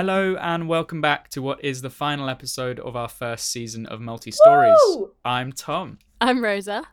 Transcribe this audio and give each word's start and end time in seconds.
Hello 0.00 0.36
and 0.42 0.68
welcome 0.68 1.00
back 1.00 1.30
to 1.30 1.40
what 1.40 1.64
is 1.64 1.80
the 1.80 1.88
final 1.88 2.28
episode 2.28 2.78
of 2.80 2.94
our 2.96 3.08
first 3.08 3.50
season 3.50 3.86
of 3.86 3.98
Multi 3.98 4.30
Stories. 4.30 4.76
I'm 5.24 5.52
Tom. 5.52 6.00
I'm 6.20 6.44
Rosa. 6.44 6.84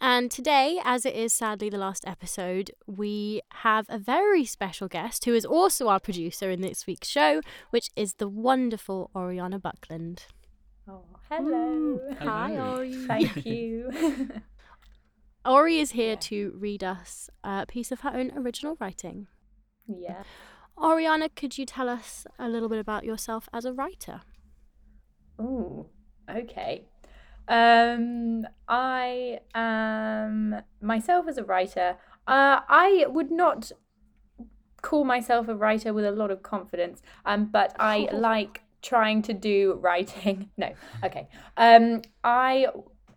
And 0.00 0.30
today, 0.30 0.80
as 0.84 1.04
it 1.04 1.14
is 1.14 1.34
sadly 1.34 1.68
the 1.68 1.76
last 1.76 2.02
episode, 2.08 2.70
we 2.86 3.42
have 3.56 3.84
a 3.90 3.98
very 3.98 4.46
special 4.46 4.88
guest 4.88 5.26
who 5.26 5.34
is 5.34 5.44
also 5.44 5.88
our 5.88 6.00
producer 6.00 6.50
in 6.50 6.62
this 6.62 6.86
week's 6.86 7.08
show, 7.08 7.42
which 7.68 7.90
is 7.94 8.14
the 8.14 8.26
wonderful 8.28 9.10
Oriana 9.14 9.58
Buckland. 9.58 10.24
Oh, 10.88 11.04
hello. 11.30 12.00
Hi, 12.20 12.48
Hello. 12.54 12.76
Ori. 12.76 12.94
Thank 13.06 13.44
you. 13.44 14.30
Ori 15.44 15.78
is 15.78 15.90
here 15.90 16.12
Yeah. 16.12 16.20
to 16.20 16.54
read 16.56 16.82
us 16.82 17.28
a 17.44 17.66
piece 17.66 17.92
of 17.92 18.00
her 18.00 18.12
own 18.14 18.32
original 18.34 18.78
writing. 18.80 19.26
yeah. 19.86 20.22
Oriana, 20.78 21.28
could 21.30 21.58
you 21.58 21.66
tell 21.66 21.88
us 21.88 22.26
a 22.38 22.48
little 22.48 22.68
bit 22.68 22.78
about 22.78 23.04
yourself 23.04 23.48
as 23.52 23.64
a 23.64 23.72
writer? 23.72 24.22
Oh, 25.38 25.86
okay. 26.28 26.84
Um, 27.48 28.46
I 28.68 29.40
am 29.54 30.62
myself 30.80 31.28
as 31.28 31.38
a 31.38 31.44
writer. 31.44 31.96
Uh, 32.26 32.60
I 32.68 33.06
would 33.08 33.30
not 33.30 33.72
call 34.82 35.04
myself 35.04 35.48
a 35.48 35.54
writer 35.54 35.92
with 35.92 36.04
a 36.04 36.10
lot 36.10 36.30
of 36.30 36.42
confidence. 36.42 37.02
Um, 37.24 37.46
but 37.46 37.74
I 37.78 38.08
like 38.12 38.62
trying 38.82 39.22
to 39.22 39.32
do 39.34 39.78
writing. 39.80 40.50
No, 40.58 40.72
okay. 41.02 41.28
Um, 41.56 42.02
I 42.22 42.66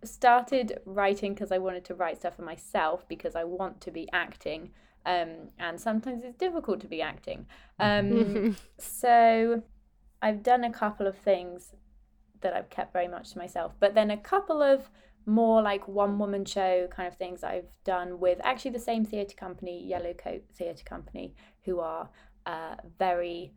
started 0.04 0.80
writing 0.86 1.34
because 1.34 1.52
I 1.52 1.58
wanted 1.58 1.84
to 1.86 1.96
write 1.96 2.18
stuff 2.18 2.36
for 2.36 2.44
myself 2.44 3.08
because 3.08 3.36
I 3.36 3.44
want 3.44 3.82
to 3.82 3.92
be 3.92 4.08
acting. 4.14 4.72
Um, 5.08 5.50
and 5.58 5.80
sometimes 5.80 6.24
it's 6.26 6.38
difficult 6.38 6.82
to 6.82 6.88
be 6.88 7.02
acting. 7.02 7.48
Um, 7.80 8.58
so 8.80 9.62
I've 10.20 10.42
done 10.42 10.64
a 10.64 10.72
couple 10.72 11.06
of 11.06 11.16
things 11.16 11.76
that 12.42 12.54
I've 12.54 12.72
kept 12.72 12.92
very 12.92 13.08
much 13.08 13.34
to 13.34 13.38
myself, 13.38 13.74
but 13.80 13.94
then 13.94 14.10
a 14.10 14.18
couple 14.18 14.64
of 14.64 14.90
more 15.28 15.62
like 15.62 15.88
one 15.88 16.18
woman 16.18 16.44
show 16.44 16.88
kind 16.90 17.08
of 17.08 17.16
things 17.16 17.44
I've 17.44 17.70
done 17.84 18.20
with 18.20 18.40
actually 18.44 18.72
the 18.72 18.80
same 18.80 19.06
theatre 19.06 19.36
company, 19.36 19.86
Yellow 19.86 20.14
Coat 20.14 20.42
Theatre 20.56 20.84
Company, 20.84 21.36
who 21.66 21.80
are 21.82 22.10
uh, 22.48 22.78
very 22.98 23.54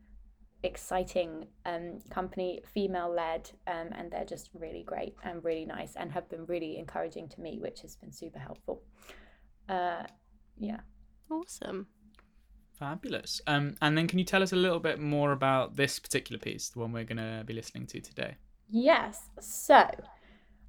exciting 0.62 1.46
um, 1.64 2.00
company, 2.10 2.60
female 2.74 3.10
led, 3.10 3.50
um, 3.66 3.88
and 3.92 4.10
they're 4.10 4.26
just 4.26 4.50
really 4.52 4.82
great 4.82 5.14
and 5.24 5.42
really 5.42 5.64
nice 5.64 5.94
and 5.96 6.12
have 6.12 6.28
been 6.28 6.44
really 6.44 6.78
encouraging 6.78 7.28
to 7.30 7.40
me, 7.40 7.58
which 7.58 7.80
has 7.80 7.96
been 7.96 8.12
super 8.12 8.38
helpful. 8.38 8.82
Uh, 9.68 10.02
yeah. 10.58 10.80
Awesome. 11.30 11.86
Fabulous. 12.78 13.40
Um, 13.46 13.74
and 13.82 13.96
then 13.96 14.08
can 14.08 14.18
you 14.18 14.24
tell 14.24 14.42
us 14.42 14.52
a 14.52 14.56
little 14.56 14.80
bit 14.80 14.98
more 14.98 15.32
about 15.32 15.76
this 15.76 15.98
particular 15.98 16.38
piece, 16.38 16.70
the 16.70 16.78
one 16.78 16.92
we're 16.92 17.04
going 17.04 17.18
to 17.18 17.44
be 17.44 17.52
listening 17.52 17.86
to 17.88 18.00
today? 18.00 18.36
Yes. 18.70 19.28
So, 19.40 19.84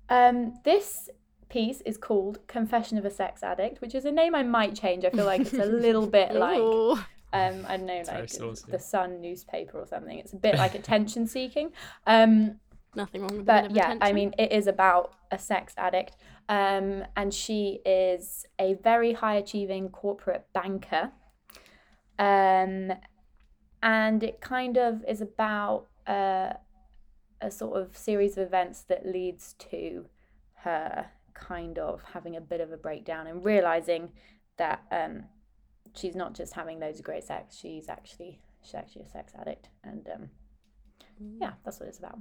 um, 0.09 0.53
this 0.65 1.09
piece 1.47 1.81
is 1.81 1.97
called 1.97 2.45
Confession 2.47 2.97
of 2.97 3.05
a 3.05 3.09
Sex 3.09 3.43
Addict, 3.43 3.81
which 3.81 3.95
is 3.95 4.05
a 4.05 4.11
name 4.11 4.35
I 4.35 4.43
might 4.43 4.75
change. 4.75 5.05
I 5.05 5.09
feel 5.09 5.25
like 5.25 5.41
it's 5.41 5.53
a 5.53 5.65
little 5.65 6.07
bit 6.07 6.33
like, 6.33 6.59
um, 6.59 7.65
I 7.67 7.77
don't 7.77 7.85
know, 7.85 8.03
Very 8.03 8.27
like 8.27 8.57
the 8.67 8.79
Sun 8.79 9.21
newspaper 9.21 9.79
or 9.79 9.87
something. 9.87 10.17
It's 10.17 10.33
a 10.33 10.37
bit 10.37 10.55
like 10.55 10.75
attention 10.75 11.27
seeking. 11.27 11.71
Um, 12.07 12.59
Nothing 12.93 13.21
wrong 13.21 13.37
with 13.37 13.41
a 13.41 13.43
bit 13.43 13.45
but 13.45 13.65
of 13.67 13.71
yeah, 13.71 13.95
I 14.01 14.11
mean, 14.11 14.33
it 14.37 14.51
is 14.51 14.67
about 14.67 15.13
a 15.31 15.37
sex 15.37 15.73
addict. 15.77 16.17
Um, 16.49 17.05
and 17.15 17.33
she 17.33 17.79
is 17.85 18.45
a 18.59 18.73
very 18.75 19.13
high 19.13 19.35
achieving 19.35 19.89
corporate 19.89 20.47
banker. 20.53 21.11
Um, 22.19 22.91
and 23.83 24.23
it 24.23 24.41
kind 24.41 24.77
of 24.77 25.03
is 25.07 25.21
about 25.21 25.87
uh, 26.07 26.53
a 27.41 27.49
sort 27.49 27.81
of 27.81 27.97
series 27.97 28.37
of 28.37 28.45
events 28.45 28.81
that 28.83 29.05
leads 29.05 29.53
to 29.71 30.05
her 30.63 31.07
kind 31.33 31.79
of 31.79 32.03
having 32.13 32.35
a 32.35 32.41
bit 32.41 32.61
of 32.61 32.71
a 32.71 32.77
breakdown 32.77 33.27
and 33.27 33.43
realizing 33.43 34.09
that 34.57 34.83
um, 34.91 35.23
she's 35.95 36.15
not 36.15 36.33
just 36.33 36.53
having 36.53 36.79
loads 36.79 36.99
of 36.99 37.05
great 37.05 37.23
sex; 37.23 37.57
she's 37.57 37.89
actually 37.89 38.39
she's 38.61 38.75
actually 38.75 39.03
a 39.03 39.09
sex 39.09 39.33
addict. 39.39 39.69
And 39.83 40.07
um, 40.13 40.29
yeah, 41.39 41.53
that's 41.63 41.79
what 41.79 41.89
it's 41.89 41.99
about. 41.99 42.19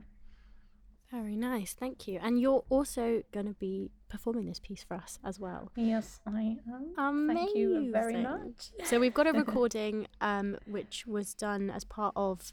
Very 1.11 1.37
nice, 1.37 1.75
thank 1.75 2.07
you. 2.07 2.21
And 2.23 2.41
you're 2.41 2.65
also 2.69 3.23
going 3.33 3.47
to 3.47 3.55
be 3.55 3.91
performing 4.11 4.47
this 4.47 4.61
piece 4.61 4.83
for 4.85 4.95
us 4.95 5.19
as 5.25 5.41
well. 5.41 5.71
Yes, 5.77 6.21
I 6.27 6.59
am. 6.69 6.93
Amazing. 6.99 7.37
Thank 7.47 7.57
you 7.57 7.91
very 7.93 8.21
much. 8.23 8.71
So 8.85 9.01
we've 9.01 9.15
got 9.15 9.27
a 9.27 9.33
recording 9.45 10.07
um, 10.21 10.59
which 10.67 11.07
was 11.07 11.33
done 11.33 11.71
as 11.71 11.85
part 11.85 12.13
of 12.17 12.53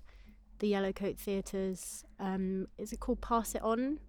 the 0.60 0.72
Yellowcoat 0.72 1.18
Theatre's. 1.20 2.06
Um, 2.20 2.68
is 2.78 2.94
it 2.94 3.00
called 3.02 3.20
Pass 3.22 3.56
It 3.56 3.62
On? 3.64 4.00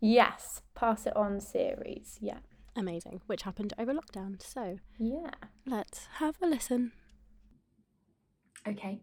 Yes, 0.00 0.62
pass 0.74 1.06
it 1.06 1.16
on 1.16 1.40
series. 1.40 2.18
Yeah. 2.20 2.38
Amazing, 2.76 3.20
which 3.26 3.42
happened 3.42 3.74
over 3.78 3.92
lockdown. 3.92 4.40
So 4.40 4.78
Yeah. 4.98 5.30
let's 5.66 6.06
have 6.18 6.36
a 6.40 6.46
listen. 6.46 6.92
Okay. 8.66 9.00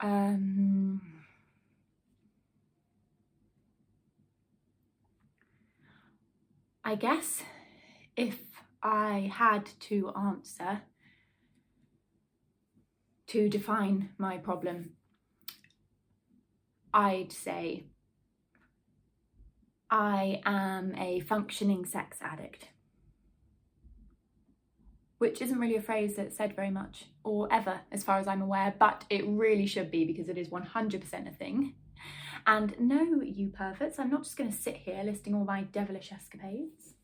Um. 0.00 0.85
I 6.86 6.94
guess 6.94 7.42
if 8.16 8.38
I 8.80 9.32
had 9.34 9.68
to 9.88 10.12
answer 10.16 10.82
to 13.26 13.48
define 13.48 14.10
my 14.18 14.38
problem, 14.38 14.92
I'd 16.94 17.32
say 17.32 17.86
I 19.90 20.40
am 20.46 20.94
a 20.96 21.18
functioning 21.18 21.84
sex 21.84 22.18
addict 22.22 22.68
which 25.18 25.40
isn't 25.40 25.58
really 25.58 25.76
a 25.76 25.82
phrase 25.82 26.14
that's 26.16 26.36
said 26.36 26.54
very 26.54 26.70
much 26.70 27.06
or 27.24 27.52
ever, 27.52 27.80
as 27.90 28.04
far 28.04 28.18
as 28.18 28.28
I'm 28.28 28.42
aware, 28.42 28.74
but 28.78 29.04
it 29.08 29.24
really 29.26 29.66
should 29.66 29.90
be 29.90 30.04
because 30.04 30.28
it 30.28 30.36
is 30.36 30.50
100% 30.50 31.28
a 31.28 31.34
thing. 31.34 31.74
And 32.46 32.76
no, 32.78 33.20
you 33.22 33.48
perverts, 33.48 33.98
I'm 33.98 34.10
not 34.10 34.22
just 34.22 34.36
going 34.36 34.50
to 34.50 34.56
sit 34.56 34.76
here 34.76 35.02
listing 35.04 35.34
all 35.34 35.44
my 35.44 35.62
devilish 35.64 36.12
escapades, 36.12 36.94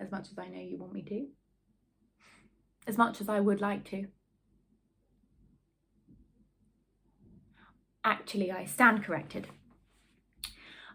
as 0.00 0.10
much 0.10 0.32
as 0.32 0.38
I 0.38 0.48
know 0.48 0.60
you 0.60 0.76
want 0.76 0.92
me 0.92 1.02
to, 1.02 1.26
as 2.88 2.98
much 2.98 3.20
as 3.20 3.28
I 3.28 3.38
would 3.38 3.60
like 3.60 3.84
to. 3.90 4.08
Actually, 8.04 8.50
I 8.50 8.64
stand 8.64 9.04
corrected. 9.04 9.46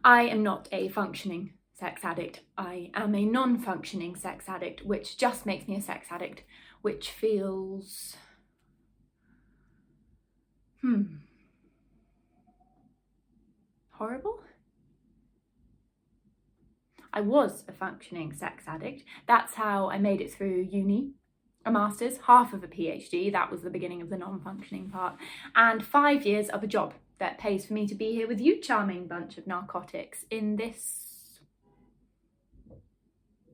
I 0.04 0.24
am 0.24 0.44
not 0.44 0.68
a 0.74 0.90
functioning 0.90 1.54
sex 1.74 2.02
addict. 2.04 2.42
I 2.58 2.92
am 2.94 3.16
a 3.16 3.24
non 3.24 3.58
functioning 3.58 4.18
sex 4.18 4.50
addict, 4.50 4.84
which 4.86 5.18
just 5.18 5.46
makes 5.46 5.68
me 5.68 5.78
a 5.78 5.82
sex 5.82 6.08
addict, 6.10 6.44
which 6.82 7.10
feels. 7.10 8.18
Hmm. 10.82 11.04
Horrible? 14.04 14.42
I 17.14 17.22
was 17.22 17.64
a 17.70 17.72
functioning 17.72 18.34
sex 18.34 18.66
addict. 18.68 19.04
That's 19.30 19.54
how 19.54 19.90
I 19.90 19.98
made 19.98 20.20
it 20.20 20.34
through 20.34 20.68
uni. 20.70 21.12
A 21.66 21.72
master's, 21.72 22.18
half 22.28 22.52
of 22.52 22.66
a 22.66 22.68
PhD, 22.68 23.32
that 23.32 23.50
was 23.50 23.62
the 23.62 23.70
beginning 23.70 24.02
of 24.02 24.10
the 24.10 24.18
non 24.18 24.42
functioning 24.42 24.90
part, 24.90 25.16
and 25.56 25.86
five 25.86 26.26
years 26.26 26.50
of 26.50 26.64
a 26.64 26.68
job 26.68 26.96
that 27.20 27.38
pays 27.38 27.66
for 27.66 27.72
me 27.72 27.88
to 27.88 27.96
be 27.96 28.12
here 28.12 28.28
with 28.28 28.42
you, 28.42 28.60
charming 28.60 29.08
bunch 29.08 29.38
of 29.38 29.48
narcotics, 29.48 30.26
in 30.30 30.58
this 30.58 31.40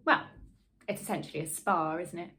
well, 0.03 0.23
it's 0.88 1.03
essentially 1.03 1.44
a 1.44 1.47
spa, 1.47 1.97
isn't 1.97 2.18
it? 2.18 2.31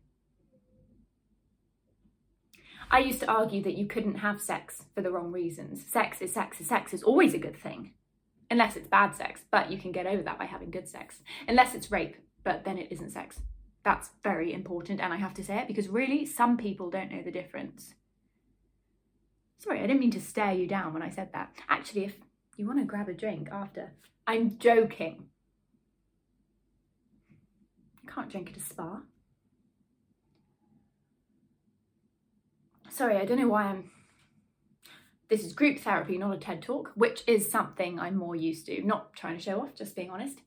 I 2.91 2.99
used 2.99 3.21
to 3.21 3.31
argue 3.31 3.63
that 3.63 3.79
you 3.79 3.87
couldn't 3.87 4.17
have 4.17 4.41
sex 4.41 4.83
for 4.97 5.01
the 5.01 5.13
wrong 5.13 5.31
reasons. 5.31 5.85
Sex 5.87 6.21
is 6.21 6.35
sex 6.35 6.61
is 6.61 6.67
sex 6.67 6.93
is 6.93 7.05
always 7.05 7.35
a 7.35 7.39
good 7.39 7.57
thing. 7.57 7.93
Unless 8.51 8.77
it's 8.77 8.89
bad 8.89 9.15
sex, 9.15 9.43
but 9.51 9.71
you 9.71 9.79
can 9.79 9.93
get 9.93 10.07
over 10.07 10.23
that 10.23 10.39
by 10.39 10.45
having 10.45 10.71
good 10.71 10.89
sex. 10.89 11.21
Unless 11.47 11.75
it's 11.75 11.91
rape, 11.91 12.17
but 12.43 12.65
then 12.65 12.79
it 12.79 12.91
isn't 12.91 13.13
sex. 13.13 13.41
That's 13.85 14.11
very 14.23 14.53
important, 14.53 15.01
and 15.01 15.13
I 15.13 15.17
have 15.17 15.35
to 15.35 15.45
say 15.45 15.59
it 15.59 15.69
because 15.69 15.89
really, 15.89 16.27
some 16.27 16.57
people 16.57 16.91
don't 16.91 17.13
know 17.13 17.23
the 17.23 17.31
difference. 17.31 17.95
Sorry, 19.59 19.79
I 19.79 19.87
didn't 19.87 20.01
mean 20.01 20.11
to 20.13 20.21
stare 20.21 20.53
you 20.53 20.67
down 20.67 20.93
when 20.93 21.03
I 21.03 21.11
said 21.11 21.33
that. 21.33 21.53
Actually, 21.69 22.07
if 22.07 22.17
you 22.57 22.67
want 22.67 22.79
to 22.79 22.85
grab 22.85 23.09
a 23.09 23.13
drink 23.13 23.49
after, 23.53 23.93
I'm 24.27 24.59
joking. 24.59 25.27
You 28.03 28.09
can't 28.09 28.31
drink 28.31 28.51
at 28.51 28.57
a 28.57 28.61
spa. 28.61 29.03
Sorry, 32.91 33.17
I 33.17 33.25
don't 33.25 33.39
know 33.39 33.49
why 33.49 33.65
I'm. 33.65 33.91
This 35.31 35.45
is 35.45 35.53
group 35.53 35.79
therapy, 35.79 36.19
not 36.19 36.35
a 36.35 36.39
TED 36.39 36.61
talk, 36.61 36.91
which 36.97 37.23
is 37.29 37.49
something 37.49 38.01
I'm 38.01 38.17
more 38.17 38.35
used 38.35 38.67
to. 38.67 38.83
Not 38.83 39.15
trying 39.15 39.37
to 39.37 39.43
show 39.43 39.61
off, 39.61 39.77
just 39.77 39.95
being 39.95 40.11
honest. 40.11 40.41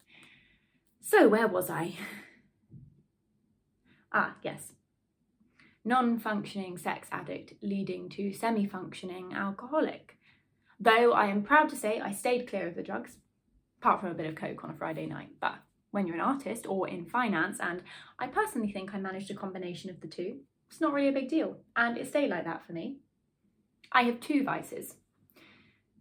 So, 0.99 1.27
where 1.27 1.47
was 1.47 1.69
I? 1.69 1.95
Ah, 4.15 4.35
yes. 4.43 4.73
non 5.83 6.19
functioning 6.19 6.77
sex 6.77 7.07
addict 7.11 7.53
leading 7.63 8.09
to 8.09 8.31
semi 8.31 8.67
functioning 8.67 9.33
alcoholic. 9.33 10.19
Though 10.79 11.13
I 11.13 11.25
am 11.29 11.41
proud 11.41 11.69
to 11.69 11.75
say 11.75 11.99
I 11.99 12.11
stayed 12.11 12.47
clear 12.47 12.67
of 12.67 12.75
the 12.75 12.83
drugs, 12.83 13.17
apart 13.79 14.01
from 14.01 14.11
a 14.11 14.13
bit 14.13 14.27
of 14.27 14.35
coke 14.35 14.63
on 14.63 14.69
a 14.69 14.75
Friday 14.75 15.07
night. 15.07 15.29
But 15.41 15.55
when 15.89 16.05
you're 16.05 16.15
an 16.17 16.21
artist 16.21 16.67
or 16.67 16.87
in 16.87 17.07
finance, 17.07 17.57
and 17.59 17.81
I 18.19 18.27
personally 18.27 18.71
think 18.71 18.93
I 18.93 18.99
managed 18.99 19.31
a 19.31 19.33
combination 19.33 19.89
of 19.89 19.99
the 19.99 20.07
two, 20.07 20.41
it's 20.69 20.79
not 20.79 20.93
really 20.93 21.09
a 21.09 21.19
big 21.19 21.29
deal, 21.29 21.57
and 21.75 21.97
it 21.97 22.07
stayed 22.07 22.29
like 22.29 22.45
that 22.45 22.67
for 22.67 22.73
me. 22.73 22.97
I 23.93 24.03
have 24.03 24.19
two 24.19 24.43
vices 24.43 24.95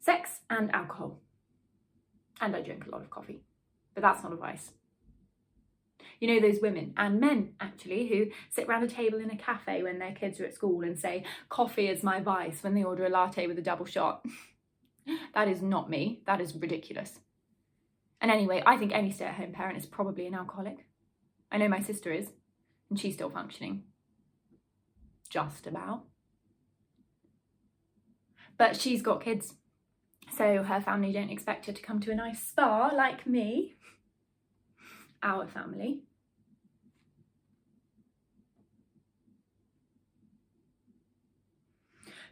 sex 0.00 0.40
and 0.50 0.74
alcohol. 0.74 1.20
And 2.40 2.56
I 2.56 2.60
drink 2.60 2.86
a 2.86 2.90
lot 2.90 3.02
of 3.02 3.10
coffee, 3.10 3.42
but 3.94 4.02
that's 4.02 4.24
not 4.24 4.32
a 4.32 4.36
vice. 4.36 4.72
You 6.18 6.28
know, 6.28 6.40
those 6.40 6.60
women 6.60 6.92
and 6.96 7.20
men 7.20 7.54
actually 7.60 8.08
who 8.08 8.26
sit 8.50 8.66
round 8.66 8.84
a 8.84 8.88
table 8.88 9.20
in 9.20 9.30
a 9.30 9.36
cafe 9.36 9.82
when 9.82 9.98
their 9.98 10.12
kids 10.12 10.40
are 10.40 10.46
at 10.46 10.54
school 10.54 10.82
and 10.82 10.98
say, 10.98 11.24
Coffee 11.48 11.88
is 11.88 12.02
my 12.02 12.20
vice 12.20 12.62
when 12.62 12.74
they 12.74 12.82
order 12.82 13.06
a 13.06 13.08
latte 13.08 13.46
with 13.46 13.58
a 13.58 13.62
double 13.62 13.86
shot. 13.86 14.24
that 15.34 15.48
is 15.48 15.62
not 15.62 15.90
me. 15.90 16.22
That 16.26 16.40
is 16.40 16.56
ridiculous. 16.56 17.20
And 18.20 18.30
anyway, 18.30 18.62
I 18.66 18.76
think 18.76 18.92
any 18.92 19.12
stay 19.12 19.26
at 19.26 19.34
home 19.34 19.52
parent 19.52 19.78
is 19.78 19.86
probably 19.86 20.26
an 20.26 20.34
alcoholic. 20.34 20.86
I 21.50 21.58
know 21.58 21.68
my 21.68 21.80
sister 21.80 22.12
is, 22.12 22.28
and 22.88 22.98
she's 22.98 23.14
still 23.14 23.30
functioning. 23.30 23.84
Just 25.28 25.66
about. 25.66 26.04
But 28.62 28.80
she's 28.80 29.02
got 29.02 29.24
kids, 29.24 29.54
so 30.36 30.62
her 30.62 30.80
family 30.80 31.12
don't 31.12 31.30
expect 31.30 31.66
her 31.66 31.72
to 31.72 31.82
come 31.82 31.98
to 31.98 32.12
a 32.12 32.14
nice 32.14 32.40
spa 32.40 32.92
like 32.94 33.26
me. 33.26 33.74
Our 35.20 35.48
family. 35.48 36.02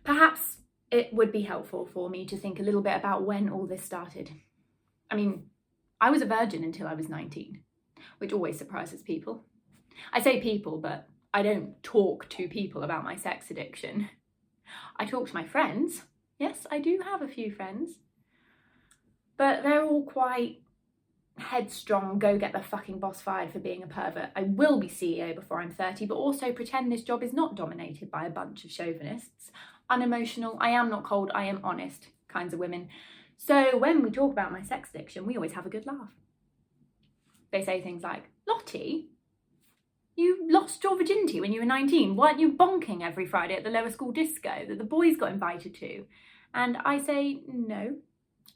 Perhaps 0.04 0.58
it 0.92 1.12
would 1.12 1.32
be 1.32 1.42
helpful 1.42 1.84
for 1.92 2.08
me 2.08 2.24
to 2.26 2.36
think 2.36 2.60
a 2.60 2.62
little 2.62 2.80
bit 2.80 2.94
about 2.94 3.26
when 3.26 3.48
all 3.48 3.66
this 3.66 3.82
started. 3.82 4.30
I 5.10 5.16
mean, 5.16 5.46
I 6.00 6.10
was 6.10 6.22
a 6.22 6.26
virgin 6.26 6.62
until 6.62 6.86
I 6.86 6.94
was 6.94 7.08
19, 7.08 7.60
which 8.18 8.32
always 8.32 8.56
surprises 8.56 9.02
people. 9.02 9.46
I 10.12 10.20
say 10.20 10.40
people, 10.40 10.78
but 10.78 11.08
I 11.34 11.42
don't 11.42 11.82
talk 11.82 12.28
to 12.28 12.46
people 12.46 12.84
about 12.84 13.02
my 13.02 13.16
sex 13.16 13.50
addiction. 13.50 14.10
I 14.96 15.06
talk 15.06 15.26
to 15.26 15.34
my 15.34 15.44
friends. 15.44 16.04
Yes, 16.40 16.66
I 16.70 16.78
do 16.78 17.00
have 17.04 17.20
a 17.20 17.28
few 17.28 17.52
friends. 17.52 17.98
But 19.36 19.62
they're 19.62 19.84
all 19.84 20.04
quite 20.04 20.62
headstrong, 21.36 22.18
go 22.18 22.38
get 22.38 22.52
the 22.52 22.60
fucking 22.60 22.98
boss 22.98 23.20
fired 23.20 23.52
for 23.52 23.58
being 23.58 23.82
a 23.82 23.86
pervert. 23.86 24.30
I 24.34 24.42
will 24.42 24.80
be 24.80 24.88
CEO 24.88 25.34
before 25.34 25.60
I'm 25.60 25.70
30, 25.70 26.06
but 26.06 26.14
also 26.14 26.52
pretend 26.52 26.90
this 26.90 27.02
job 27.02 27.22
is 27.22 27.32
not 27.32 27.56
dominated 27.56 28.10
by 28.10 28.26
a 28.26 28.30
bunch 28.30 28.64
of 28.64 28.70
chauvinists. 28.70 29.50
Unemotional, 29.90 30.56
I 30.60 30.70
am 30.70 30.88
not 30.88 31.04
cold, 31.04 31.30
I 31.34 31.44
am 31.44 31.60
honest 31.62 32.08
kinds 32.28 32.54
of 32.54 32.60
women. 32.60 32.88
So 33.36 33.76
when 33.76 34.02
we 34.02 34.10
talk 34.10 34.32
about 34.32 34.52
my 34.52 34.62
sex 34.62 34.90
addiction, 34.94 35.26
we 35.26 35.36
always 35.36 35.52
have 35.52 35.66
a 35.66 35.70
good 35.70 35.86
laugh. 35.86 36.12
They 37.50 37.64
say 37.64 37.82
things 37.82 38.02
like, 38.02 38.24
Lottie, 38.46 39.08
you 40.16 40.46
lost 40.48 40.84
your 40.84 40.96
virginity 40.96 41.40
when 41.40 41.52
you 41.52 41.60
were 41.60 41.66
19. 41.66 42.16
Weren't 42.16 42.40
you 42.40 42.52
bonking 42.52 43.02
every 43.02 43.26
Friday 43.26 43.56
at 43.56 43.64
the 43.64 43.70
lower 43.70 43.90
school 43.90 44.12
disco 44.12 44.64
that 44.68 44.78
the 44.78 44.84
boys 44.84 45.16
got 45.16 45.32
invited 45.32 45.74
to? 45.76 46.04
And 46.54 46.78
I 46.84 46.98
say, 46.98 47.40
no. 47.46 47.96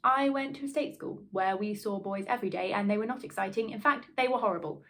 I 0.02 0.28
went 0.28 0.56
to 0.56 0.66
a 0.66 0.68
state 0.68 0.94
school 0.94 1.22
where 1.30 1.56
we 1.56 1.74
saw 1.74 1.98
boys 1.98 2.24
every 2.28 2.50
day 2.50 2.72
and 2.72 2.90
they 2.90 2.98
were 2.98 3.06
not 3.06 3.24
exciting. 3.24 3.70
In 3.70 3.80
fact, 3.80 4.06
they 4.16 4.28
were 4.28 4.38
horrible. 4.38 4.82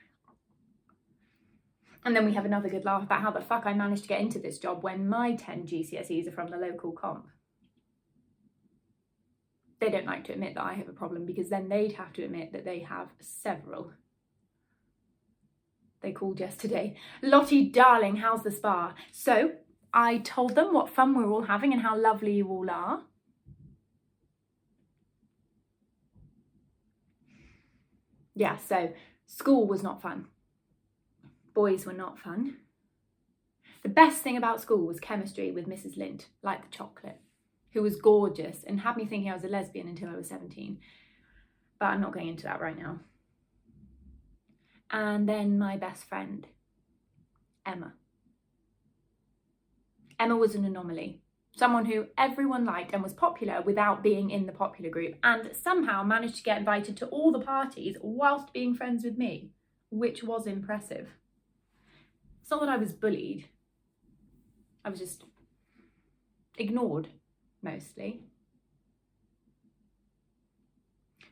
And 2.05 2.17
then 2.17 2.25
we 2.25 2.35
have 2.35 2.45
another 2.45 2.69
good 2.69 2.85
laugh 2.85 3.05
about 3.05 3.23
how 3.23 3.31
the 3.31 3.41
fuck 3.41 3.65
I 3.65 3.75
managed 3.75 4.03
to 4.03 4.09
get 4.09 4.21
into 4.21 4.39
this 4.39 4.59
job 4.59 4.83
when 4.83 5.09
my 5.09 5.37
10 5.37 5.67
GCSEs 5.67 6.29
are 6.29 6.33
from 6.33 6.49
the 6.49 6.57
local 6.57 6.93
comp 6.93 7.29
they 9.85 9.91
don't 9.91 10.07
like 10.07 10.25
to 10.25 10.33
admit 10.33 10.55
that 10.55 10.65
I 10.65 10.75
have 10.75 10.89
a 10.89 10.93
problem 10.93 11.27
because 11.27 11.49
then 11.49 11.69
they'd 11.69 11.93
have 11.93 12.13
to 12.15 12.25
admit 12.25 12.53
that 12.53 12.65
they 12.65 12.81
have 12.81 13.09
several. 13.21 13.93
They 16.01 16.13
called 16.13 16.41
yesterday, 16.41 16.97
Lottie, 17.23 17.71
darling, 17.71 18.17
how's 18.17 18.43
the 18.43 18.51
spa? 18.51 18.95
So 19.11 19.53
I 19.97 20.19
told 20.19 20.57
them 20.57 20.75
what 20.75 20.91
fun 20.91 21.15
we're 21.15 21.31
all 21.31 21.43
having 21.43 21.73
and 21.73 21.81
how 21.81 21.97
lovely 21.97 22.33
you 22.33 22.49
all 22.49 22.69
are. 22.69 23.03
Yeah, 28.35 28.57
so 28.57 28.93
school 29.27 29.69
was 29.69 29.85
not 29.85 30.03
fun. 30.03 30.27
Boys 31.55 31.87
were 31.87 31.93
not 31.93 32.19
fun. 32.19 32.57
The 33.85 33.89
best 33.89 34.23
thing 34.23 34.37
about 34.37 34.61
school 34.61 34.85
was 34.85 34.99
chemistry 34.99 35.53
with 35.53 35.69
Mrs. 35.69 35.97
Lindt, 35.97 36.27
like 36.43 36.63
the 36.63 36.77
chocolate 36.77 37.21
who 37.73 37.83
was 37.83 37.97
gorgeous 37.97 38.65
and 38.65 38.81
had 38.81 38.97
me 38.97 39.05
thinking 39.05 39.31
I 39.31 39.35
was 39.35 39.45
a 39.45 39.49
lesbian 39.49 39.87
until 39.87 40.09
I 40.09 40.17
was 40.17 40.29
17. 40.29 40.79
But 41.79 41.87
I'm 41.87 42.01
not 42.01 42.13
going 42.13 42.29
into 42.29 42.45
that 42.45 42.61
right 42.61 42.77
now. 42.77 42.99
And 44.91 45.29
then 45.29 45.59
my 45.59 45.77
best 45.77 46.05
friend, 46.05 46.47
Emma. 47.65 47.95
Emma 50.19 50.37
was 50.37 50.55
an 50.55 50.65
anomaly. 50.65 51.21
Someone 51.57 51.85
who 51.85 52.07
everyone 52.19 52.65
liked 52.65 52.93
and 52.93 53.03
was 53.03 53.13
popular 53.13 53.63
without 53.63 54.03
being 54.03 54.31
in 54.31 54.47
the 54.47 54.53
popular 54.53 54.91
group, 54.91 55.15
and 55.23 55.51
somehow 55.55 56.03
managed 56.03 56.37
to 56.37 56.43
get 56.43 56.59
invited 56.59 56.97
to 56.97 57.07
all 57.07 57.31
the 57.31 57.41
parties 57.41 57.97
whilst 58.03 58.53
being 58.53 58.75
friends 58.75 59.05
with 59.05 59.17
me, 59.17 59.51
which 59.91 60.25
was 60.25 60.47
impressive. 60.47 61.11
It's 62.43 62.51
not 62.51 62.61
that 62.61 62.69
I 62.69 62.77
was 62.77 62.93
bullied, 62.93 63.49
I 64.85 64.91
was 64.91 64.99
just 64.99 65.25
ignored 66.59 67.09
mostly. 67.63 68.25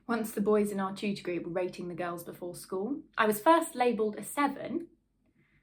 Once 0.08 0.32
the 0.32 0.40
boys 0.40 0.70
in 0.70 0.80
our 0.80 0.94
tutor 0.94 1.22
group 1.22 1.44
were 1.44 1.52
rating 1.52 1.88
the 1.88 1.94
girls 1.94 2.24
before 2.24 2.54
school, 2.54 3.00
I 3.16 3.26
was 3.26 3.40
first 3.40 3.74
labelled 3.74 4.16
a 4.16 4.24
seven, 4.24 4.88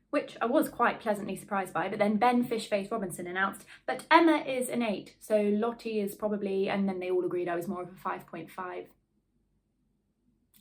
which 0.10 0.38
I 0.42 0.46
was 0.46 0.70
quite 0.70 1.00
pleasantly 1.00 1.36
surprised 1.36 1.74
by, 1.74 1.88
but 1.88 2.00
then 2.00 2.18
Ben 2.18 2.44
Fishface 2.44 2.92
Robinson 2.92 3.28
announced, 3.28 3.66
but 3.86 4.06
Emma 4.10 4.38
is 4.38 4.70
an 4.70 4.82
eight, 4.82 5.16
so 5.20 5.40
Lottie 5.42 6.00
is 6.00 6.16
probably, 6.16 6.70
and 6.70 6.90
then 6.90 7.00
they 7.00 7.12
all 7.12 7.26
agreed 7.26 7.48
I 7.48 7.56
was 7.56 7.68
more 7.68 7.84
of 7.84 7.90
a 7.90 8.10
5.5. 8.10 8.86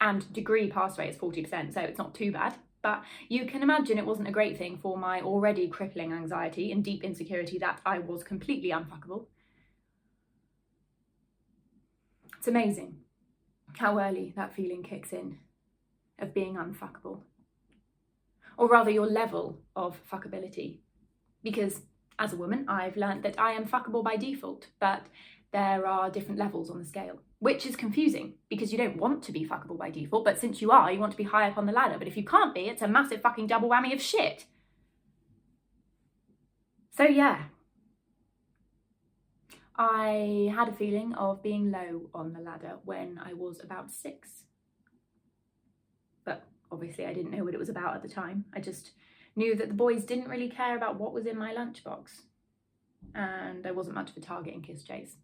And 0.00 0.32
degree 0.32 0.70
pass 0.70 0.98
rate 0.98 1.10
is 1.10 1.16
40%, 1.16 1.72
so 1.72 1.80
it's 1.80 1.98
not 1.98 2.14
too 2.14 2.30
bad. 2.30 2.54
But 2.82 3.02
you 3.28 3.46
can 3.46 3.62
imagine 3.62 3.98
it 3.98 4.06
wasn't 4.06 4.28
a 4.28 4.32
great 4.32 4.56
thing 4.56 4.78
for 4.80 4.96
my 4.96 5.20
already 5.20 5.66
crippling 5.66 6.12
anxiety 6.12 6.70
and 6.70 6.84
deep 6.84 7.02
insecurity 7.02 7.58
that 7.58 7.80
I 7.84 7.98
was 7.98 8.22
completely 8.22 8.70
unfuckable. 8.70 9.26
It's 12.36 12.46
amazing 12.46 12.98
how 13.78 13.98
early 13.98 14.32
that 14.36 14.54
feeling 14.54 14.84
kicks 14.84 15.12
in 15.12 15.38
of 16.20 16.32
being 16.32 16.54
unfuckable. 16.54 17.22
Or 18.58 18.68
rather, 18.68 18.90
your 18.90 19.06
level 19.06 19.60
of 19.74 19.98
fuckability. 20.12 20.80
Because 21.42 21.80
as 22.18 22.32
a 22.32 22.36
woman, 22.36 22.66
I've 22.68 22.96
learned 22.96 23.22
that 23.22 23.40
I 23.40 23.52
am 23.52 23.66
fuckable 23.66 24.04
by 24.04 24.16
default, 24.16 24.66
but 24.80 25.06
there 25.52 25.86
are 25.86 26.10
different 26.10 26.38
levels 26.38 26.68
on 26.68 26.78
the 26.78 26.84
scale, 26.84 27.20
which 27.38 27.64
is 27.64 27.76
confusing 27.76 28.34
because 28.50 28.72
you 28.72 28.76
don't 28.76 28.96
want 28.96 29.22
to 29.22 29.32
be 29.32 29.46
fuckable 29.46 29.78
by 29.78 29.90
default, 29.90 30.24
but 30.24 30.38
since 30.38 30.60
you 30.60 30.70
are, 30.70 30.92
you 30.92 30.98
want 30.98 31.12
to 31.12 31.16
be 31.16 31.24
high 31.24 31.48
up 31.48 31.56
on 31.56 31.66
the 31.66 31.72
ladder. 31.72 31.96
But 31.98 32.08
if 32.08 32.16
you 32.16 32.24
can't 32.24 32.54
be, 32.54 32.62
it's 32.62 32.82
a 32.82 32.88
massive 32.88 33.22
fucking 33.22 33.46
double 33.46 33.70
whammy 33.70 33.94
of 33.94 34.02
shit. 34.02 34.46
So, 36.90 37.04
yeah, 37.04 37.44
I 39.76 40.52
had 40.52 40.68
a 40.68 40.72
feeling 40.72 41.14
of 41.14 41.40
being 41.40 41.70
low 41.70 42.10
on 42.12 42.32
the 42.32 42.40
ladder 42.40 42.78
when 42.84 43.20
I 43.24 43.32
was 43.34 43.60
about 43.62 43.92
six. 43.92 44.42
Obviously, 46.70 47.06
I 47.06 47.12
didn't 47.12 47.30
know 47.30 47.44
what 47.44 47.54
it 47.54 47.60
was 47.60 47.68
about 47.68 47.94
at 47.94 48.02
the 48.02 48.08
time. 48.08 48.44
I 48.54 48.60
just 48.60 48.92
knew 49.36 49.54
that 49.56 49.68
the 49.68 49.74
boys 49.74 50.04
didn't 50.04 50.28
really 50.28 50.48
care 50.48 50.76
about 50.76 50.98
what 50.98 51.12
was 51.12 51.26
in 51.26 51.38
my 51.38 51.54
lunchbox. 51.54 52.22
And 53.14 53.64
there 53.64 53.74
wasn't 53.74 53.94
much 53.94 54.10
of 54.10 54.16
a 54.16 54.20
target 54.20 54.54
in 54.54 54.62
Kiss 54.62 54.82
Chase. 54.84 55.16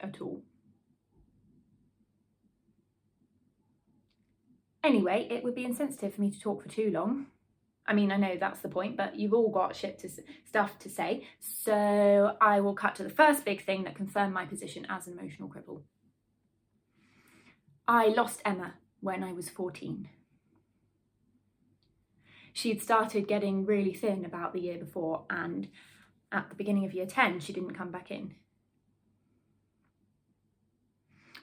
At 0.00 0.20
all. 0.20 0.42
Anyway, 4.84 5.26
it 5.30 5.42
would 5.44 5.54
be 5.54 5.64
insensitive 5.64 6.14
for 6.14 6.20
me 6.20 6.30
to 6.30 6.40
talk 6.40 6.62
for 6.62 6.68
too 6.68 6.90
long, 6.90 7.26
I 7.88 7.94
mean, 7.94 8.12
I 8.12 8.18
know 8.18 8.36
that's 8.38 8.60
the 8.60 8.68
point, 8.68 8.98
but 8.98 9.18
you've 9.18 9.32
all 9.32 9.48
got 9.50 9.74
shit 9.74 9.98
to 10.00 10.10
stuff 10.44 10.78
to 10.80 10.90
say. 10.90 11.26
So 11.40 12.36
I 12.38 12.60
will 12.60 12.74
cut 12.74 12.94
to 12.96 13.02
the 13.02 13.08
first 13.08 13.46
big 13.46 13.64
thing 13.64 13.84
that 13.84 13.94
confirmed 13.94 14.34
my 14.34 14.44
position 14.44 14.86
as 14.90 15.06
an 15.06 15.18
emotional 15.18 15.48
cripple. 15.48 15.80
I 17.88 18.08
lost 18.08 18.42
Emma 18.44 18.74
when 19.00 19.22
I 19.22 19.32
was 19.32 19.48
14. 19.48 20.08
She'd 22.52 22.82
started 22.82 23.28
getting 23.28 23.64
really 23.64 23.94
thin 23.94 24.24
about 24.24 24.52
the 24.52 24.60
year 24.60 24.78
before, 24.78 25.24
and 25.30 25.68
at 26.32 26.48
the 26.48 26.56
beginning 26.56 26.84
of 26.84 26.92
year 26.92 27.06
10, 27.06 27.40
she 27.40 27.52
didn't 27.52 27.74
come 27.74 27.90
back 27.90 28.10
in. 28.10 28.34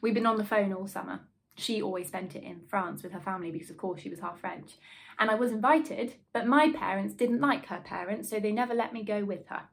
We've 0.02 0.14
been 0.14 0.26
on 0.26 0.38
the 0.38 0.46
phone 0.46 0.74
all 0.74 0.88
summer, 0.88 1.22
She 1.58 1.82
always 1.82 2.10
spent 2.10 2.36
it 2.36 2.44
in 2.44 2.62
France 2.68 3.02
with 3.02 3.14
her 3.14 3.20
family 3.20 3.50
because, 3.50 3.70
of 3.70 3.78
course, 3.78 4.02
she 4.02 4.10
was 4.10 4.20
half 4.20 4.40
French. 4.40 4.74
And 5.18 5.32
I 5.32 5.36
was 5.36 5.52
invited, 5.52 6.16
but 6.34 6.48
my 6.48 6.70
parents 6.70 7.14
didn't 7.14 7.40
like 7.40 7.68
her 7.68 7.80
parents, 7.80 8.30
so 8.30 8.40
they 8.40 8.52
never 8.52 8.74
let 8.74 8.92
me 8.92 9.04
go 9.04 9.24
with 9.24 9.48
her. 9.48 9.64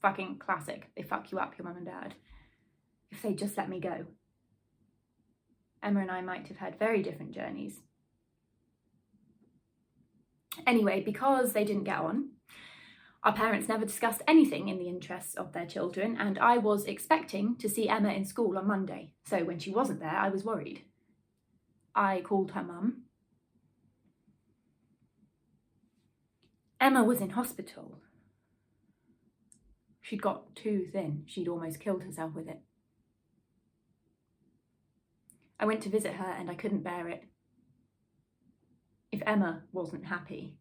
Fucking 0.00 0.38
classic. 0.38 0.90
They 0.96 1.02
fuck 1.02 1.32
you 1.32 1.38
up, 1.38 1.58
your 1.58 1.66
mum 1.66 1.78
and 1.78 1.86
dad. 1.86 2.14
If 3.10 3.22
they 3.22 3.34
just 3.34 3.56
let 3.56 3.68
me 3.68 3.80
go. 3.80 4.06
Emma 5.82 6.00
and 6.00 6.10
I 6.10 6.20
might 6.20 6.48
have 6.48 6.56
had 6.58 6.78
very 6.78 7.02
different 7.02 7.32
journeys. 7.32 7.80
Anyway, 10.66 11.00
because 11.00 11.52
they 11.52 11.64
didn't 11.64 11.84
get 11.84 11.98
on, 11.98 12.30
our 13.22 13.32
parents 13.32 13.68
never 13.68 13.84
discussed 13.84 14.22
anything 14.28 14.68
in 14.68 14.78
the 14.78 14.88
interests 14.88 15.34
of 15.34 15.52
their 15.52 15.66
children, 15.66 16.16
and 16.18 16.38
I 16.38 16.58
was 16.58 16.84
expecting 16.84 17.56
to 17.56 17.68
see 17.68 17.88
Emma 17.88 18.10
in 18.10 18.24
school 18.24 18.56
on 18.56 18.68
Monday. 18.68 19.12
So 19.24 19.44
when 19.44 19.58
she 19.58 19.72
wasn't 19.72 20.00
there, 20.00 20.16
I 20.16 20.28
was 20.28 20.44
worried. 20.44 20.84
I 21.94 22.20
called 22.20 22.52
her 22.52 22.62
mum. 22.62 23.02
Emma 26.80 27.02
was 27.02 27.20
in 27.20 27.30
hospital. 27.30 27.98
She'd 30.02 30.22
got 30.22 30.54
too 30.54 30.86
thin. 30.92 31.24
She'd 31.26 31.48
almost 31.48 31.80
killed 31.80 32.04
herself 32.04 32.32
with 32.34 32.48
it. 32.48 32.60
I 35.58 35.64
went 35.64 35.82
to 35.82 35.88
visit 35.88 36.14
her 36.14 36.30
and 36.38 36.50
I 36.50 36.54
couldn't 36.54 36.82
bear 36.82 37.08
it. 37.08 37.24
If 39.10 39.22
Emma 39.26 39.62
wasn't 39.72 40.06
happy, 40.06 40.56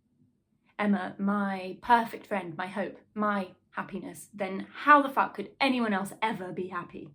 Emma, 0.78 1.16
my 1.18 1.78
perfect 1.82 2.28
friend, 2.28 2.56
my 2.58 2.68
hope, 2.68 2.98
my 3.14 3.50
happiness, 3.72 4.30
then 4.34 4.68
how 4.84 5.02
the 5.02 5.10
fuck 5.10 5.36
could 5.36 5.50
anyone 5.60 5.94
else 5.94 6.14
ever 6.22 6.52
be 6.52 6.68
happy? 6.68 7.10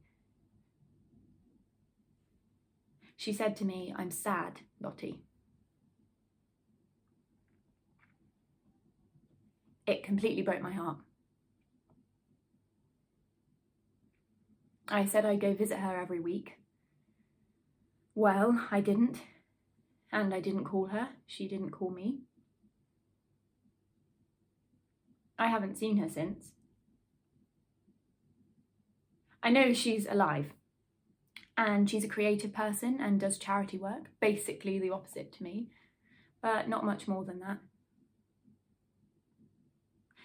She 3.16 3.32
said 3.32 3.54
to 3.56 3.64
me, 3.64 3.94
I'm 3.96 4.10
sad, 4.10 4.60
Lottie. 4.80 5.22
It 9.86 10.04
completely 10.04 10.42
broke 10.42 10.62
my 10.62 10.72
heart. 10.72 10.98
I 14.88 15.04
said 15.04 15.24
I'd 15.24 15.40
go 15.40 15.52
visit 15.52 15.78
her 15.78 16.00
every 16.00 16.20
week. 16.20 16.59
Well, 18.20 18.66
I 18.70 18.82
didn't. 18.82 19.16
And 20.12 20.34
I 20.34 20.40
didn't 20.40 20.64
call 20.64 20.88
her. 20.88 21.08
She 21.26 21.48
didn't 21.48 21.70
call 21.70 21.88
me. 21.88 22.18
I 25.38 25.46
haven't 25.46 25.78
seen 25.78 25.96
her 25.96 26.08
since. 26.10 26.52
I 29.42 29.48
know 29.48 29.72
she's 29.72 30.06
alive 30.06 30.52
and 31.56 31.88
she's 31.88 32.04
a 32.04 32.08
creative 32.08 32.52
person 32.52 32.98
and 33.00 33.18
does 33.18 33.38
charity 33.38 33.78
work, 33.78 34.10
basically 34.20 34.78
the 34.78 34.90
opposite 34.90 35.32
to 35.32 35.42
me, 35.42 35.70
but 36.42 36.68
not 36.68 36.84
much 36.84 37.08
more 37.08 37.24
than 37.24 37.40
that. 37.40 37.56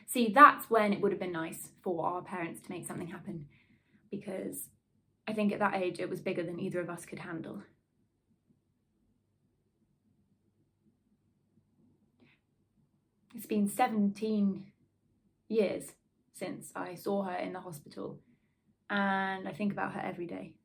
See, 0.05 0.33
that's 0.35 0.69
when 0.69 0.91
it 0.91 0.99
would 0.99 1.13
have 1.13 1.21
been 1.21 1.31
nice 1.31 1.69
for 1.81 2.05
our 2.05 2.21
parents 2.21 2.59
to 2.59 2.69
make 2.69 2.85
something 2.85 3.07
happen 3.07 3.45
because 4.11 4.67
I 5.25 5.31
think 5.31 5.53
at 5.53 5.59
that 5.59 5.75
age 5.75 6.01
it 6.01 6.09
was 6.09 6.19
bigger 6.19 6.43
than 6.43 6.59
either 6.59 6.81
of 6.81 6.89
us 6.89 7.05
could 7.05 7.19
handle. 7.19 7.63
It's 13.45 13.49
been 13.53 13.69
17 13.69 14.65
years 15.49 15.91
since 16.33 16.71
I 16.75 16.95
saw 16.95 17.25
her 17.25 17.35
in 17.35 17.53
the 17.53 17.59
hospital, 17.59 18.17
and 18.89 19.47
I 19.47 19.51
think 19.51 19.71
about 19.71 19.93
her 19.93 19.99
every 19.99 20.25
day. 20.25 20.55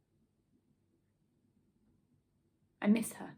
I 2.80 2.86
miss 2.86 3.12
her. 3.12 3.36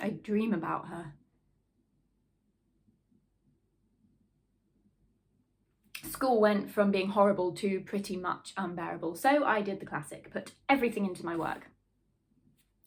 I 0.00 0.08
dream 0.08 0.54
about 0.54 0.88
her. 0.88 1.12
School 6.08 6.40
went 6.40 6.70
from 6.70 6.90
being 6.90 7.10
horrible 7.10 7.52
to 7.56 7.80
pretty 7.80 8.16
much 8.16 8.54
unbearable, 8.56 9.16
so 9.16 9.44
I 9.44 9.60
did 9.60 9.80
the 9.80 9.86
classic, 9.86 10.32
put 10.32 10.52
everything 10.66 11.04
into 11.04 11.26
my 11.26 11.36
work. 11.36 11.66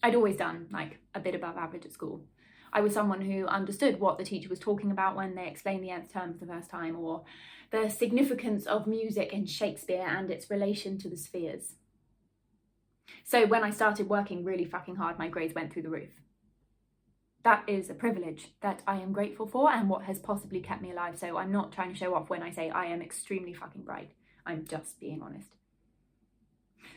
I'd 0.01 0.15
always 0.15 0.38
done 0.38 0.65
like 0.72 0.98
a 1.13 1.20
bit 1.20 1.36
above 1.36 1.58
average 1.58 1.86
at 1.86 1.94
school. 1.94 2.25
I 2.75 2.82
was 2.82 2.94
someone 2.94 3.22
who 3.22 3.46
understood 3.46 4.01
what 4.01 4.17
the 4.17 4.25
teacher 4.25 4.50
was 4.50 4.60
talking 4.60 4.91
about 4.91 5.15
when 5.15 5.34
they 5.34 5.48
explained 5.48 5.82
the 5.82 5.91
nth 5.91 6.12
term 6.12 6.34
for 6.38 6.44
the 6.44 6.51
first 6.51 6.70
time, 6.70 6.98
or 7.00 7.24
the 7.72 7.89
significance 7.89 8.65
of 8.65 8.86
music 8.86 9.32
in 9.32 9.46
Shakespeare 9.46 10.05
and 10.05 10.29
its 10.29 10.51
relation 10.51 10.98
to 10.98 11.10
the 11.10 11.15
spheres. 11.15 11.75
So 13.24 13.48
when 13.48 13.63
I 13.63 13.70
started 13.70 14.10
working 14.10 14.44
really 14.44 14.65
fucking 14.65 14.98
hard, 14.98 15.17
my 15.17 15.29
grades 15.29 15.55
went 15.55 15.72
through 15.72 15.84
the 15.84 15.89
roof. 15.89 16.10
That 17.44 17.63
is 17.65 17.89
a 17.89 17.94
privilege 17.94 18.50
that 18.62 18.84
I 18.86 18.98
am 18.98 19.13
grateful 19.13 19.48
for 19.48 19.72
and 19.72 19.89
what 19.89 20.03
has 20.03 20.20
possibly 20.20 20.60
kept 20.60 20.82
me 20.82 20.91
alive. 20.91 21.17
So 21.17 21.38
I'm 21.38 21.53
not 21.53 21.72
trying 21.72 21.94
to 21.94 21.98
show 21.98 22.13
off 22.13 22.29
when 22.29 22.44
I 22.44 22.51
say 22.51 22.70
I 22.72 22.88
am 22.88 23.01
extremely 23.01 23.53
fucking 23.53 23.84
bright. 23.84 24.12
I'm 24.46 24.65
just 24.65 25.00
being 25.00 25.22
honest. 25.22 25.55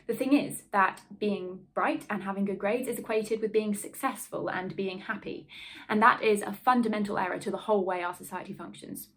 The 0.07 0.13
thing 0.13 0.33
is 0.33 0.63
that 0.71 1.01
being 1.19 1.61
bright 1.73 2.05
and 2.09 2.23
having 2.23 2.45
good 2.45 2.59
grades 2.59 2.87
is 2.87 2.99
equated 2.99 3.41
with 3.41 3.51
being 3.51 3.73
successful 3.73 4.49
and 4.49 4.75
being 4.75 4.99
happy. 4.99 5.47
And 5.87 6.01
that 6.01 6.23
is 6.23 6.41
a 6.41 6.53
fundamental 6.53 7.17
error 7.17 7.39
to 7.39 7.51
the 7.51 7.57
whole 7.57 7.85
way 7.85 8.03
our 8.03 8.13
society 8.13 8.53
functions. 8.53 9.09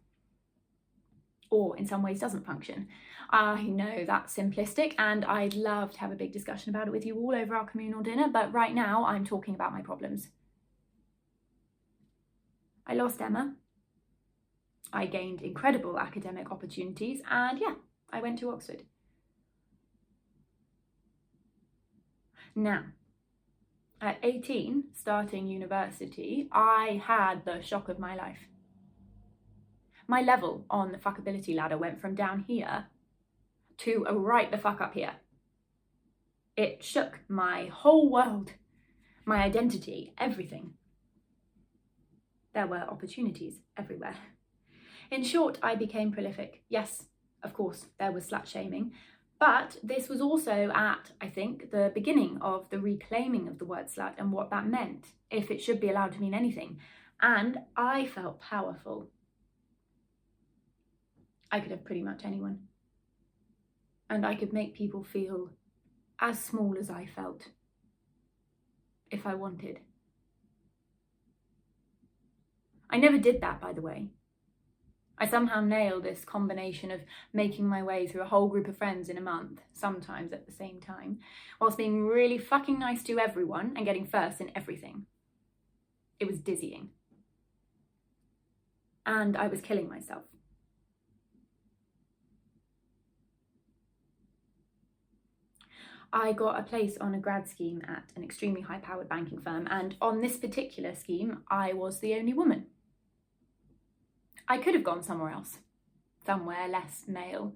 Or 1.50 1.76
in 1.76 1.87
some 1.87 2.02
ways 2.02 2.21
doesn't 2.21 2.47
function. 2.47 2.88
I 3.31 3.62
know 3.62 4.05
that's 4.07 4.37
simplistic 4.37 4.95
and 4.99 5.25
I'd 5.25 5.55
love 5.55 5.93
to 5.93 6.00
have 6.00 6.12
a 6.12 6.17
big 6.17 6.33
discussion 6.33 6.71
about 6.71 6.88
it 6.88 6.91
with 6.91 7.07
you 7.07 7.17
all 7.17 7.35
over 7.35 7.55
our 7.57 7.67
communal 7.67 8.02
dinner, 8.02 8.29
but 8.29 8.52
right 8.52 8.75
now 8.75 9.07
I'm 9.07 9.25
talking 9.25 9.55
about 9.55 9.73
my 9.73 9.81
problems. 9.81 10.29
I 12.87 12.95
lost 12.95 13.23
Emma. 13.23 13.55
I 14.93 15.07
gained 15.07 15.41
incredible 15.41 15.99
academic 15.99 16.50
opportunities, 16.50 17.23
and 17.31 17.59
yeah, 17.59 17.75
I 18.11 18.21
went 18.21 18.38
to 18.41 18.50
Oxford. 18.50 18.83
Now, 22.54 22.85
at 24.00 24.18
18, 24.23 24.85
starting 24.92 25.47
university, 25.47 26.49
I 26.52 27.02
had 27.04 27.44
the 27.44 27.62
shock 27.62 27.88
of 27.88 27.99
my 27.99 28.14
life. 28.14 28.40
My 30.06 30.21
level 30.21 30.66
on 30.68 30.92
the 30.92 30.99
fuckability 30.99 31.54
ladder 31.54 31.78
went 31.78 32.00
from 32.00 32.14
down 32.14 32.44
here 32.47 32.87
to 33.78 34.04
a 34.09 34.14
right 34.14 34.50
the 34.50 34.59
fuck 34.59 34.80
up 34.80 34.94
here. 34.94 35.14
It 36.56 36.85
shook 36.85 37.21
my 37.28 37.66
whole 37.73 38.11
world, 38.11 38.52
my 39.25 39.42
identity, 39.42 40.12
everything. 40.18 40.75
There 42.52 42.66
were 42.66 42.85
opportunities 42.90 43.61
everywhere. 43.78 44.16
In 45.11 45.25
short, 45.25 45.59
I 45.62 45.75
became 45.75 46.12
prolific. 46.12 46.62
Yes, 46.68 47.06
of 47.42 47.54
course, 47.54 47.87
there 47.99 48.12
was 48.12 48.28
slut 48.28 48.47
shaming, 48.47 48.92
but 49.42 49.76
this 49.82 50.08
was 50.08 50.20
also 50.20 50.70
at, 50.72 51.11
I 51.20 51.26
think, 51.26 51.72
the 51.72 51.90
beginning 51.92 52.38
of 52.40 52.70
the 52.70 52.78
reclaiming 52.78 53.49
of 53.49 53.58
the 53.58 53.64
word 53.64 53.88
slut 53.88 54.12
and 54.16 54.30
what 54.30 54.50
that 54.50 54.68
meant, 54.68 55.08
if 55.32 55.50
it 55.50 55.61
should 55.61 55.80
be 55.80 55.90
allowed 55.90 56.12
to 56.12 56.20
mean 56.20 56.32
anything. 56.32 56.78
And 57.20 57.58
I 57.76 58.06
felt 58.06 58.40
powerful. 58.40 59.11
I 61.50 61.58
could 61.58 61.72
have 61.72 61.84
pretty 61.84 62.02
much 62.02 62.20
anyone. 62.25 62.68
And 64.08 64.25
I 64.25 64.37
could 64.37 64.52
make 64.52 64.76
people 64.76 65.02
feel 65.02 65.50
as 66.20 66.38
small 66.38 66.76
as 66.78 66.88
I 66.88 67.06
felt, 67.06 67.49
if 69.11 69.26
I 69.26 69.34
wanted. 69.34 69.80
I 72.88 72.99
never 72.99 73.18
did 73.18 73.40
that, 73.40 73.61
by 73.61 73.72
the 73.72 73.82
way. 73.82 74.12
I 75.19 75.28
somehow 75.28 75.61
nail 75.61 76.00
this 76.00 76.25
combination 76.25 76.90
of 76.90 77.00
making 77.33 77.69
my 77.69 77.83
way 77.83 78.07
through 78.07 78.23
a 78.23 78.28
whole 78.28 78.49
group 78.49 78.66
of 78.66 78.76
friends 78.76 79.09
in 79.09 79.19
a 79.19 79.23
month, 79.23 79.61
sometimes 79.73 80.33
at 80.33 80.47
the 80.47 80.52
same 80.52 80.81
time, 80.81 81.21
whilst 81.61 81.78
being 81.78 82.07
really 82.07 82.38
fucking 82.38 82.78
nice 82.78 83.02
to 83.04 83.19
everyone 83.19 83.75
and 83.76 83.87
getting 83.87 84.07
first 84.07 84.40
in 84.40 84.50
everything. 84.57 85.07
It 86.19 86.26
was 86.26 86.38
dizzying. 86.40 86.90
And 89.07 89.37
I 89.37 89.49
was 89.49 89.61
killing 89.61 89.88
myself. 89.88 90.23
I 96.12 96.33
got 96.33 96.61
a 96.61 96.62
place 96.62 96.99
on 97.00 97.14
a 97.14 97.19
grad 97.19 97.49
scheme 97.49 97.81
at 97.88 98.12
an 98.16 98.23
extremely 98.23 98.61
high 98.61 98.81
powered 98.81 99.09
banking 99.09 99.40
firm, 99.40 99.66
and 99.71 99.97
on 100.00 100.21
this 100.21 100.37
particular 100.37 100.95
scheme, 100.95 101.38
I 101.50 101.73
was 101.73 102.00
the 102.00 102.14
only 102.14 102.35
woman. 102.35 102.66
I 104.52 104.59
could 104.59 104.75
have 104.75 104.85
gone 104.85 105.02
somewhere 105.02 105.30
else, 105.30 105.61
somewhere 106.26 106.68
less 106.68 107.04
male, 107.09 107.54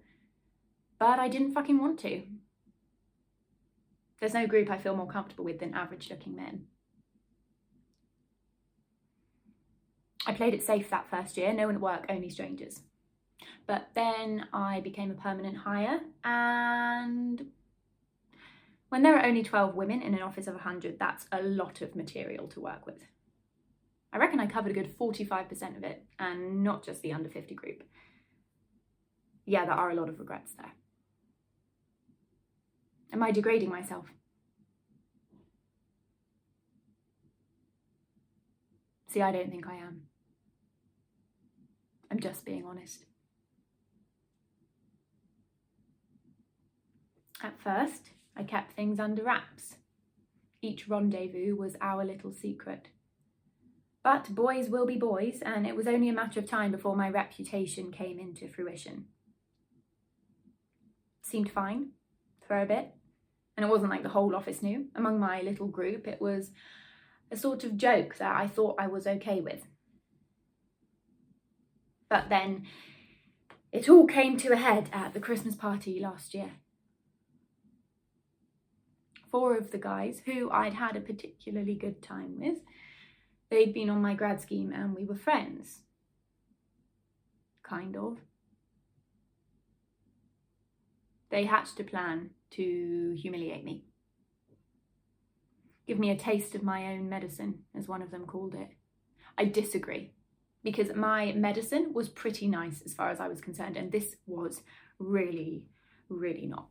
but 0.98 1.18
I 1.18 1.28
didn't 1.28 1.52
fucking 1.52 1.78
want 1.78 2.00
to. 2.00 2.22
There's 4.18 4.32
no 4.32 4.46
group 4.46 4.70
I 4.70 4.78
feel 4.78 4.96
more 4.96 5.06
comfortable 5.06 5.44
with 5.44 5.60
than 5.60 5.74
average 5.74 6.08
looking 6.08 6.34
men. 6.34 6.68
I 10.26 10.32
played 10.32 10.54
it 10.54 10.62
safe 10.62 10.88
that 10.88 11.10
first 11.10 11.36
year, 11.36 11.52
no 11.52 11.66
one 11.66 11.74
at 11.74 11.82
work, 11.82 12.06
only 12.08 12.30
strangers. 12.30 12.80
But 13.66 13.90
then 13.92 14.46
I 14.54 14.80
became 14.80 15.10
a 15.10 15.14
permanent 15.14 15.58
hire 15.58 16.00
and 16.24 17.44
When 18.88 19.02
there 19.02 19.18
are 19.18 19.26
only 19.26 19.42
12 19.42 19.74
women 19.74 20.00
in 20.00 20.14
an 20.14 20.22
office 20.22 20.46
of 20.46 20.54
100, 20.54 20.98
that's 20.98 21.26
a 21.30 21.42
lot 21.42 21.82
of 21.82 21.94
material 21.94 22.48
to 22.48 22.60
work 22.60 22.86
with. 22.86 23.04
I 24.16 24.18
reckon 24.18 24.40
I 24.40 24.46
covered 24.46 24.70
a 24.70 24.74
good 24.74 24.98
45% 24.98 25.76
of 25.76 25.84
it, 25.84 26.02
and 26.18 26.64
not 26.64 26.82
just 26.82 27.02
the 27.02 27.12
under 27.12 27.28
50 27.28 27.54
group. 27.54 27.84
Yeah, 29.44 29.66
there 29.66 29.74
are 29.74 29.90
a 29.90 29.94
lot 29.94 30.08
of 30.08 30.18
regrets 30.18 30.54
there. 30.54 30.72
Am 33.12 33.22
I 33.22 33.30
degrading 33.30 33.68
myself? 33.68 34.06
See, 39.08 39.20
I 39.20 39.30
don't 39.30 39.50
think 39.50 39.66
I 39.66 39.74
am. 39.74 40.04
I'm 42.10 42.18
just 42.18 42.46
being 42.46 42.64
honest. 42.64 43.04
At 47.42 47.60
first, 47.60 48.12
I 48.34 48.44
kept 48.44 48.72
things 48.72 48.98
under 48.98 49.24
wraps. 49.24 49.74
Each 50.62 50.88
rendezvous 50.88 51.54
was 51.54 51.76
our 51.82 52.02
little 52.02 52.32
secret. 52.32 52.88
But 54.06 54.32
boys 54.36 54.68
will 54.68 54.86
be 54.86 54.96
boys, 54.96 55.40
and 55.42 55.66
it 55.66 55.74
was 55.74 55.88
only 55.88 56.08
a 56.08 56.12
matter 56.12 56.38
of 56.38 56.48
time 56.48 56.70
before 56.70 56.94
my 56.94 57.10
reputation 57.10 57.90
came 57.90 58.20
into 58.20 58.46
fruition. 58.46 59.06
Seemed 61.22 61.50
fine 61.50 61.88
for 62.46 62.56
a 62.56 62.66
bit, 62.66 62.94
and 63.56 63.66
it 63.66 63.68
wasn't 63.68 63.90
like 63.90 64.04
the 64.04 64.10
whole 64.10 64.36
office 64.36 64.62
knew. 64.62 64.86
Among 64.94 65.18
my 65.18 65.40
little 65.40 65.66
group, 65.66 66.06
it 66.06 66.20
was 66.22 66.52
a 67.32 67.36
sort 67.36 67.64
of 67.64 67.76
joke 67.76 68.18
that 68.18 68.36
I 68.36 68.46
thought 68.46 68.76
I 68.78 68.86
was 68.86 69.08
okay 69.08 69.40
with. 69.40 69.66
But 72.08 72.28
then 72.28 72.62
it 73.72 73.88
all 73.88 74.06
came 74.06 74.36
to 74.36 74.52
a 74.52 74.56
head 74.56 74.88
at 74.92 75.14
the 75.14 75.20
Christmas 75.20 75.56
party 75.56 75.98
last 75.98 76.32
year. 76.32 76.52
Four 79.32 79.56
of 79.56 79.72
the 79.72 79.78
guys 79.78 80.22
who 80.26 80.48
I'd 80.52 80.74
had 80.74 80.94
a 80.94 81.00
particularly 81.00 81.74
good 81.74 82.02
time 82.02 82.38
with, 82.38 82.58
they'd 83.50 83.74
been 83.74 83.90
on 83.90 84.02
my 84.02 84.14
grad 84.14 84.40
scheme 84.40 84.72
and 84.72 84.94
we 84.94 85.04
were 85.04 85.16
friends. 85.16 85.80
Kind 87.62 87.96
of. 87.96 88.18
They 91.30 91.44
hatched 91.44 91.80
a 91.80 91.84
plan 91.84 92.30
to 92.52 93.16
humiliate 93.20 93.64
me. 93.64 93.84
Give 95.86 95.98
me 95.98 96.10
a 96.10 96.16
taste 96.16 96.54
of 96.54 96.62
my 96.62 96.92
own 96.92 97.08
medicine, 97.08 97.60
as 97.76 97.86
one 97.86 98.02
of 98.02 98.10
them 98.10 98.26
called 98.26 98.54
it. 98.54 98.68
I 99.38 99.44
disagree 99.44 100.12
because 100.64 100.94
my 100.94 101.32
medicine 101.32 101.92
was 101.92 102.08
pretty 102.08 102.48
nice 102.48 102.82
as 102.84 102.92
far 102.92 103.10
as 103.10 103.20
I 103.20 103.28
was 103.28 103.40
concerned, 103.40 103.76
and 103.76 103.92
this 103.92 104.16
was 104.26 104.62
really, 104.98 105.64
really 106.08 106.46
not. 106.46 106.66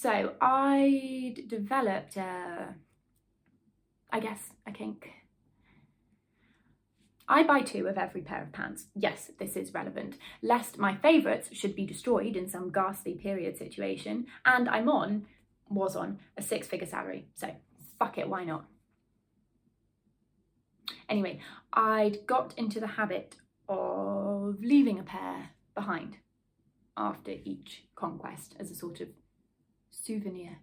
So 0.00 0.34
I 0.40 1.34
developed 1.48 2.16
a, 2.16 2.76
I 4.12 4.20
guess, 4.20 4.50
a 4.64 4.70
kink. 4.70 5.10
I 7.28 7.42
buy 7.42 7.62
two 7.62 7.88
of 7.88 7.98
every 7.98 8.20
pair 8.20 8.44
of 8.44 8.52
pants. 8.52 8.86
Yes, 8.94 9.32
this 9.40 9.56
is 9.56 9.74
relevant, 9.74 10.16
lest 10.40 10.78
my 10.78 10.94
favourites 10.94 11.48
should 11.52 11.74
be 11.74 11.84
destroyed 11.84 12.36
in 12.36 12.48
some 12.48 12.70
ghastly 12.70 13.14
period 13.14 13.58
situation, 13.58 14.26
and 14.44 14.68
I'm 14.68 14.88
on, 14.88 15.26
was 15.68 15.96
on, 15.96 16.20
a 16.36 16.42
six 16.42 16.68
figure 16.68 16.86
salary. 16.86 17.26
So 17.34 17.50
fuck 17.98 18.18
it, 18.18 18.28
why 18.28 18.44
not? 18.44 18.66
Anyway, 21.08 21.40
I'd 21.72 22.24
got 22.24 22.54
into 22.56 22.78
the 22.78 22.86
habit 22.86 23.34
of 23.68 24.60
leaving 24.60 25.00
a 25.00 25.02
pair 25.02 25.50
behind 25.74 26.18
after 26.96 27.32
each 27.42 27.82
conquest 27.96 28.54
as 28.60 28.70
a 28.70 28.76
sort 28.76 29.00
of 29.00 29.08
souvenir. 29.90 30.58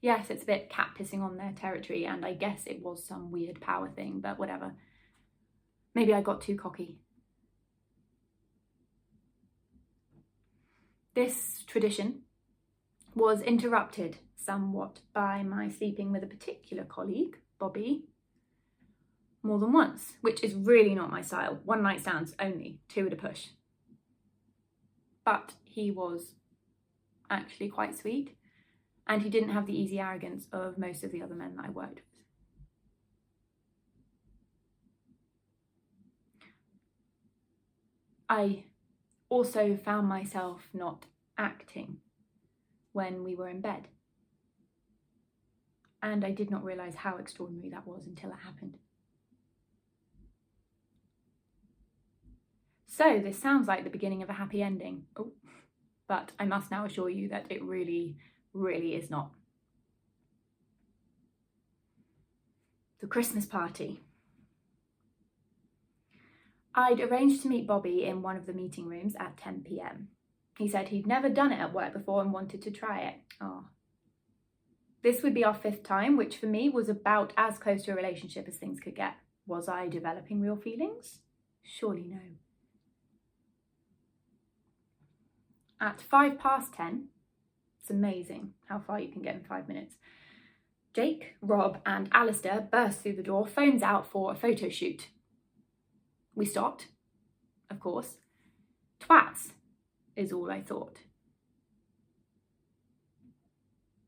Yes, 0.00 0.30
it's 0.30 0.42
a 0.42 0.46
bit 0.46 0.68
cat 0.68 0.90
pissing 0.98 1.22
on 1.22 1.36
their 1.36 1.52
territory, 1.52 2.04
and 2.04 2.24
I 2.24 2.34
guess 2.34 2.62
it 2.66 2.82
was 2.82 3.04
some 3.04 3.30
weird 3.30 3.60
power 3.60 3.88
thing, 3.88 4.20
but 4.20 4.38
whatever. 4.38 4.74
Maybe 5.94 6.12
I 6.12 6.22
got 6.22 6.40
too 6.40 6.56
cocky. 6.56 6.98
This 11.14 11.62
tradition 11.66 12.22
was 13.14 13.42
interrupted 13.42 14.18
somewhat 14.34 15.00
by 15.12 15.42
my 15.42 15.68
sleeping 15.68 16.10
with 16.10 16.24
a 16.24 16.26
particular 16.26 16.84
colleague, 16.84 17.36
Bobby, 17.58 18.06
more 19.42 19.58
than 19.58 19.72
once, 19.72 20.14
which 20.20 20.42
is 20.42 20.54
really 20.54 20.94
not 20.94 21.10
my 21.10 21.20
style. 21.20 21.60
One 21.64 21.82
night 21.82 22.00
stands 22.00 22.34
only, 22.40 22.80
two 22.88 23.06
at 23.06 23.12
a 23.12 23.16
push. 23.16 23.48
But 25.24 25.54
he 25.64 25.90
was 25.90 26.34
actually 27.32 27.68
quite 27.68 27.96
sweet, 27.96 28.36
and 29.06 29.22
he 29.22 29.30
didn't 29.30 29.48
have 29.48 29.66
the 29.66 29.78
easy 29.78 29.98
arrogance 29.98 30.46
of 30.52 30.78
most 30.78 31.02
of 31.02 31.10
the 31.10 31.22
other 31.22 31.34
men 31.34 31.56
that 31.56 31.66
I 31.66 31.70
worked 31.70 31.96
with. 31.96 32.04
I 38.28 38.64
also 39.28 39.76
found 39.76 40.08
myself 40.08 40.68
not 40.72 41.06
acting 41.36 41.98
when 42.92 43.24
we 43.24 43.34
were 43.34 43.48
in 43.48 43.60
bed. 43.60 43.88
And 46.02 46.24
I 46.24 46.30
did 46.30 46.50
not 46.50 46.64
realise 46.64 46.94
how 46.94 47.16
extraordinary 47.16 47.70
that 47.70 47.86
was 47.86 48.06
until 48.06 48.30
it 48.30 48.38
happened. 48.44 48.78
So, 52.86 53.20
this 53.22 53.38
sounds 53.38 53.68
like 53.68 53.84
the 53.84 53.90
beginning 53.90 54.22
of 54.22 54.28
a 54.28 54.34
happy 54.34 54.62
ending. 54.62 55.04
Oh, 55.16 55.32
but 56.08 56.32
I 56.38 56.44
must 56.44 56.70
now 56.70 56.84
assure 56.84 57.08
you 57.08 57.28
that 57.28 57.46
it 57.50 57.62
really, 57.62 58.16
really 58.52 58.94
is 58.94 59.10
not. 59.10 59.30
The 63.00 63.06
Christmas 63.06 63.46
party. 63.46 64.00
I'd 66.74 67.00
arranged 67.00 67.42
to 67.42 67.48
meet 67.48 67.66
Bobby 67.66 68.04
in 68.04 68.22
one 68.22 68.36
of 68.36 68.46
the 68.46 68.52
meeting 68.52 68.86
rooms 68.86 69.14
at 69.18 69.36
10 69.36 69.64
pm. 69.66 70.08
He 70.58 70.68
said 70.68 70.88
he'd 70.88 71.06
never 71.06 71.28
done 71.28 71.52
it 71.52 71.60
at 71.60 71.74
work 71.74 71.92
before 71.92 72.22
and 72.22 72.32
wanted 72.32 72.62
to 72.62 72.70
try 72.70 73.00
it. 73.00 73.14
Oh. 73.40 73.64
This 75.02 75.22
would 75.22 75.34
be 75.34 75.44
our 75.44 75.54
fifth 75.54 75.82
time, 75.82 76.16
which 76.16 76.36
for 76.36 76.46
me 76.46 76.70
was 76.70 76.88
about 76.88 77.32
as 77.36 77.58
close 77.58 77.82
to 77.84 77.92
a 77.92 77.96
relationship 77.96 78.46
as 78.46 78.56
things 78.56 78.78
could 78.78 78.94
get. 78.94 79.14
Was 79.46 79.68
I 79.68 79.88
developing 79.88 80.40
real 80.40 80.56
feelings? 80.56 81.18
Surely 81.64 82.06
no. 82.08 82.20
At 85.82 86.00
five 86.00 86.38
past 86.38 86.72
10, 86.74 87.08
it's 87.80 87.90
amazing 87.90 88.52
how 88.68 88.78
far 88.78 89.00
you 89.00 89.08
can 89.08 89.20
get 89.20 89.34
in 89.34 89.42
five 89.42 89.66
minutes. 89.66 89.96
Jake, 90.94 91.34
Rob, 91.42 91.80
and 91.84 92.08
Alistair 92.12 92.68
burst 92.70 93.00
through 93.02 93.16
the 93.16 93.22
door, 93.24 93.48
phones 93.48 93.82
out 93.82 94.06
for 94.06 94.30
a 94.30 94.36
photo 94.36 94.68
shoot. 94.68 95.08
We 96.36 96.46
stopped, 96.46 96.86
of 97.68 97.80
course. 97.80 98.18
Twats 99.00 99.54
is 100.14 100.32
all 100.32 100.52
I 100.52 100.60
thought. 100.60 100.98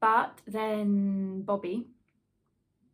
But 0.00 0.42
then 0.46 1.42
Bobby, 1.42 1.88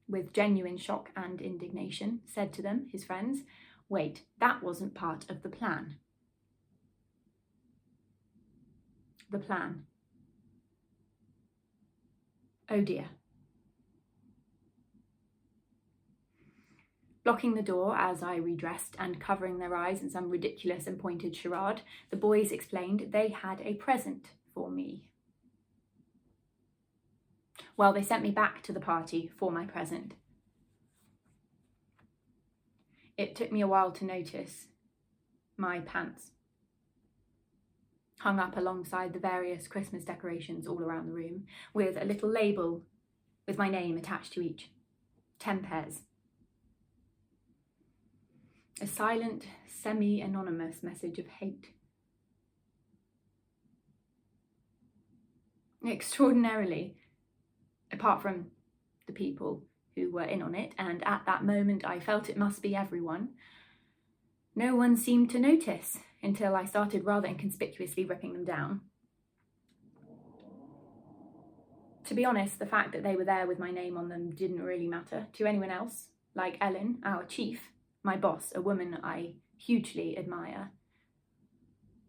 with 0.08 0.32
genuine 0.32 0.78
shock 0.78 1.10
and 1.14 1.42
indignation, 1.42 2.20
said 2.24 2.54
to 2.54 2.62
them, 2.62 2.86
his 2.90 3.04
friends, 3.04 3.40
Wait, 3.90 4.22
that 4.38 4.62
wasn't 4.62 4.94
part 4.94 5.28
of 5.28 5.42
the 5.42 5.50
plan. 5.50 5.96
The 9.30 9.38
plan. 9.38 9.84
Oh 12.68 12.80
dear. 12.80 13.06
Blocking 17.22 17.54
the 17.54 17.62
door 17.62 17.96
as 17.96 18.22
I 18.22 18.36
redressed 18.36 18.96
and 18.98 19.20
covering 19.20 19.58
their 19.58 19.76
eyes 19.76 20.02
in 20.02 20.10
some 20.10 20.30
ridiculous 20.30 20.86
and 20.86 20.98
pointed 20.98 21.36
charade, 21.36 21.82
the 22.10 22.16
boys 22.16 22.50
explained 22.50 23.08
they 23.10 23.28
had 23.28 23.60
a 23.60 23.74
present 23.74 24.30
for 24.52 24.70
me. 24.70 25.10
Well, 27.76 27.92
they 27.92 28.02
sent 28.02 28.22
me 28.22 28.30
back 28.30 28.62
to 28.64 28.72
the 28.72 28.80
party 28.80 29.30
for 29.38 29.52
my 29.52 29.64
present. 29.64 30.14
It 33.16 33.36
took 33.36 33.52
me 33.52 33.60
a 33.60 33.68
while 33.68 33.92
to 33.92 34.04
notice 34.04 34.66
my 35.56 35.80
pants 35.80 36.32
hung 38.20 38.38
up 38.38 38.56
alongside 38.56 39.14
the 39.14 39.18
various 39.18 39.66
Christmas 39.66 40.04
decorations 40.04 40.66
all 40.66 40.82
around 40.82 41.06
the 41.06 41.12
room, 41.12 41.44
with 41.72 41.96
a 41.96 42.04
little 42.04 42.28
label 42.28 42.82
with 43.46 43.56
my 43.56 43.68
name 43.68 43.96
attached 43.96 44.34
to 44.34 44.42
each. 44.42 44.70
Ten 45.38 45.60
pairs. 45.60 46.02
A 48.82 48.86
silent, 48.86 49.46
semi 49.66 50.20
anonymous 50.20 50.82
message 50.82 51.18
of 51.18 51.26
hate. 51.26 51.68
Extraordinarily, 55.86 56.96
apart 57.90 58.20
from 58.20 58.48
the 59.06 59.14
people 59.14 59.62
who 59.96 60.12
were 60.12 60.24
in 60.24 60.42
on 60.42 60.54
it, 60.54 60.74
and 60.78 61.02
at 61.06 61.22
that 61.24 61.42
moment 61.42 61.86
I 61.86 62.00
felt 62.00 62.28
it 62.28 62.36
must 62.36 62.60
be 62.60 62.76
everyone, 62.76 63.30
no 64.54 64.76
one 64.76 64.94
seemed 64.98 65.30
to 65.30 65.38
notice 65.38 65.96
until 66.22 66.54
I 66.54 66.64
started 66.64 67.04
rather 67.04 67.28
inconspicuously 67.28 68.04
ripping 68.04 68.32
them 68.32 68.44
down. 68.44 68.82
To 72.04 72.14
be 72.14 72.24
honest, 72.24 72.58
the 72.58 72.66
fact 72.66 72.92
that 72.92 73.02
they 73.02 73.14
were 73.14 73.24
there 73.24 73.46
with 73.46 73.58
my 73.58 73.70
name 73.70 73.96
on 73.96 74.08
them 74.08 74.34
didn't 74.34 74.62
really 74.62 74.88
matter 74.88 75.28
to 75.34 75.46
anyone 75.46 75.70
else, 75.70 76.08
like 76.34 76.58
Ellen, 76.60 76.98
our 77.04 77.24
chief, 77.24 77.70
my 78.02 78.16
boss, 78.16 78.52
a 78.54 78.60
woman 78.60 78.98
I 79.02 79.34
hugely 79.56 80.18
admire. 80.18 80.72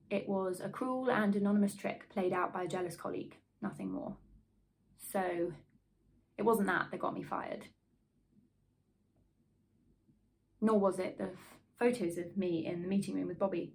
It 0.09 0.27
was 0.27 0.59
a 0.59 0.69
cruel 0.69 1.09
and 1.09 1.35
anonymous 1.35 1.75
trick 1.75 2.09
played 2.09 2.33
out 2.33 2.53
by 2.53 2.63
a 2.63 2.67
jealous 2.67 2.95
colleague, 2.95 3.37
nothing 3.61 3.91
more. 3.91 4.17
So 4.97 5.53
it 6.37 6.43
wasn't 6.43 6.67
that 6.67 6.87
that 6.91 6.99
got 6.99 7.13
me 7.13 7.23
fired. 7.23 7.65
Nor 10.59 10.79
was 10.79 10.99
it 10.99 11.17
the 11.17 11.29
photos 11.77 12.17
of 12.17 12.37
me 12.37 12.65
in 12.65 12.81
the 12.81 12.87
meeting 12.87 13.15
room 13.15 13.27
with 13.27 13.39
Bobby. 13.39 13.73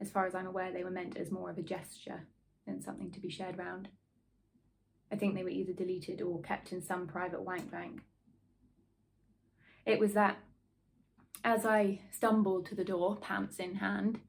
As 0.00 0.10
far 0.10 0.26
as 0.26 0.34
I'm 0.34 0.46
aware, 0.46 0.72
they 0.72 0.84
were 0.84 0.90
meant 0.90 1.16
as 1.16 1.30
more 1.30 1.50
of 1.50 1.58
a 1.58 1.62
gesture 1.62 2.26
than 2.66 2.82
something 2.82 3.10
to 3.10 3.20
be 3.20 3.30
shared 3.30 3.58
round. 3.58 3.88
I 5.12 5.16
think 5.16 5.34
they 5.34 5.42
were 5.42 5.50
either 5.50 5.72
deleted 5.72 6.22
or 6.22 6.40
kept 6.40 6.72
in 6.72 6.82
some 6.82 7.06
private 7.06 7.42
wank 7.42 7.70
bank. 7.70 8.00
It 9.84 9.98
was 9.98 10.12
that 10.14 10.38
as 11.44 11.64
I 11.64 12.00
stumbled 12.12 12.66
to 12.66 12.74
the 12.74 12.84
door, 12.84 13.16
pants 13.16 13.58
in 13.58 13.76
hand, 13.76 14.20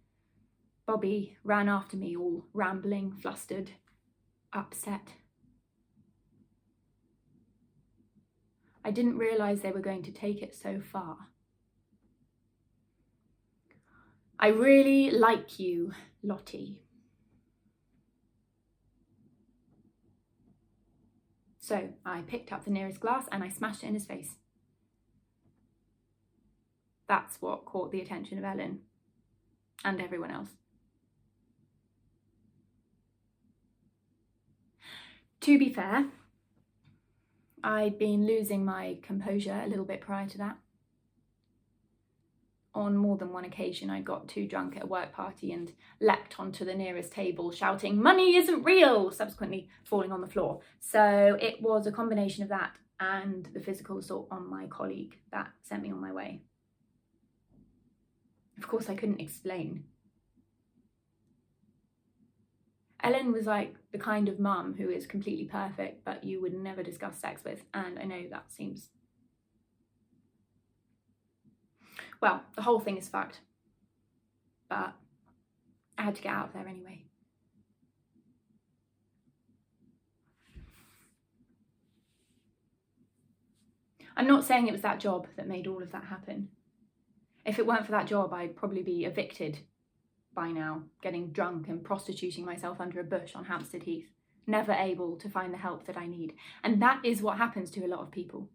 Bobby 0.86 1.38
ran 1.44 1.70
after 1.70 1.98
me, 1.98 2.16
all 2.16 2.46
rambling, 2.54 3.12
flustered, 3.12 3.72
upset. 4.54 5.14
I 8.84 8.92
didn't 8.92 9.18
realise 9.18 9.62
they 9.62 9.72
were 9.72 9.80
going 9.80 10.04
to 10.04 10.12
take 10.12 10.42
it 10.42 10.56
so 10.56 10.82
far. 10.82 11.31
I 14.44 14.48
really 14.48 15.12
like 15.12 15.60
you, 15.60 15.94
Lottie. 16.24 16.82
So 21.60 21.90
I 22.04 22.22
picked 22.22 22.52
up 22.52 22.66
the 22.66 22.72
nearest 22.72 23.00
glass 23.00 23.28
and 23.32 23.44
I 23.44 23.50
smashed 23.50 23.84
it 23.84 23.88
in 23.88 23.94
his 23.94 24.06
face. 24.06 24.32
That's 27.08 27.40
what 27.40 27.66
caught 27.66 27.92
the 27.92 28.02
attention 28.02 28.40
of 28.40 28.44
Ellen 28.44 28.80
and 29.86 30.02
everyone 30.02 30.32
else. 30.32 30.50
To 35.42 35.60
be 35.60 35.72
fair, 35.72 36.08
I'd 37.64 38.00
been 38.00 38.26
losing 38.26 38.66
my 38.66 38.98
composure 39.04 39.62
a 39.64 39.68
little 39.68 39.86
bit 39.86 40.02
prior 40.02 40.28
to 40.30 40.38
that. 40.40 40.58
On 42.74 42.96
more 42.96 43.18
than 43.18 43.34
one 43.34 43.44
occasion, 43.44 43.90
I 43.90 44.02
got 44.02 44.30
too 44.30 44.48
drunk 44.48 44.78
at 44.78 44.84
a 44.84 44.88
work 44.88 45.12
party 45.12 45.52
and 45.52 45.74
leapt 46.00 46.40
onto 46.40 46.64
the 46.64 46.74
nearest 46.74 47.12
table, 47.12 47.52
shouting, 47.52 48.02
Money 48.02 48.36
isn't 48.38 48.64
real! 48.64 49.12
subsequently 49.12 49.68
falling 49.84 50.12
on 50.12 50.22
the 50.22 50.28
floor. 50.28 50.62
So 50.80 51.38
it 51.42 51.62
was 51.62 51.86
a 51.86 51.92
combination 51.92 52.44
of 52.44 52.50
that 52.50 52.72
and 53.02 53.50
the 53.54 53.60
physical 53.60 53.98
assault 53.98 54.28
on 54.32 54.50
my 54.50 54.68
colleague 54.68 55.18
that 55.32 55.50
sent 55.64 55.82
me 55.82 55.92
on 55.92 56.00
my 56.00 56.14
way. 56.14 56.44
Of 58.58 58.68
course, 58.68 58.90
I 58.90 58.96
couldn't 58.96 59.20
explain. 59.20 59.86
Ellen 63.04 63.32
was 63.32 63.48
like 63.48 63.76
the 63.92 63.98
kind 63.98 64.30
of 64.30 64.40
mum 64.40 64.76
who 64.78 64.90
is 64.90 65.08
completely 65.08 65.46
perfect, 65.46 66.06
but 66.06 66.24
you 66.24 66.40
would 66.42 66.54
never 66.54 66.84
discuss 66.84 67.20
sex 67.20 67.44
with, 67.44 67.64
and 67.74 67.98
I 67.98 68.04
know 68.04 68.24
that 68.30 68.52
seems. 68.52 68.90
Well, 72.22 72.44
the 72.56 72.62
whole 72.62 72.80
thing 72.80 72.98
is 72.98 73.10
fucked. 73.10 73.40
But 74.70 74.94
I 75.98 76.04
had 76.04 76.16
to 76.16 76.22
get 76.22 76.34
out 76.34 76.48
of 76.48 76.54
there 76.54 76.68
anyway. 76.68 77.06
I'm 84.16 84.28
not 84.28 84.44
saying 84.44 84.68
it 84.68 84.74
was 84.74 84.82
that 84.82 85.00
job 85.00 85.28
that 85.36 85.48
made 85.48 85.68
all 85.68 85.82
of 85.82 85.92
that 85.92 86.06
happen. 86.06 86.50
If 87.46 87.58
it 87.58 87.66
weren't 87.66 87.86
for 87.86 87.92
that 87.94 88.08
job, 88.08 88.34
I'd 88.34 88.56
probably 88.56 88.84
be 88.84 89.06
evicted 89.06 89.60
by 90.34 90.52
now, 90.52 90.84
getting 91.02 91.32
drunk 91.32 91.68
and 91.68 91.84
prostituting 91.84 92.46
myself 92.46 92.80
under 92.80 93.00
a 93.00 93.04
bush 93.04 93.36
on 93.36 93.46
Hampstead 93.46 93.84
Heath, 93.84 94.10
never 94.48 94.74
able 94.74 95.18
to 95.18 95.30
find 95.30 95.54
the 95.54 95.58
help 95.58 95.86
that 95.88 95.98
I 95.98 96.08
need. 96.08 96.34
And 96.64 96.82
that 96.82 97.04
is 97.04 97.22
what 97.22 97.38
happens 97.38 97.72
to 97.72 97.86
a 97.86 97.88
lot 97.88 98.02
of 98.02 98.12
people. 98.12 98.50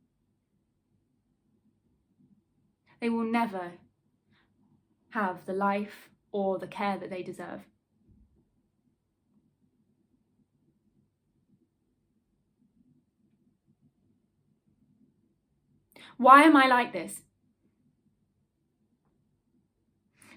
They 3.01 3.09
will 3.09 3.25
never 3.25 3.73
have 5.11 5.45
the 5.47 5.53
life 5.53 6.11
or 6.33 6.59
the 6.59 6.67
care 6.67 6.99
that 6.99 7.11
they 7.11 7.23
deserve. 7.23 7.63
Why 16.17 16.43
am 16.43 16.57
I 16.57 16.67
like 16.67 16.93
this? 16.93 17.23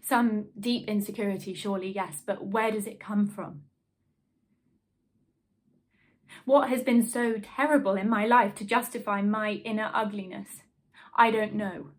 Some 0.01 0.47
deep 0.59 0.87
insecurity, 0.87 1.53
surely, 1.53 1.91
yes, 1.91 2.21
but 2.25 2.45
where 2.45 2.71
does 2.71 2.87
it 2.87 2.99
come 2.99 3.27
from? 3.27 3.63
What 6.45 6.69
has 6.69 6.81
been 6.81 7.05
so 7.05 7.35
terrible 7.39 7.95
in 7.95 8.09
my 8.09 8.25
life 8.25 8.55
to 8.55 8.65
justify 8.65 9.21
my 9.21 9.51
inner 9.51 9.91
ugliness? 9.93 10.63
I 11.15 11.31
don't 11.31 11.53
know. 11.53 11.91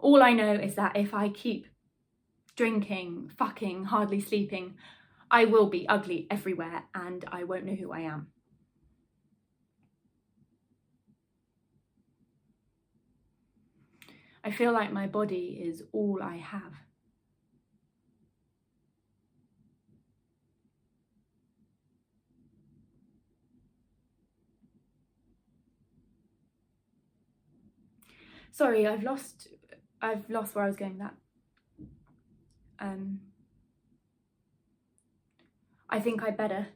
All 0.00 0.22
I 0.22 0.32
know 0.32 0.54
is 0.54 0.76
that 0.76 0.96
if 0.96 1.12
I 1.12 1.28
keep 1.28 1.66
drinking, 2.56 3.32
fucking, 3.36 3.84
hardly 3.84 4.20
sleeping, 4.20 4.74
I 5.30 5.44
will 5.44 5.66
be 5.68 5.86
ugly 5.88 6.26
everywhere 6.30 6.84
and 6.94 7.24
I 7.30 7.44
won't 7.44 7.66
know 7.66 7.74
who 7.74 7.92
I 7.92 8.00
am. 8.00 8.28
I 14.42 14.50
feel 14.50 14.72
like 14.72 14.90
my 14.90 15.06
body 15.06 15.60
is 15.62 15.82
all 15.92 16.20
I 16.22 16.36
have. 16.36 16.72
Sorry, 28.50 28.86
I've 28.86 29.02
lost 29.02 29.48
I've 30.02 30.28
lost 30.30 30.54
where 30.54 30.64
I 30.64 30.68
was 30.68 30.76
going 30.76 30.98
with 30.98 31.02
that. 31.08 31.14
Um 32.78 33.20
I 35.88 36.00
think 36.00 36.22
I 36.22 36.30
better 36.30 36.68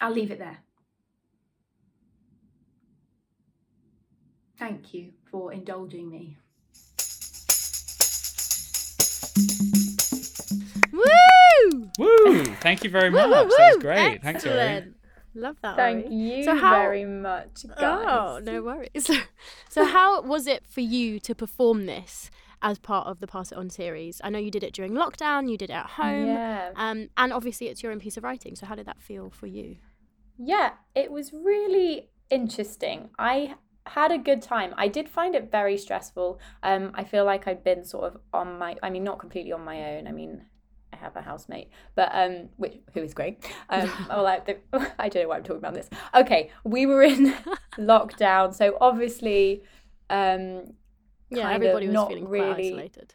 I'll 0.00 0.12
leave 0.12 0.30
it 0.30 0.38
there. 0.38 0.58
Thank 4.58 4.92
you 4.94 5.12
for 5.30 5.52
indulging 5.52 6.10
me. 6.10 6.36
Woo! 10.92 11.90
Woo! 11.98 12.44
Thank 12.56 12.84
you 12.84 12.90
very 12.90 13.10
Woo, 13.10 13.18
much. 13.18 13.28
woo, 13.28 13.48
That 13.56 13.66
was 13.66 13.76
woo. 13.76 13.80
great. 13.80 14.22
Thanks, 14.22 14.46
Ori. 14.46 14.84
Love 15.34 15.56
that. 15.62 15.76
Thank 15.76 16.06
Ori. 16.06 16.14
you 16.14 16.44
So 16.44 16.56
how- 16.56 16.72
very 16.74 17.04
much, 17.04 17.64
guys. 17.78 18.06
Oh, 18.08 18.40
no 18.42 18.62
worries. 18.68 19.10
so, 19.68 19.84
how 19.84 20.22
was 20.22 20.46
it 20.46 20.64
for 20.68 20.80
you 20.80 21.20
to 21.20 21.34
perform 21.34 21.86
this 21.86 22.30
as 22.60 22.78
part 22.78 23.06
of 23.06 23.20
the 23.20 23.26
Pass 23.26 23.52
It 23.52 23.58
On 23.58 23.70
series? 23.70 24.20
I 24.24 24.30
know 24.30 24.38
you 24.38 24.50
did 24.50 24.64
it 24.64 24.72
during 24.72 24.92
lockdown, 24.92 25.48
you 25.50 25.56
did 25.58 25.70
it 25.70 25.74
at 25.74 25.86
home, 25.90 26.26
Yeah. 26.26 26.70
um, 26.76 27.08
and 27.16 27.32
obviously 27.32 27.68
it's 27.68 27.82
your 27.82 27.92
own 27.92 28.00
piece 28.00 28.16
of 28.16 28.24
writing. 28.24 28.56
So, 28.56 28.66
how 28.66 28.74
did 28.74 28.86
that 28.86 29.00
feel 29.00 29.30
for 29.30 29.46
you? 29.46 29.76
Yeah, 30.38 30.72
it 30.94 31.10
was 31.12 31.32
really 31.32 32.08
interesting. 32.30 33.10
I 33.18 33.54
had 33.86 34.12
a 34.12 34.18
good 34.18 34.42
time. 34.42 34.74
I 34.76 34.88
did 34.88 35.08
find 35.08 35.34
it 35.34 35.50
very 35.50 35.76
stressful. 35.78 36.38
Um, 36.62 36.90
I 36.94 37.04
feel 37.04 37.24
like 37.24 37.46
I'd 37.48 37.64
been 37.64 37.84
sort 37.84 38.04
of 38.12 38.20
on 38.32 38.58
my, 38.58 38.76
I 38.82 38.90
mean, 38.90 39.02
not 39.04 39.18
completely 39.18 39.52
on 39.52 39.64
my 39.64 39.96
own. 39.96 40.06
I 40.06 40.12
mean, 40.12 40.42
have 41.00 41.16
a 41.16 41.22
housemate, 41.22 41.70
but 41.94 42.08
um, 42.12 42.48
which 42.56 42.76
who 42.94 43.02
is 43.02 43.14
great. 43.14 43.44
Um, 43.70 43.90
or 44.10 44.22
like 44.22 44.46
the, 44.46 44.58
I 44.98 45.08
don't 45.08 45.22
know 45.24 45.28
why 45.30 45.36
I'm 45.38 45.42
talking 45.42 45.58
about 45.64 45.74
this. 45.74 45.88
Okay, 46.14 46.50
we 46.64 46.86
were 46.86 47.02
in 47.02 47.34
lockdown, 47.78 48.54
so 48.54 48.76
obviously, 48.80 49.62
um, 50.10 50.74
Yeah, 51.30 51.50
everybody 51.52 51.86
was 51.86 51.94
not 51.94 52.08
feeling 52.08 52.26
quite 52.26 52.38
really 52.56 52.68
isolated. 52.72 53.14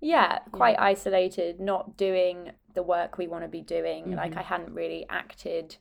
yeah 0.00 0.38
quite 0.50 0.76
isolated 0.80 1.60
not 1.60 1.96
doing 1.96 2.50
the 2.74 2.82
work 2.82 3.18
we 3.18 3.26
want 3.28 3.44
to 3.44 3.48
be 3.48 3.60
doing 3.60 4.02
like 4.16 4.32
Mhm. 4.32 4.38
i 4.38 4.42
hadn't 4.42 4.72
really 4.74 5.06
acted 5.08 5.76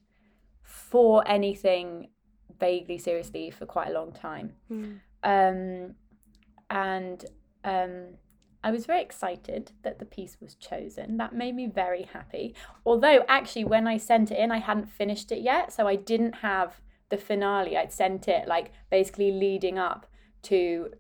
for 0.62 1.24
anything 1.28 2.10
vaguely 2.60 2.98
seriously 3.00 3.50
for 3.50 3.66
quite 3.66 3.88
a 3.90 3.94
long 4.00 4.12
time 4.14 4.48
Mm. 4.70 5.00
um 5.24 5.96
and 6.70 7.26
um 7.64 7.94
I 8.63 8.71
was 8.71 8.86
very 8.86 9.02
excited 9.02 9.71
that 9.84 10.00
the 10.00 10.06
piece 10.06 10.38
was 10.39 10.56
chosen. 10.56 11.17
That 11.17 11.34
made 11.34 11.56
me 11.56 11.67
very 11.67 12.04
happy. 12.04 12.54
Although, 12.86 13.26
actually, 13.28 13.63
when 13.63 13.88
I 13.88 13.97
sent 13.97 14.32
it 14.32 14.38
in, 14.38 14.52
I 14.52 14.60
hadn't 14.60 14.89
finished 14.89 15.32
it 15.32 15.41
yet. 15.41 15.74
So 15.74 15.88
I 15.88 15.95
didn't 15.95 16.36
have 16.36 16.80
the 17.10 17.17
finale. 17.17 17.78
I'd 17.78 17.91
sent 17.91 18.28
it 18.28 18.47
like 18.47 18.71
basically 18.89 19.32
leading 19.32 19.80
up 19.80 20.06
to 20.43 20.91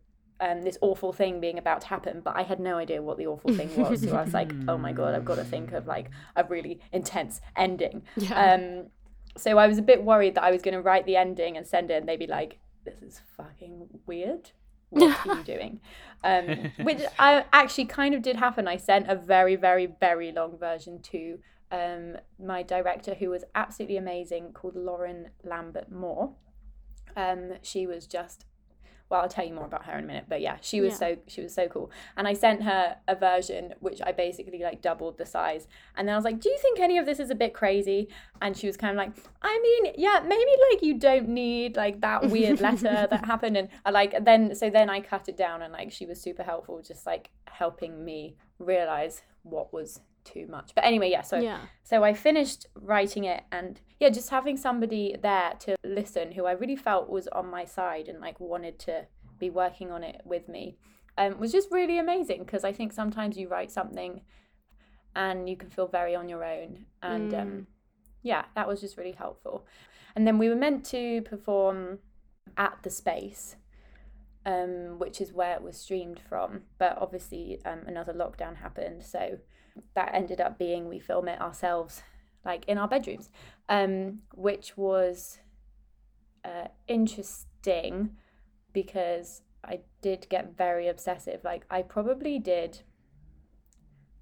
um, 0.41 0.63
this 0.63 0.77
awful 0.81 1.13
thing 1.13 1.39
being 1.39 1.59
about 1.59 1.81
to 1.81 1.87
happen, 1.87 2.21
but 2.23 2.35
I 2.35 2.41
had 2.41 2.59
no 2.59 2.77
idea 2.77 3.01
what 3.01 3.17
the 3.17 3.27
awful 3.27 3.53
thing 3.53 3.69
was. 3.77 4.01
so 4.01 4.15
I 4.15 4.23
was 4.23 4.33
like, 4.33 4.51
oh 4.67 4.77
my 4.77 4.91
god, 4.91 5.13
I've 5.13 5.25
got 5.25 5.35
to 5.35 5.43
think 5.43 5.71
of 5.71 5.85
like 5.85 6.09
a 6.35 6.43
really 6.43 6.79
intense 6.91 7.41
ending. 7.55 8.03
Yeah. 8.17 8.53
Um, 8.53 8.87
so 9.37 9.57
I 9.57 9.67
was 9.67 9.77
a 9.77 9.81
bit 9.81 10.03
worried 10.03 10.35
that 10.35 10.43
I 10.43 10.51
was 10.51 10.61
going 10.61 10.73
to 10.73 10.81
write 10.81 11.05
the 11.05 11.15
ending 11.15 11.55
and 11.55 11.65
send 11.65 11.89
it, 11.89 11.93
and 11.93 12.09
they'd 12.09 12.19
be 12.19 12.27
like, 12.27 12.59
"This 12.83 13.01
is 13.01 13.21
fucking 13.37 13.87
weird. 14.05 14.51
What 14.91 15.17
are 15.27 15.37
you 15.37 15.43
doing?" 15.43 15.81
Um, 16.23 16.71
which 16.83 17.01
I 17.17 17.45
actually 17.51 17.85
kind 17.85 18.13
of 18.13 18.21
did 18.21 18.35
happen. 18.35 18.67
I 18.67 18.77
sent 18.77 19.09
a 19.09 19.15
very, 19.15 19.55
very, 19.55 19.87
very 19.87 20.31
long 20.31 20.55
version 20.57 21.01
to 21.01 21.39
um, 21.71 22.17
my 22.39 22.61
director, 22.61 23.15
who 23.15 23.29
was 23.29 23.43
absolutely 23.55 23.97
amazing, 23.97 24.53
called 24.53 24.75
Lauren 24.75 25.29
Lambert 25.43 25.91
Moore. 25.91 26.33
Um, 27.15 27.53
she 27.63 27.87
was 27.87 28.05
just 28.05 28.45
well 29.11 29.21
i'll 29.21 29.29
tell 29.29 29.45
you 29.45 29.53
more 29.53 29.65
about 29.65 29.85
her 29.85 29.95
in 29.97 30.03
a 30.05 30.07
minute 30.07 30.25
but 30.27 30.41
yeah 30.41 30.57
she 30.61 30.81
was 30.81 30.93
Yeah. 30.93 30.97
so 30.97 31.17
she 31.27 31.41
was 31.41 31.53
so 31.53 31.67
cool. 31.67 31.91
And 32.17 32.27
i 32.27 32.33
sent 32.33 32.63
her 32.63 32.95
a 33.07 33.15
version 33.15 33.73
which 33.79 34.01
i 34.03 34.11
basically 34.11 34.59
like 34.63 34.81
doubled 34.81 35.17
the 35.19 35.25
size. 35.25 35.67
And 35.95 36.07
then 36.07 36.13
i 36.15 36.17
was 36.17 36.25
like 36.25 36.39
do 36.39 36.49
you 36.49 36.57
think 36.59 36.79
any 36.79 36.97
of 36.97 37.05
this 37.05 37.19
is 37.19 37.29
a 37.29 37.35
bit 37.35 37.53
crazy? 37.53 38.07
And 38.41 38.55
she 38.57 38.65
was 38.65 38.77
kind 38.77 38.91
of 38.91 38.97
like 38.97 39.11
i 39.43 39.59
mean 39.61 39.93
yeah 39.97 40.21
maybe 40.25 40.51
like 40.71 40.81
you 40.81 40.97
don't 40.97 41.27
need 41.27 41.75
like 41.75 42.01
that 42.01 42.29
weird 42.29 42.59
letter 42.61 43.05
that 43.11 43.25
happened. 43.25 43.57
And 43.57 43.67
i 43.85 43.91
like 43.91 44.23
then 44.25 44.55
so 44.55 44.69
then 44.69 44.89
i 44.89 45.01
cut 45.01 45.27
it 45.29 45.37
down 45.37 45.61
and 45.61 45.71
like 45.73 45.91
she 45.91 46.05
was 46.05 46.19
super 46.21 46.43
helpful 46.43 46.81
just 46.81 47.05
like 47.05 47.29
helping 47.45 48.03
me 48.05 48.35
realize 48.59 49.21
what 49.43 49.73
was 49.73 49.99
too 50.23 50.47
much 50.47 50.71
but 50.75 50.83
anyway 50.85 51.09
yeah 51.09 51.21
so 51.21 51.37
yeah. 51.37 51.59
so 51.83 52.03
I 52.03 52.13
finished 52.13 52.67
writing 52.75 53.23
it 53.23 53.43
and 53.51 53.79
yeah, 53.99 54.09
just 54.09 54.29
having 54.29 54.57
somebody 54.57 55.15
there 55.21 55.53
to 55.59 55.75
listen 55.83 56.31
who 56.31 56.45
I 56.45 56.53
really 56.53 56.75
felt 56.75 57.09
was 57.09 57.27
on 57.27 57.49
my 57.49 57.65
side 57.65 58.07
and 58.07 58.19
like 58.19 58.39
wanted 58.39 58.79
to 58.79 59.05
be 59.37 59.49
working 59.49 59.91
on 59.91 60.03
it 60.03 60.21
with 60.25 60.47
me 60.47 60.77
um, 61.17 61.39
was 61.39 61.51
just 61.51 61.71
really 61.71 61.99
amazing 61.99 62.39
because 62.39 62.63
I 62.63 62.71
think 62.71 62.93
sometimes 62.93 63.37
you 63.37 63.47
write 63.47 63.71
something 63.71 64.21
and 65.15 65.49
you 65.49 65.57
can 65.57 65.69
feel 65.69 65.87
very 65.87 66.15
on 66.15 66.29
your 66.29 66.43
own. 66.43 66.85
And 67.01 67.33
um, 67.33 67.47
Mm. 67.47 67.65
yeah, 68.21 68.45
that 68.55 68.67
was 68.67 68.81
just 68.81 68.97
really 68.97 69.11
helpful. 69.11 69.65
And 70.15 70.25
then 70.27 70.37
we 70.37 70.49
were 70.49 70.55
meant 70.55 70.85
to 70.87 71.21
perform 71.23 71.99
at 72.57 72.77
the 72.83 72.89
space. 72.89 73.55
Um, 74.43 74.97
which 74.97 75.21
is 75.21 75.31
where 75.31 75.53
it 75.55 75.61
was 75.61 75.77
streamed 75.77 76.19
from, 76.19 76.61
but 76.79 76.97
obviously 76.99 77.59
um, 77.63 77.81
another 77.85 78.11
lockdown 78.11 78.55
happened, 78.57 79.03
so 79.03 79.37
that 79.93 80.11
ended 80.13 80.41
up 80.41 80.57
being 80.57 80.89
we 80.89 80.99
film 80.99 81.27
it 81.27 81.39
ourselves 81.39 82.03
like 82.43 82.65
in 82.67 82.77
our 82.77 82.87
bedrooms 82.87 83.29
um 83.69 84.19
which 84.33 84.75
was 84.75 85.39
uh 86.43 86.67
interesting 86.87 88.09
because 88.73 89.43
i 89.63 89.79
did 90.01 90.27
get 90.29 90.57
very 90.57 90.87
obsessive 90.89 91.41
like 91.43 91.63
i 91.69 91.81
probably 91.81 92.39
did 92.39 92.81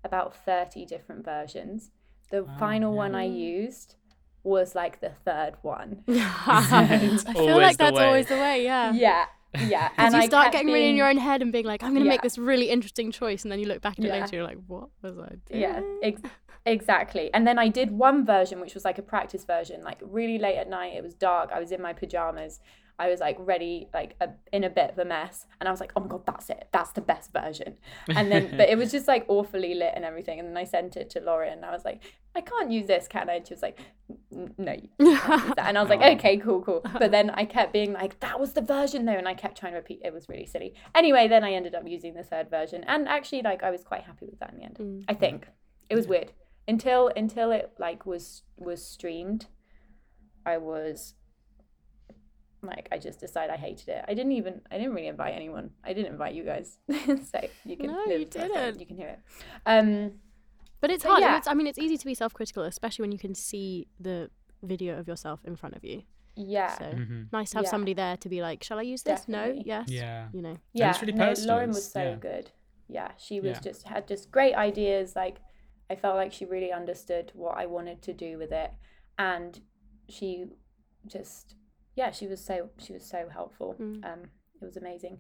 about 0.04 0.36
30 0.36 0.86
different 0.86 1.26
versions 1.26 1.92
the 2.30 2.44
Wow, 2.44 2.56
final 2.60 2.94
one 2.94 3.16
i 3.16 3.24
used 3.26 3.96
was 4.44 4.76
like 4.76 5.02
the 5.02 5.12
third 5.26 5.56
one 5.62 6.04
I 6.08 7.18
feel 7.34 7.50
always 7.54 7.56
like 7.56 7.78
that's 7.78 7.98
way. 7.98 8.06
always 8.06 8.28
the 8.28 8.36
way, 8.36 8.64
yeah. 8.64 8.92
yeah 8.94 9.26
yeah 9.58 9.90
And 9.98 10.14
you 10.14 10.22
I 10.22 10.26
start 10.28 10.52
getting 10.52 10.68
really 10.68 10.90
in 10.90 10.96
your 10.96 11.08
own 11.10 11.18
head 11.18 11.42
and 11.42 11.52
being 11.52 11.66
like, 11.66 11.82
I'm 11.84 11.92
going 11.92 12.04
to 12.04 12.06
Yeah. 12.06 12.12
make 12.16 12.22
this 12.22 12.38
really 12.38 12.70
interesting 12.70 13.12
choice. 13.12 13.44
And 13.44 13.52
then 13.52 13.60
you 13.60 13.66
look 13.68 13.82
back 13.82 13.98
at 14.00 14.06
it 14.06 14.08
Yeah. 14.10 14.22
later, 14.22 14.36
you're 14.38 14.46
like, 14.46 14.60
what 14.68 14.90
was 15.02 15.18
I 15.18 15.30
doing? 15.50 15.62
Yeah, 15.62 15.82
ex- 16.04 16.22
exactly. 16.66 17.34
And 17.34 17.48
then 17.48 17.58
I 17.58 17.68
did 17.68 17.92
one 17.92 18.26
version, 18.26 18.60
which 18.60 18.74
was 18.74 18.86
like 18.86 18.98
a 18.98 19.02
practice 19.02 19.44
version, 19.46 19.84
like 19.84 20.00
really 20.04 20.38
late 20.38 20.58
at 20.58 20.70
night. 20.70 20.94
It 20.96 21.04
was 21.04 21.14
dark. 21.14 21.52
I 21.54 21.60
was 21.60 21.72
in 21.72 21.82
my 21.82 21.94
pajamas. 21.94 22.60
I 23.00 23.10
was 23.10 23.20
like 23.20 23.38
ready, 23.40 23.88
like 23.94 24.16
a, 24.20 24.30
in 24.52 24.64
a 24.66 24.70
bit 24.70 24.92
of 24.92 25.00
a 25.00 25.06
mess. 25.06 25.48
And 25.60 25.68
I 25.68 25.72
was 25.72 25.80
like, 25.80 25.92
oh 25.96 26.02
my 26.02 26.08
God, 26.08 26.26
that's 26.26 26.50
it. 26.50 26.68
That's 26.72 26.92
the 26.92 27.02
best 27.02 27.32
version. 27.32 27.78
And 28.10 28.32
then, 28.32 28.52
but 28.58 28.70
it 28.70 28.78
was 28.78 28.92
just 28.92 29.08
like 29.08 29.26
awfully 29.28 29.74
lit 29.74 29.94
and 29.96 30.04
everything. 30.04 30.40
And 30.40 30.50
then 30.50 30.58
I 30.58 30.66
sent 30.66 30.98
it 30.98 31.10
to 31.12 31.22
Lauren 31.22 31.54
and 31.54 31.66
I 31.66 31.72
was 31.72 31.86
like, 31.86 32.02
I 32.36 32.42
can't 32.42 32.70
use 32.72 32.88
this, 32.88 33.08
can 33.08 33.30
I? 33.30 33.36
And 33.36 33.48
she 33.48 33.54
was 33.54 33.64
like, 33.64 33.80
no, 34.30 34.74
you 34.74 34.90
can't 35.18 35.46
use 35.46 35.56
that. 35.56 35.66
And 35.70 35.78
I 35.78 35.82
was 35.82 35.90
like, 35.90 36.02
Oh. 36.04 36.12
okay, 36.14 36.38
cool, 36.38 36.62
cool. 36.62 36.82
But 37.00 37.12
then 37.12 37.30
I 37.30 37.46
kept 37.46 37.74
being 37.74 37.94
like, 37.94 38.20
that 38.20 38.40
was 38.40 38.54
the 38.54 38.62
version 38.62 39.06
though. 39.06 39.14
And 39.14 39.28
I 39.28 39.34
kept 39.34 39.58
trying 39.58 39.74
to 39.74 39.78
repeat. 39.78 40.02
It 40.04 40.14
was 40.14 40.28
really 40.30 40.46
silly. 40.46 40.74
Anyway, 40.94 41.28
then 41.28 41.44
I 41.44 41.54
ended 41.54 41.76
up 41.76 41.88
using 41.88 42.14
the 42.14 42.24
third 42.24 42.50
version. 42.50 42.84
And 42.86 43.08
actually, 43.08 43.42
like, 43.42 43.64
I 43.64 43.72
was 43.72 43.84
quite 43.84 44.04
happy 44.04 44.26
with 44.26 44.40
that 44.40 44.52
in 44.52 44.58
the 44.58 44.64
end. 44.66 44.78
Mm. 44.78 45.06
I 45.08 45.14
think 45.14 45.48
it 45.90 45.96
was 45.96 46.08
weird 46.08 46.34
until 46.68 47.10
until 47.16 47.52
it 47.52 47.74
like 47.80 48.06
was 48.06 48.44
was 48.58 48.86
streamed. 48.86 49.48
I 50.46 50.58
was 50.58 51.16
like, 52.62 52.88
I 52.92 52.98
just 52.98 53.20
decided 53.20 53.52
I 53.54 53.58
hated 53.58 53.90
it. 53.90 54.06
I 54.08 54.14
didn't 54.14 54.34
even 54.34 54.62
I 54.72 54.78
didn't 54.78 54.94
really 54.94 55.08
invite 55.08 55.34
anyone. 55.36 55.72
I 55.84 55.94
didn't 55.94 56.12
invite 56.12 56.34
you 56.36 56.44
guys, 56.44 56.78
so 56.90 57.40
you 57.66 57.78
can 57.78 57.88
No, 57.88 58.04
you 58.06 58.20
was 58.20 58.30
the 58.30 58.40
first 58.40 58.54
time 58.54 58.64
didn't. 58.66 58.80
You 58.82 58.86
can 58.86 58.98
hear 58.98 59.08
it. 59.10 59.20
Um, 59.66 60.12
But 60.82 60.92
it's 60.92 61.04
But 61.04 61.10
hard. 61.12 61.22
yeah. 61.22 61.38
It's, 61.38 61.48
I 61.48 61.54
mean, 61.54 61.68
it's 61.68 61.80
easy 61.80 61.98
to 61.98 62.06
be 62.06 62.14
self 62.14 62.34
critical, 62.34 62.64
especially 62.64 63.04
when 63.04 63.12
you 63.12 63.18
can 63.20 63.36
see 63.36 63.88
the 64.00 64.30
video 64.64 64.98
of 65.00 65.08
yourself 65.08 65.40
in 65.46 65.56
front 65.56 65.76
of 65.76 65.84
you. 65.84 66.04
yeah, 66.36 66.78
So 66.78 66.86
Mhm. 66.86 67.28
nice 67.34 67.50
to 67.52 67.58
have 67.58 67.66
Yeah. 67.66 67.70
somebody 67.72 67.94
there 67.94 68.16
to 68.18 68.30
be 68.30 68.42
like, 68.42 68.64
shall 68.64 68.80
I 68.80 68.84
use 68.84 69.04
this? 69.04 69.22
Definitely. 69.22 69.58
No? 69.58 69.64
Yes? 69.66 69.90
Yeah. 69.90 70.30
You 70.32 70.42
know. 70.42 70.58
yeah. 70.74 70.90
it's 70.92 71.02
really 71.02 71.14
no, 71.14 71.26
personal, 71.28 71.56
Lauren 71.56 71.70
was 71.70 71.92
so 71.92 72.02
yeah. 72.02 72.16
good. 72.16 72.52
Yeah, 72.88 73.12
she 73.18 73.40
was 73.42 73.52
Yeah. 73.58 73.60
just 73.60 73.88
had 73.88 74.08
just 74.08 74.32
great 74.32 74.56
ideas. 74.56 75.16
Like 75.18 75.38
I 75.90 75.96
felt 75.96 76.16
like 76.16 76.32
she 76.32 76.46
really 76.46 76.72
understood 76.72 77.32
what 77.36 77.58
I 77.58 77.66
wanted 77.66 78.02
to 78.04 78.14
do 78.14 78.38
with 78.38 78.52
it, 78.52 78.72
and 79.18 79.60
she 80.08 80.46
just 81.08 81.56
yeah, 82.00 82.12
she 82.12 82.28
was 82.28 82.42
so 82.50 82.70
she 82.84 82.94
was 82.94 83.06
so 83.16 83.22
helpful. 83.38 83.76
Mm. 83.80 84.06
Um, 84.10 84.22
it 84.62 84.66
was 84.66 84.78
amazing, 84.78 85.20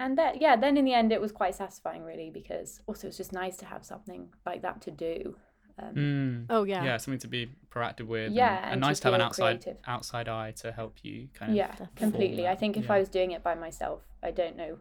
and 0.00 0.18
that 0.18 0.32
yeah, 0.44 0.54
then 0.56 0.76
in 0.76 0.84
the 0.84 0.94
end 1.00 1.12
it 1.12 1.20
was 1.20 1.32
quite 1.32 1.54
satisfying 1.54 2.02
really 2.10 2.30
because 2.40 2.80
also 2.88 3.06
it's 3.08 3.16
just 3.16 3.32
nice 3.32 3.56
to 3.58 3.66
have 3.72 3.84
something 3.92 4.22
like 4.44 4.60
that 4.62 4.80
to 4.86 4.90
do. 4.90 5.36
Um, 5.80 5.94
Mm. 5.94 6.46
Oh, 6.50 6.64
yeah. 6.64 6.82
Yeah, 6.84 6.96
something 6.96 7.20
to 7.20 7.28
be 7.28 7.42
proactive 7.74 8.08
with. 8.08 8.32
Yeah, 8.32 8.56
and, 8.56 8.64
and 8.64 8.72
and 8.72 8.80
nice 8.80 8.98
to 9.00 9.06
have 9.06 9.14
an 9.14 9.20
outside 9.20 9.62
creative. 9.62 9.80
outside 9.86 10.26
eye 10.28 10.52
to 10.62 10.72
help 10.72 10.94
you 11.04 11.28
kind 11.38 11.52
of. 11.52 11.56
yeah, 11.56 11.72
completely. 11.94 12.42
that, 12.42 12.50
I 12.50 12.56
think 12.56 12.76
if 12.76 12.86
yeah. 12.86 12.94
I 12.94 12.98
was 12.98 13.08
doing 13.08 13.30
it 13.30 13.44
by 13.44 13.54
myself, 13.54 14.02
I 14.28 14.32
don't 14.32 14.56
know. 14.56 14.78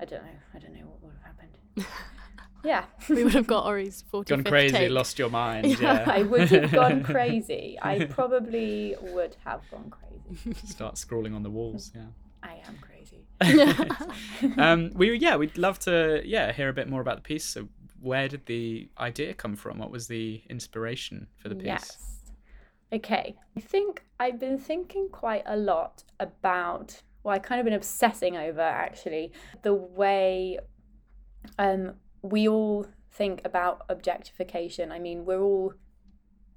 I 0.00 0.04
don't 0.06 0.24
know. 0.24 0.38
I 0.54 0.58
don't 0.58 0.74
know 0.74 0.86
what 0.86 1.02
would 1.02 1.12
have 1.18 1.26
happened. 1.30 1.54
yeah. 2.64 2.84
we 3.10 3.24
would 3.24 3.34
have 3.34 3.46
got 3.46 3.66
Ori's 3.66 4.02
40 4.10 4.28
Gone 4.30 4.44
crazy, 4.44 4.74
take. 4.74 4.90
lost 4.90 5.18
your 5.18 5.30
mind. 5.30 5.66
Yeah. 5.66 5.74
Yeah. 5.82 6.04
I 6.18 6.22
would 6.22 6.48
have 6.50 6.72
gone 6.72 7.02
crazy. 7.12 7.78
I 7.80 8.06
probably 8.06 8.96
would 9.02 9.36
have 9.44 9.62
gone 9.70 9.90
crazy. 9.90 10.13
Start 10.64 10.98
scrawling 10.98 11.34
on 11.34 11.42
the 11.42 11.50
walls. 11.50 11.92
Yeah. 11.94 12.02
I 12.42 12.60
am 12.66 12.78
crazy. 12.80 13.24
um, 14.58 14.90
we 14.94 15.16
yeah, 15.18 15.36
we'd 15.36 15.56
love 15.58 15.78
to 15.80 16.22
yeah 16.24 16.52
hear 16.52 16.68
a 16.68 16.72
bit 16.72 16.88
more 16.88 17.00
about 17.00 17.16
the 17.16 17.22
piece. 17.22 17.44
So, 17.44 17.68
where 18.00 18.28
did 18.28 18.46
the 18.46 18.88
idea 18.98 19.34
come 19.34 19.56
from? 19.56 19.78
What 19.78 19.90
was 19.90 20.08
the 20.08 20.42
inspiration 20.48 21.26
for 21.36 21.48
the 21.48 21.54
piece? 21.54 21.66
Yes. 21.66 21.98
Okay. 22.92 23.34
I 23.56 23.60
think 23.60 24.04
I've 24.20 24.38
been 24.38 24.58
thinking 24.58 25.08
quite 25.10 25.42
a 25.46 25.56
lot 25.56 26.04
about, 26.20 27.02
well, 27.22 27.34
I've 27.34 27.42
kind 27.42 27.60
of 27.60 27.64
been 27.64 27.74
obsessing 27.74 28.36
over 28.36 28.60
actually 28.60 29.32
the 29.62 29.74
way 29.74 30.58
um, 31.58 31.94
we 32.22 32.48
all 32.48 32.86
think 33.10 33.40
about 33.44 33.84
objectification. 33.88 34.92
I 34.92 34.98
mean, 34.98 35.24
we're 35.24 35.42
all, 35.42 35.74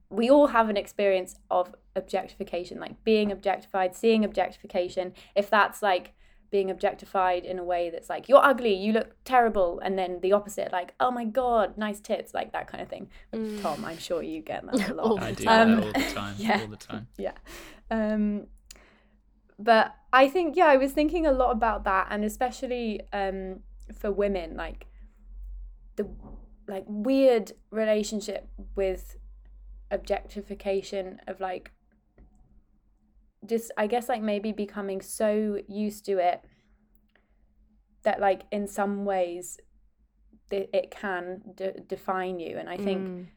we 0.10 0.30
all 0.30 0.48
have 0.48 0.70
an 0.70 0.78
experience 0.78 1.36
of 1.52 1.76
objectification, 1.96 2.80
like 2.80 3.04
being 3.04 3.32
objectified, 3.32 3.96
seeing 3.96 4.24
objectification. 4.24 5.14
If 5.36 5.50
that's 5.50 5.82
like 5.82 6.14
being 6.50 6.72
objectified 6.72 7.44
in 7.44 7.60
a 7.60 7.64
way 7.64 7.90
that's 7.90 8.10
like, 8.10 8.30
you're 8.30 8.44
ugly, 8.44 8.74
you 8.74 8.94
look 8.94 9.16
terrible, 9.26 9.80
and 9.84 9.98
then 10.00 10.20
the 10.22 10.32
opposite, 10.32 10.72
like, 10.72 10.94
oh 11.00 11.12
my 11.12 11.26
god, 11.26 11.78
nice 11.78 12.00
tits, 12.00 12.34
like 12.34 12.54
that 12.54 12.68
kind 12.68 12.82
of 12.82 12.90
thing. 12.90 13.10
Mm. 13.34 13.62
Tom, 13.62 13.84
I'm 13.84 13.98
sure 13.98 14.24
you 14.24 14.42
get 14.42 14.66
that 14.72 14.90
a 14.92 14.94
lot. 14.94 15.06
All 15.06 15.20
I 15.20 15.32
the 15.32 15.36
do 15.36 15.44
time. 15.44 15.76
that 15.76 15.84
all 15.84 15.94
the 15.94 16.14
time. 16.14 16.36
yeah. 16.38 16.62
All 16.62 16.68
the 16.68 16.78
time. 16.78 17.08
yeah. 17.18 17.34
Um, 17.92 18.48
but 19.60 19.96
I 20.14 20.30
think 20.30 20.56
yeah, 20.56 20.68
I 20.68 20.78
was 20.78 20.92
thinking 20.92 21.26
a 21.26 21.32
lot 21.32 21.52
about 21.52 21.84
that, 21.84 22.08
and 22.10 22.24
especially 22.24 23.02
um, 23.12 23.62
for 23.94 24.12
women, 24.12 24.56
like 24.56 24.86
the 25.98 26.08
like 26.68 26.86
weird 26.88 27.54
relationship 27.72 28.50
with 28.76 29.17
objectification 29.92 31.20
of 31.28 31.40
like 31.40 31.72
just 33.46 33.72
I 33.78 33.88
guess 33.88 34.10
like 34.10 34.22
maybe 34.22 34.52
becoming 34.52 35.02
so 35.02 35.60
used 35.68 36.06
to 36.06 36.18
it 36.18 36.42
that 38.04 38.20
like 38.20 38.44
in 38.52 38.68
some 38.68 39.06
ways 39.06 39.60
it, 40.50 40.70
it 40.74 40.92
can 40.92 41.42
de- 41.56 41.80
define 41.82 42.40
you, 42.40 42.58
and 42.58 42.70
I 42.70 42.78
think 42.78 43.08
Mm. 43.08 43.28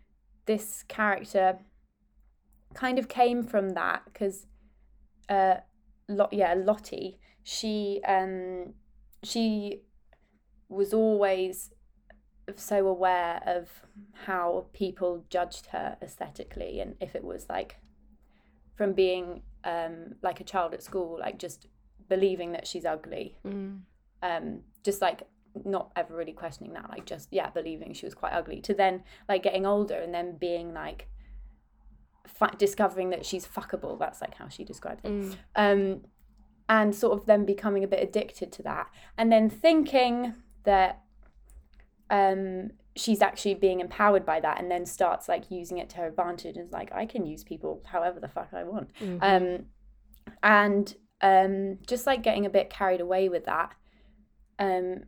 this 0.47 0.85
character 0.89 1.59
kind 2.75 2.99
of 2.99 3.09
came 3.09 3.43
from 3.43 3.71
that 3.71 4.03
because 4.05 4.47
uh 5.29 5.57
Lot 6.09 6.33
yeah 6.33 6.55
Lottie 6.55 7.19
she 7.43 8.01
um 8.07 8.75
she 9.25 9.83
was 10.69 10.95
always 10.95 11.73
so 12.59 12.87
aware 12.87 13.41
of 13.47 13.69
how 14.27 14.67
people 14.73 15.25
judged 15.29 15.67
her 15.67 15.97
aesthetically 16.03 16.81
and 16.81 16.95
if 17.01 17.15
it 17.15 17.23
was 17.23 17.47
like 17.49 17.77
from 18.75 18.93
being 18.93 19.43
um 19.65 20.15
like 20.23 20.41
a 20.41 20.45
child 20.45 20.73
at 20.75 20.83
school 20.83 21.19
like 21.21 21.39
just 21.39 21.67
believing 22.09 22.53
that 22.53 22.67
she's 22.67 22.85
ugly 22.85 23.37
Mm. 23.45 23.81
um, 24.23 24.61
just 24.83 25.01
like 25.01 25.23
not 25.65 25.91
ever 25.97 26.15
really 26.15 26.33
questioning 26.33 26.73
that, 26.75 26.89
like 26.91 27.05
just 27.07 27.29
yeah, 27.33 27.51
believing 27.51 27.93
she 27.93 28.07
was 28.07 28.15
quite 28.15 28.33
ugly. 28.33 28.61
To 28.63 28.73
then 28.75 29.03
like 29.29 29.43
getting 29.43 29.67
older 29.67 29.95
and 29.97 30.15
then 30.15 30.37
being 30.37 30.73
like 30.73 31.09
fi- 32.27 32.55
discovering 32.57 33.11
that 33.11 33.27
she's 33.27 33.47
fuckable. 33.47 33.99
That's 33.99 34.21
like 34.21 34.35
how 34.35 34.49
she 34.49 34.65
described 34.65 35.05
it. 35.05 35.11
Mm. 35.13 35.35
Um, 35.57 36.01
and 36.69 36.95
sort 36.95 37.19
of 37.19 37.27
then 37.27 37.45
becoming 37.45 37.83
a 37.83 37.89
bit 37.89 38.01
addicted 38.03 38.53
to 38.53 38.63
that, 38.63 38.89
and 39.19 39.31
then 39.33 39.51
thinking 39.51 40.35
that 40.65 41.03
um 42.11 42.70
she's 42.96 43.23
actually 43.23 43.55
being 43.55 43.81
empowered 43.81 44.27
by 44.27 44.40
that 44.40 44.61
and 44.61 44.70
then 44.70 44.85
starts 44.85 45.29
like 45.29 45.51
using 45.51 45.79
it 45.79 45.88
to 45.88 45.96
her 45.99 46.07
advantage 46.07 46.57
and 46.57 46.66
is 46.66 46.73
like 46.73 46.90
i 46.92 47.07
can 47.07 47.25
use 47.25 47.44
people 47.44 47.81
however 47.87 48.18
the 48.20 48.29
fuck 48.29 48.49
i 48.53 48.64
want 48.64 48.90
Mhm. 49.01 49.18
um 49.23 49.66
and 50.42 50.94
um 51.23 51.79
just 51.87 52.07
like 52.07 52.23
getting 52.23 52.46
a 52.46 52.51
bit 52.51 52.68
carried 52.70 53.01
away 53.01 53.29
with 53.29 53.44
that 53.44 53.73
um 54.59 55.05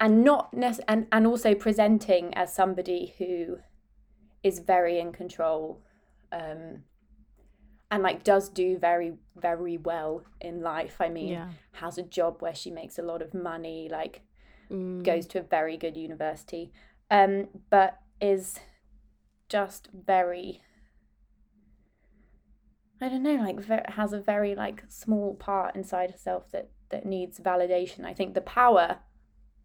and 0.00 0.24
not 0.24 0.52
nec- 0.54 0.80
and 0.88 1.06
and 1.12 1.26
also 1.26 1.54
presenting 1.54 2.34
as 2.34 2.54
somebody 2.54 3.14
who 3.18 3.58
is 4.42 4.58
very 4.60 4.98
in 4.98 5.12
control 5.12 5.82
um 6.32 6.82
and 7.90 8.02
like 8.02 8.24
does 8.24 8.48
do 8.48 8.78
very 8.78 9.14
very 9.36 9.76
well 9.78 10.22
in 10.40 10.60
life 10.62 10.96
i 11.00 11.08
mean 11.08 11.28
yeah. 11.28 11.48
has 11.72 11.96
a 11.98 12.02
job 12.02 12.40
where 12.42 12.54
she 12.54 12.70
makes 12.70 12.98
a 12.98 13.02
lot 13.02 13.22
of 13.22 13.32
money 13.34 13.88
like 13.90 14.22
Mm. 14.70 15.02
goes 15.04 15.26
to 15.28 15.38
a 15.40 15.42
very 15.42 15.76
good 15.76 15.96
university 15.96 16.72
um 17.10 17.48
but 17.70 17.98
is 18.20 18.60
just 19.48 19.88
very 19.92 20.62
i 23.00 23.08
don't 23.08 23.22
know 23.22 23.34
like 23.34 23.60
ve- 23.60 23.80
has 23.88 24.12
a 24.12 24.20
very 24.20 24.54
like 24.54 24.84
small 24.88 25.34
part 25.34 25.74
inside 25.76 26.10
herself 26.10 26.50
that 26.52 26.70
that 26.90 27.04
needs 27.04 27.38
validation 27.40 28.04
i 28.04 28.14
think 28.14 28.34
the 28.34 28.40
power 28.40 28.98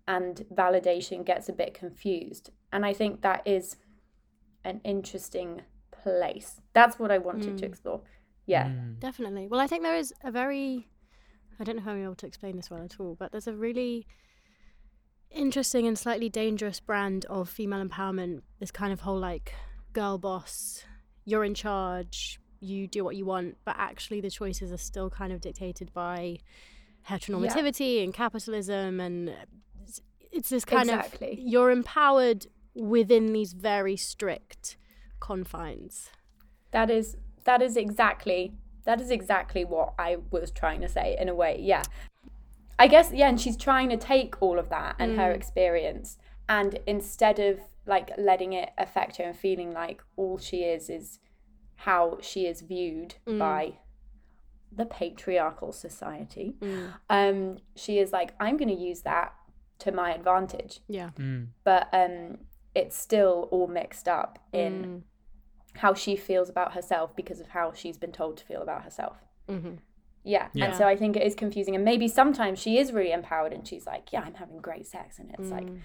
and 0.07 0.45
validation 0.53 1.23
gets 1.25 1.47
a 1.47 1.53
bit 1.53 1.73
confused 1.73 2.49
and 2.73 2.85
i 2.85 2.93
think 2.93 3.21
that 3.21 3.41
is 3.45 3.77
an 4.63 4.81
interesting 4.83 5.61
place 5.91 6.59
that's 6.73 6.97
what 6.99 7.11
i 7.11 7.17
wanted 7.17 7.57
to 7.57 7.65
Mm. 7.65 7.69
explore 7.69 8.01
yeah 8.45 8.67
Mm. 8.67 8.99
Definitely. 8.99 9.47
Well, 9.47 9.61
I 9.61 9.67
think 9.67 9.83
there 9.83 9.95
is 9.95 10.13
a 10.25 10.31
very, 10.31 10.89
I 11.57 11.63
don't 11.63 11.77
know 11.77 11.81
how 11.83 11.91
I'm 11.91 12.03
able 12.03 12.15
to 12.15 12.27
explain 12.27 12.57
this 12.57 12.69
well 12.69 12.83
at 12.83 12.99
all, 12.99 13.15
but 13.15 13.31
there's 13.31 13.47
a 13.47 13.55
really 13.55 14.05
interesting 15.31 15.87
and 15.87 15.97
slightly 15.97 16.29
dangerous 16.29 16.79
brand 16.79 17.25
of 17.25 17.49
female 17.49 17.85
empowerment. 17.85 18.41
This 18.59 18.71
kind 18.71 18.93
of 18.93 19.01
whole 19.01 19.19
like 19.19 19.53
girl 19.93 20.17
boss, 20.17 20.83
you're 21.25 21.43
in 21.43 21.53
charge, 21.53 22.39
you 22.59 22.87
do 22.87 23.03
what 23.03 23.15
you 23.15 23.25
want, 23.25 23.57
but 23.65 23.75
actually 23.77 24.21
the 24.21 24.29
choices 24.29 24.71
are 24.71 24.77
still 24.77 25.09
kind 25.09 25.31
of 25.31 25.41
dictated 25.41 25.93
by 25.93 26.37
heteronormativity 27.07 28.03
and 28.03 28.13
capitalism. 28.13 28.99
And 28.99 29.33
it's, 29.83 30.01
it's 30.31 30.49
this 30.49 30.65
kind 30.65 30.89
of, 30.89 31.05
you're 31.21 31.71
empowered 31.71 32.47
within 32.75 33.33
these 33.33 33.53
very 33.53 33.95
strict 33.95 34.77
confines. 35.19 36.09
That 36.71 36.89
is 36.89 37.17
that 37.45 37.61
is 37.61 37.77
exactly 37.77 38.53
that 38.85 39.01
is 39.01 39.11
exactly 39.11 39.65
what 39.65 39.93
I 39.99 40.17
was 40.31 40.51
trying 40.51 40.81
to 40.81 40.87
say 40.87 41.17
in 41.19 41.29
a 41.29 41.35
way. 41.35 41.59
Yeah. 41.59 41.83
I 42.79 42.87
guess 42.87 43.11
yeah, 43.13 43.29
and 43.29 43.39
she's 43.39 43.57
trying 43.57 43.89
to 43.89 43.97
take 43.97 44.41
all 44.41 44.57
of 44.57 44.69
that 44.69 44.95
and 44.99 45.17
her 45.19 45.31
Mm. 45.31 45.35
experience 45.35 46.17
and 46.47 46.79
instead 46.87 47.37
of 47.39 47.59
like 47.85 48.11
letting 48.17 48.53
it 48.53 48.69
affect 48.77 49.17
her 49.17 49.25
and 49.25 49.37
feeling 49.37 49.71
like 49.73 50.01
all 50.15 50.37
she 50.37 50.63
is 50.63 50.89
is 50.89 51.19
how 51.75 52.17
she 52.21 52.45
is 52.47 52.61
viewed 52.61 53.15
Mm. 53.25 53.39
by 53.39 53.73
the 54.71 54.85
patriarchal 54.85 55.71
society. 55.73 56.55
Mm. 56.61 56.93
Um 57.09 57.57
she 57.75 57.99
is 57.99 58.11
like 58.11 58.33
I'm 58.39 58.57
going 58.57 58.69
to 58.77 58.83
use 58.91 59.01
that 59.01 59.33
to 59.79 59.91
my 59.91 60.13
advantage. 60.13 60.79
Yeah. 60.87 61.09
Mm. 61.17 61.47
But 61.63 61.89
um 61.93 62.39
it's 62.75 62.95
still 62.97 63.47
all 63.51 63.67
mixed 63.67 64.07
up 64.07 64.39
in 64.53 64.73
Mm. 64.85 65.01
how 65.79 65.93
she 65.93 66.15
feels 66.15 66.49
about 66.49 66.73
herself 66.73 67.15
because 67.15 67.39
of 67.39 67.47
how 67.49 67.73
she's 67.73 67.97
been 67.97 68.11
told 68.11 68.37
to 68.37 68.45
feel 68.45 68.61
about 68.61 68.83
herself. 68.83 69.17
Mhm. 69.47 69.79
Yeah. 70.29 70.47
Yeah. 70.53 70.65
And 70.65 70.75
so 70.75 70.85
I 70.87 70.95
think 70.95 71.15
it 71.17 71.23
is 71.29 71.35
confusing. 71.35 71.75
And 71.75 71.83
maybe 71.83 72.07
sometimes 72.07 72.59
she 72.59 72.77
is 72.81 72.91
really 72.97 73.11
empowered 73.11 73.53
and 73.53 73.67
she's 73.67 73.85
like, 73.93 74.05
yeah, 74.13 74.21
I'm 74.25 74.35
having 74.35 74.59
great 74.69 74.85
sex. 74.87 75.19
And 75.19 75.27
it's 75.37 75.49
like, 75.49 75.65
Mm. 75.65 75.79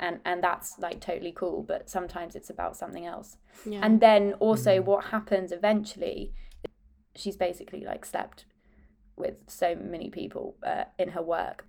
and, 0.00 0.20
and 0.24 0.42
that's 0.42 0.78
like 0.78 1.00
totally 1.00 1.32
cool. 1.32 1.62
But 1.62 1.90
sometimes 1.90 2.34
it's 2.34 2.50
about 2.50 2.76
something 2.76 3.06
else. 3.06 3.36
Yeah. 3.66 3.80
And 3.82 4.00
then 4.00 4.32
also 4.46 4.72
Mm. 4.80 4.84
what 4.90 5.04
happens 5.06 5.52
eventually, 5.52 6.32
she's 7.14 7.36
basically 7.36 7.84
like 7.84 8.04
slept 8.04 8.46
with 9.16 9.36
so 9.46 9.74
many 9.74 10.08
people 10.10 10.56
uh, 10.72 10.84
in 10.98 11.08
her 11.10 11.22
work. 11.22 11.66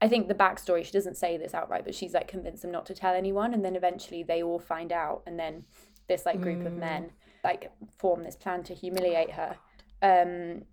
I 0.00 0.06
think 0.06 0.28
the 0.28 0.34
backstory, 0.34 0.84
she 0.84 0.92
doesn't 0.92 1.16
say 1.16 1.36
this 1.36 1.54
outright, 1.54 1.84
but 1.84 1.94
she's 1.94 2.14
like 2.14 2.28
convinced 2.28 2.62
them 2.62 2.70
not 2.70 2.86
to 2.86 2.94
tell 2.94 3.14
anyone. 3.14 3.52
And 3.52 3.64
then 3.64 3.74
eventually 3.74 4.22
they 4.22 4.40
all 4.44 4.60
find 4.60 4.92
out. 4.92 5.22
And 5.26 5.36
then 5.42 5.64
this 6.06 6.24
like 6.24 6.40
group 6.40 6.64
of 6.64 6.74
Mm. 6.74 6.78
men 6.78 7.10
like 7.42 7.72
form 7.98 8.22
this 8.24 8.36
plan 8.36 8.62
to 8.64 8.74
humiliate 8.74 9.32
her. 9.32 9.56
Um, 10.00 10.64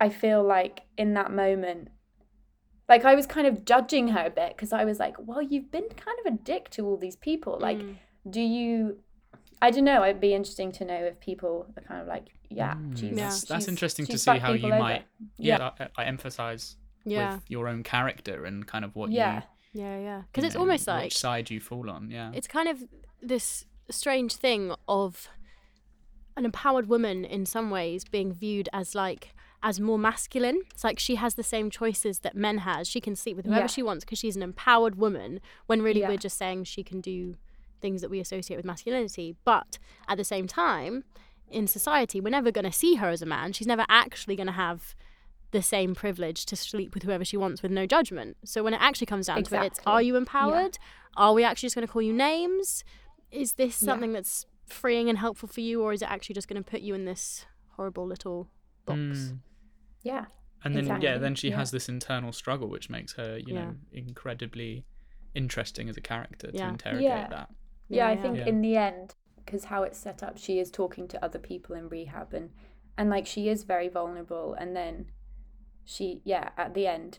I 0.00 0.08
feel 0.08 0.42
like 0.42 0.82
in 0.96 1.14
that 1.14 1.30
moment, 1.32 1.88
like 2.88 3.04
I 3.04 3.14
was 3.14 3.26
kind 3.26 3.46
of 3.46 3.64
judging 3.64 4.08
her 4.08 4.26
a 4.26 4.30
bit 4.30 4.56
because 4.56 4.72
I 4.72 4.84
was 4.84 4.98
like, 4.98 5.16
well, 5.18 5.42
you've 5.42 5.70
been 5.70 5.88
kind 5.90 6.16
of 6.24 6.32
a 6.32 6.36
dick 6.36 6.70
to 6.70 6.86
all 6.86 6.96
these 6.96 7.16
people. 7.16 7.58
Like, 7.60 7.78
Mm. 7.78 7.96
do 8.30 8.40
you 8.40 8.98
i 9.62 9.70
don't 9.70 9.84
know 9.84 10.02
it'd 10.04 10.20
be 10.20 10.34
interesting 10.34 10.70
to 10.72 10.84
know 10.84 10.94
if 11.10 11.18
people 11.20 11.66
are 11.76 11.82
kind 11.82 12.00
of 12.02 12.06
like 12.06 12.26
yeah 12.50 12.74
Mm, 12.74 12.98
she's, 12.98 13.16
That's, 13.16 13.42
that's 13.44 13.68
interesting 13.68 14.06
to 14.06 14.18
see 14.18 14.36
how 14.38 14.52
you 14.52 14.68
over. 14.68 14.78
might 14.78 15.04
yeah, 15.38 15.70
I, 15.80 15.88
I 15.96 16.04
emphasize 16.04 16.76
yeah. 17.04 17.34
with 17.34 17.44
your 17.48 17.66
own 17.68 17.82
character 17.82 18.44
and 18.44 18.66
kind 18.66 18.84
of 18.86 18.94
what 18.96 19.10
yeah 19.10 19.42
you 19.72 19.82
Yeah, 19.82 19.98
yeah. 19.98 20.18
you 20.18 20.24
Because 20.28 20.44
it's 20.44 20.54
know, 20.54 20.60
almost 20.62 20.86
like 20.86 21.04
which 21.04 21.18
side 21.18 21.50
you 21.50 21.60
fall 21.60 21.88
on. 21.90 22.10
Yeah. 22.10 22.30
it's 22.34 22.46
kind 22.48 22.68
of 22.68 22.76
this 23.22 23.64
strange 23.90 24.32
thing 24.36 24.62
of 24.88 25.28
an 26.36 26.44
empowered 26.44 26.88
woman 26.88 27.24
in 27.24 27.44
some 27.46 27.70
ways 27.70 28.04
being 28.04 28.32
viewed 28.32 28.68
as 28.72 28.94
like 28.94 29.34
as 29.62 29.78
more 29.78 29.98
masculine. 29.98 30.60
It's 30.72 30.84
like 30.84 30.98
she 30.98 31.16
has 31.16 31.34
the 31.34 31.42
same 31.42 31.70
choices 31.70 32.20
that 32.20 32.34
men 32.34 32.58
has. 32.58 32.88
She 32.88 33.00
can 33.00 33.14
sleep 33.14 33.36
with 33.36 33.46
whoever 33.46 33.62
Yeah. 33.62 33.66
she 33.66 33.82
wants 33.82 34.04
because 34.04 34.18
she's 34.18 34.36
an 34.36 34.42
empowered 34.42 34.94
woman. 34.96 35.40
When 35.66 35.82
really 35.82 36.00
Yeah. 36.00 36.08
we're 36.08 36.16
just 36.16 36.38
saying 36.38 36.64
she 36.64 36.82
can 36.82 37.00
do 37.00 37.36
things 37.80 38.00
that 38.00 38.10
we 38.10 38.20
associate 38.20 38.56
with 38.56 38.64
masculinity. 38.66 39.36
But 39.44 39.78
at 40.08 40.16
the 40.18 40.24
same 40.24 40.46
time, 40.46 41.04
in 41.50 41.66
society, 41.66 42.20
we're 42.20 42.30
never 42.30 42.50
going 42.50 42.64
to 42.64 42.72
see 42.72 42.94
her 42.96 43.08
as 43.08 43.22
a 43.22 43.26
man. 43.26 43.52
She's 43.52 43.66
never 43.66 43.84
actually 43.88 44.36
going 44.36 44.46
to 44.46 44.52
have 44.52 44.94
the 45.50 45.62
same 45.62 45.94
privilege 45.94 46.46
to 46.46 46.54
sleep 46.56 46.94
with 46.94 47.02
whoever 47.02 47.24
she 47.24 47.36
wants 47.36 47.60
with 47.62 47.72
no 47.72 47.84
judgment. 47.86 48.36
So 48.44 48.62
when 48.62 48.72
it 48.72 48.80
actually 48.80 49.08
comes 49.08 49.26
down 49.26 49.42
to 49.42 49.62
it, 49.62 49.66
it's 49.66 49.80
are 49.84 50.00
you 50.00 50.14
empowered? 50.16 50.78
Are 51.16 51.32
we 51.34 51.42
actually 51.42 51.66
just 51.66 51.74
going 51.74 51.86
to 51.86 51.92
call 51.92 52.02
you 52.02 52.12
names? 52.12 52.84
Is 53.32 53.54
this 53.54 53.82
Yeah. 53.82 53.86
something 53.86 54.12
that's 54.12 54.46
freeing 54.66 55.08
and 55.08 55.18
helpful 55.18 55.48
for 55.48 55.60
you, 55.60 55.82
or 55.82 55.92
is 55.92 56.02
it 56.02 56.08
actually 56.10 56.34
just 56.36 56.46
going 56.48 56.62
to 56.62 56.70
put 56.70 56.82
you 56.82 56.94
in 56.94 57.04
this 57.04 57.46
horrible 57.70 58.06
little 58.06 58.48
box? 58.86 58.98
Mm. 58.98 59.38
Yeah 60.02 60.26
And 60.64 60.74
then 60.76 61.00
yeah, 61.00 61.16
then 61.18 61.34
she 61.34 61.48
yeah. 61.50 61.56
has 61.56 61.70
this 61.70 61.88
internal 61.88 62.32
struggle, 62.32 62.68
which 62.68 62.90
makes 62.90 63.14
her, 63.14 63.38
you 63.38 63.54
Yeah. 63.54 63.64
know, 63.64 63.74
incredibly 63.92 64.84
interesting 65.34 65.88
as 65.88 65.96
a 65.96 66.00
character 66.00 66.50
to 66.50 66.56
Yeah. 66.58 66.68
interrogate 66.70 67.04
Yeah. 67.04 67.28
that. 67.28 67.50
yeah, 67.88 68.06
i 68.08 68.16
think 68.16 68.36
Yeah. 68.36 68.46
in 68.46 68.60
the 68.60 68.76
end 68.76 69.14
because 69.36 69.64
how 69.64 69.82
it's 69.82 69.98
set 69.98 70.22
up 70.22 70.36
she 70.38 70.58
is 70.60 70.70
talking 70.70 71.08
to 71.08 71.24
other 71.24 71.38
people 71.40 71.74
in 71.74 71.88
rehab 71.88 72.32
and 72.34 72.50
and 72.98 73.10
like 73.10 73.26
she 73.26 73.48
is 73.48 73.64
very 73.64 73.88
vulnerable 73.88 74.54
and 74.54 74.76
then 74.76 75.06
she 75.84 76.20
yeah 76.24 76.50
at 76.56 76.74
the 76.74 76.86
end 76.86 77.18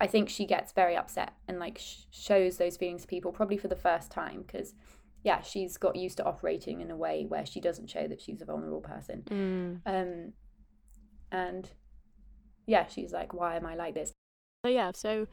i 0.00 0.06
think 0.08 0.28
she 0.28 0.44
gets 0.46 0.72
very 0.72 0.96
upset 0.96 1.34
and 1.46 1.58
like 1.60 1.78
sh- 1.78 2.06
shows 2.10 2.56
those 2.56 2.76
feelings 2.76 3.02
to 3.02 3.08
people 3.08 3.30
probably 3.32 3.56
for 3.56 3.68
the 3.68 3.76
first 3.76 4.10
time 4.10 4.42
because 4.42 4.74
yeah 5.22 5.40
she's 5.40 5.76
got 5.76 5.94
used 5.94 6.16
to 6.16 6.24
operating 6.24 6.80
in 6.80 6.90
a 6.90 6.96
way 6.96 7.24
where 7.26 7.46
she 7.46 7.60
doesn't 7.60 7.88
show 7.88 8.08
that 8.08 8.20
she's 8.20 8.40
a 8.42 8.44
vulnerable 8.44 8.80
person 8.80 9.22
Mm. 9.30 9.80
um 9.86 10.32
and 11.30 11.70
yeah 12.68 12.86
she's 12.86 13.12
like 13.12 13.32
why 13.34 13.56
am 13.56 13.66
i 13.66 13.74
like 13.74 13.94
this 13.94 14.12
So 14.64 14.70
yeah, 14.70 14.92
so 14.94 15.26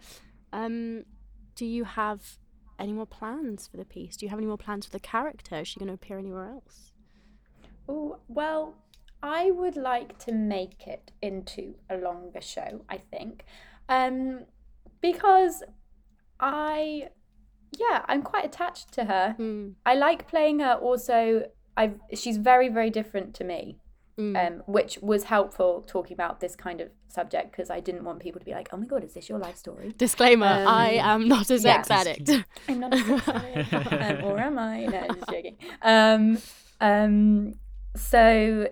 um, 0.54 1.04
do 1.56 1.66
you 1.66 1.84
have 1.84 2.22
any 2.80 2.94
more 2.94 3.06
plans 3.08 3.68
for 3.68 3.78
the 3.78 3.86
piece? 3.86 4.16
Do 4.18 4.26
you 4.26 4.30
have 4.30 4.40
any 4.40 4.48
more 4.48 4.58
plans 4.58 4.86
for 4.86 4.92
the 4.92 5.00
character? 5.00 5.56
Is 5.62 5.68
she 5.70 5.80
going 5.80 5.88
to 5.88 5.94
appear 5.94 6.18
anywhere 6.18 6.48
else? 6.58 6.92
oh 7.88 8.18
well 8.28 8.74
i 9.22 9.52
would 9.52 9.76
like 9.76 10.18
to 10.26 10.32
make 10.32 10.88
it 10.88 11.12
into 11.22 11.64
a 11.90 11.96
longer 11.98 12.42
show 12.42 12.82
i 12.90 12.98
think 12.98 13.44
um 13.90 14.40
because 15.02 15.62
i 16.40 17.08
yeah 17.78 18.04
i'm 18.08 18.22
quite 18.24 18.46
attached 18.46 18.92
to 18.94 19.06
her 19.06 19.36
Mm. 19.38 19.74
i 19.86 19.94
like 19.94 20.28
playing 20.28 20.60
her 20.60 20.74
also 20.74 21.44
i've 21.78 22.00
she's 22.22 22.38
very 22.38 22.70
very 22.70 22.90
different 22.90 23.36
to 23.36 23.44
me 23.44 23.78
Mm. 24.18 24.48
um, 24.48 24.64
which 24.66 24.98
was 25.02 25.26
helpful 25.26 25.84
talking 25.86 26.14
about 26.14 26.40
this 26.40 26.56
kind 26.56 26.80
of 26.80 26.90
subject 27.10 27.52
because 27.52 27.70
I 27.70 27.82
didn't 27.82 28.06
want 28.06 28.22
people 28.22 28.40
to 28.40 28.46
be 28.46 28.54
like, 28.54 28.70
"Oh 28.72 28.78
my 28.78 28.86
god, 28.86 29.04
is 29.04 29.14
this 29.14 29.28
your 29.28 29.40
life 29.40 29.58
story?" 29.58 29.94
Disclaimer: 29.98 30.46
um, 30.46 30.68
I 30.70 30.92
am 30.92 31.28
not 31.28 31.50
a 31.50 31.60
sex 31.60 31.90
yeah. 31.90 31.98
addict. 31.98 32.30
I'm 32.70 32.80
not 32.80 32.94
a 32.94 32.98
sex 32.98 33.28
addict, 33.28 33.74
um, 33.74 34.24
or 34.24 34.40
am 34.40 34.58
I? 34.58 34.86
No, 34.86 35.08
just 35.14 35.30
joking. 35.30 35.58
Um, 35.82 36.38
um, 36.80 37.56
so 37.98 38.70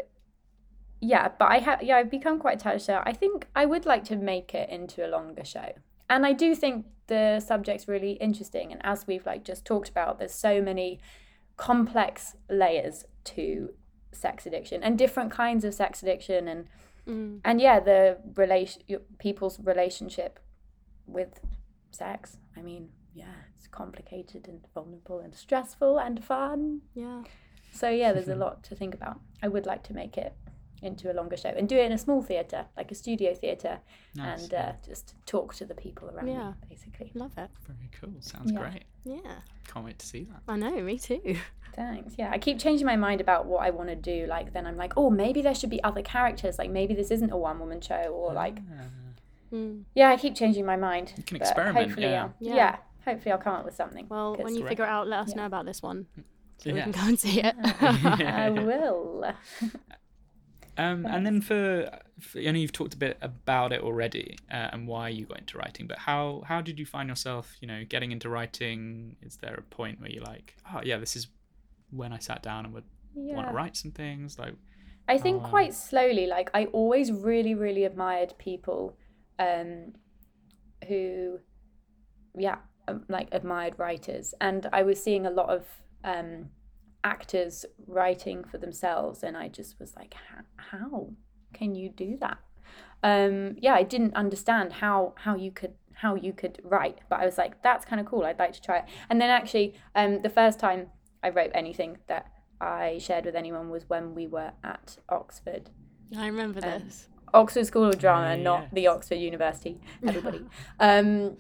yeah, 1.02 1.28
but 1.38 1.52
I 1.52 1.60
have 1.60 1.84
yeah, 1.84 1.98
I've 1.98 2.10
become 2.10 2.40
quite 2.40 2.62
attached 2.62 2.86
to 2.86 2.96
it. 2.96 3.04
I 3.06 3.12
think 3.12 3.48
I 3.54 3.66
would 3.66 3.86
like 3.86 4.06
to 4.06 4.16
make 4.16 4.56
it 4.56 4.70
into 4.70 5.06
a 5.06 5.10
longer 5.10 5.44
show. 5.44 5.74
And 6.10 6.26
I 6.26 6.32
do 6.32 6.56
think 6.56 6.86
the 7.08 7.42
subject's 7.42 7.88
really 7.90 8.14
interesting 8.14 8.72
and 8.72 8.80
as 8.86 9.06
we've 9.08 9.26
like 9.26 9.44
just 9.44 9.66
talked 9.66 9.90
about, 9.90 10.20
there's 10.20 10.34
so 10.34 10.62
many 10.62 11.02
complex 11.58 12.36
layers 12.50 13.04
to 13.26 13.74
sex 14.14 14.46
addiction 14.46 14.84
and 14.84 14.98
different 14.98 15.32
kinds 15.32 15.64
of 15.66 15.74
sex 15.74 16.02
addiction 16.04 16.48
and 16.48 16.68
Mm. 17.06 17.42
and 17.44 17.60
yeah, 17.60 17.82
the 17.82 18.18
relation 18.36 18.82
people's 19.18 19.60
relationship 19.60 20.40
with 21.06 21.42
sex. 21.92 22.38
I 22.56 22.62
mean, 22.62 22.92
yeah, 23.14 23.26
it's 23.54 23.68
complicated 23.68 24.48
and 24.48 24.62
vulnerable 24.74 25.20
and 25.20 25.36
stressful 25.36 25.98
and 26.00 26.24
fun. 26.24 26.80
Yeah. 26.96 27.24
So 27.74 27.90
yeah, 27.90 28.14
there's 28.14 28.30
a 28.30 28.36
lot 28.46 28.64
to 28.64 28.76
think 28.76 28.94
about. 28.96 29.20
I 29.42 29.50
would 29.50 29.66
like 29.66 29.84
to 29.84 29.94
make 29.94 30.18
it 30.18 30.34
into 30.82 31.12
a 31.12 31.14
longer 31.14 31.36
show 31.36 31.50
and 31.50 31.68
do 31.68 31.76
it 31.78 31.86
in 31.88 31.92
a 31.92 31.98
small 31.98 32.22
theatre, 32.22 32.68
like 32.78 32.90
a 32.90 32.96
studio 32.96 33.34
theatre, 33.34 33.80
Nice. 34.16 34.44
and 34.44 34.54
uh, 34.54 34.72
just 34.86 35.14
talk 35.26 35.54
to 35.56 35.66
the 35.66 35.76
people 35.76 36.10
around 36.10 36.28
Yeah. 36.30 36.52
me, 36.52 36.56
basically. 36.70 37.12
Love 37.16 37.38
it. 37.38 37.50
Very 37.68 37.90
cool. 38.00 38.14
Sounds 38.22 38.50
Yeah. 38.52 38.60
great. 38.60 38.84
Yeah. 39.04 39.42
Can't 39.68 39.86
wait 39.86 40.00
to 40.00 40.06
see 40.06 40.24
that. 40.24 40.42
I 40.48 40.56
know, 40.56 40.82
me 40.82 40.98
too. 41.00 41.36
Thanks. 41.76 42.14
Yeah, 42.18 42.30
I 42.32 42.38
keep 42.38 42.60
changing 42.60 42.86
my 42.86 42.96
mind 42.96 43.22
about 43.22 43.46
what 43.46 43.64
I 43.64 43.70
want 43.72 43.90
to 43.90 43.96
do. 43.96 44.26
Like 44.28 44.54
then 44.54 44.66
I'm 44.66 44.78
like, 44.78 44.94
oh, 44.98 45.10
maybe 45.10 45.42
there 45.42 45.56
should 45.56 45.70
be 45.70 45.84
other 45.84 46.02
characters. 46.02 46.58
Like 46.60 46.70
maybe 46.70 46.94
this 46.94 47.12
isn't 47.12 47.32
a 47.32 47.38
one 47.38 47.60
woman 47.60 47.82
show, 47.82 48.04
or 48.14 48.34
like 48.34 48.58
Ah. 48.80 48.84
Mm. 49.54 49.84
yeah, 49.94 50.10
I 50.10 50.18
keep 50.18 50.36
changing 50.36 50.66
my 50.66 50.76
mind. 50.76 51.14
You 51.16 51.24
can 51.24 51.38
experiment, 51.38 51.86
Hopefully, 51.88 52.08
yeah. 52.08 52.24
I'll, 52.24 52.34
Yeah. 52.40 52.56
yeah. 52.56 52.76
Hopefully, 53.06 53.32
I'll 53.34 53.38
come 53.38 53.56
up 53.56 53.66
with 53.66 53.76
something. 53.76 54.08
Well, 54.10 54.36
when 54.36 54.56
you 54.56 54.62
Great. 54.62 54.70
figure 54.70 54.86
it 54.86 54.90
out, 54.90 55.08
let 55.08 55.20
us 55.20 55.30
Yeah. 55.30 55.36
know 55.42 55.46
about 55.46 55.66
this 55.66 55.82
one. 55.84 56.08
So 56.58 56.72
we 56.74 56.82
can 56.82 56.92
go 56.92 57.02
and 57.02 57.20
see 57.20 57.42
it. 57.42 57.54
I 57.82 58.50
will. 58.70 59.26
Um, 60.76 61.06
and 61.06 61.24
then 61.24 61.40
for, 61.42 61.88
for, 62.20 62.40
I 62.40 62.46
know 62.50 62.58
you've 62.58 62.72
talked 62.72 62.96
a 62.96 62.98
bit 62.98 63.18
about 63.22 63.74
it 63.74 63.82
already 63.82 64.38
uh, 64.52 64.70
and 64.72 64.88
why 64.88 65.10
you 65.10 65.26
got 65.26 65.38
into 65.40 65.58
writing, 65.60 65.86
but 65.86 66.00
how 66.00 66.42
how 66.48 66.62
did 66.62 66.80
you 66.80 66.86
find 66.86 67.10
yourself, 67.10 67.56
you 67.62 67.68
know, 67.68 67.84
getting 67.88 68.12
into 68.12 68.28
writing? 68.28 69.18
Is 69.22 69.38
there 69.38 69.54
a 69.54 69.62
point 69.62 70.02
where 70.02 70.10
you're 70.10 70.24
like, 70.24 70.56
oh 70.74 70.82
yeah, 70.84 70.98
this 70.98 71.16
is 71.16 71.28
when 71.96 72.14
I 72.14 72.20
sat 72.20 72.42
down 72.44 72.66
and 72.66 72.74
would 72.74 72.84
want 73.16 73.48
to 73.48 73.54
write 73.54 73.76
some 73.78 73.92
things? 73.92 74.38
Like, 74.40 74.56
I 75.08 75.18
think 75.18 75.44
Um, 75.44 75.50
quite 75.50 75.74
slowly. 75.74 76.28
Like 76.28 76.50
I 76.54 76.66
always 76.66 77.12
really, 77.12 77.56
really 77.56 77.84
admired 77.86 78.34
people 78.38 78.98
um, 79.40 79.94
who, 80.88 81.40
yeah, 82.38 82.58
um, 82.88 83.04
like 83.10 83.30
admired 83.32 83.78
writers, 83.78 84.34
and 84.42 84.68
I 84.74 84.84
was 84.84 85.02
seeing 85.02 85.26
a 85.26 85.30
lot 85.32 85.50
of 85.50 85.66
um, 86.04 86.50
actors 87.04 87.66
writing 87.88 88.44
for 88.44 88.58
themselves, 88.58 89.24
and 89.24 89.38
I 89.38 89.48
just 89.48 89.80
was 89.80 89.96
like, 89.96 90.16
"Ho- 90.30 90.44
how 90.56 91.10
can 91.54 91.76
you 91.76 91.90
do 91.90 92.18
that? 92.22 92.40
Um, 93.04 93.56
yeah, 93.60 93.74
I 93.74 93.84
didn't 93.84 94.16
understand 94.16 94.74
how 94.74 95.14
how 95.18 95.36
you 95.36 95.52
could 95.52 95.74
how 95.96 96.16
you 96.16 96.34
could 96.34 96.60
write, 96.64 97.00
but 97.10 97.20
I 97.20 97.26
was 97.26 97.38
like, 97.38 97.62
that's 97.62 97.86
kind 97.86 98.00
of 98.02 98.08
cool. 98.08 98.24
I'd 98.26 98.40
like 98.40 98.54
to 98.54 98.62
try 98.62 98.78
it. 98.80 98.86
And 99.10 99.22
then 99.22 99.30
actually, 99.30 99.76
um, 99.96 100.22
the 100.22 100.30
first 100.30 100.60
time 100.60 100.88
I 101.24 101.30
wrote 101.30 101.52
anything 101.54 101.98
that 102.08 102.32
I 102.62 102.98
shared 103.00 103.26
with 103.26 103.36
anyone 103.36 103.70
was 103.70 103.88
when 103.90 104.14
we 104.16 104.28
were 104.28 104.52
at 104.64 104.98
Oxford. 105.10 105.70
I 106.18 106.28
remember 106.28 106.60
Um, 106.64 106.84
this. 106.84 107.08
Oxford 107.34 107.66
School 107.66 107.86
of 107.86 107.98
Drama, 107.98 108.34
Ah, 108.34 108.36
not 108.36 108.74
the. 108.74 108.88
Oxford 108.88 109.16
University. 109.16 109.80
Everybody. 110.08 110.46
um, 110.80 111.38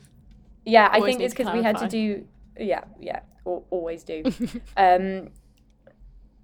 yeah, 0.65 0.89
I 0.91 1.01
think 1.01 1.21
it's 1.21 1.33
because 1.35 1.53
we 1.53 1.61
had 1.61 1.77
to 1.77 1.87
do. 1.87 2.25
Yeah, 2.57 2.83
yeah, 2.99 3.19
always 3.45 4.03
do. 4.03 4.23
um, 4.77 5.29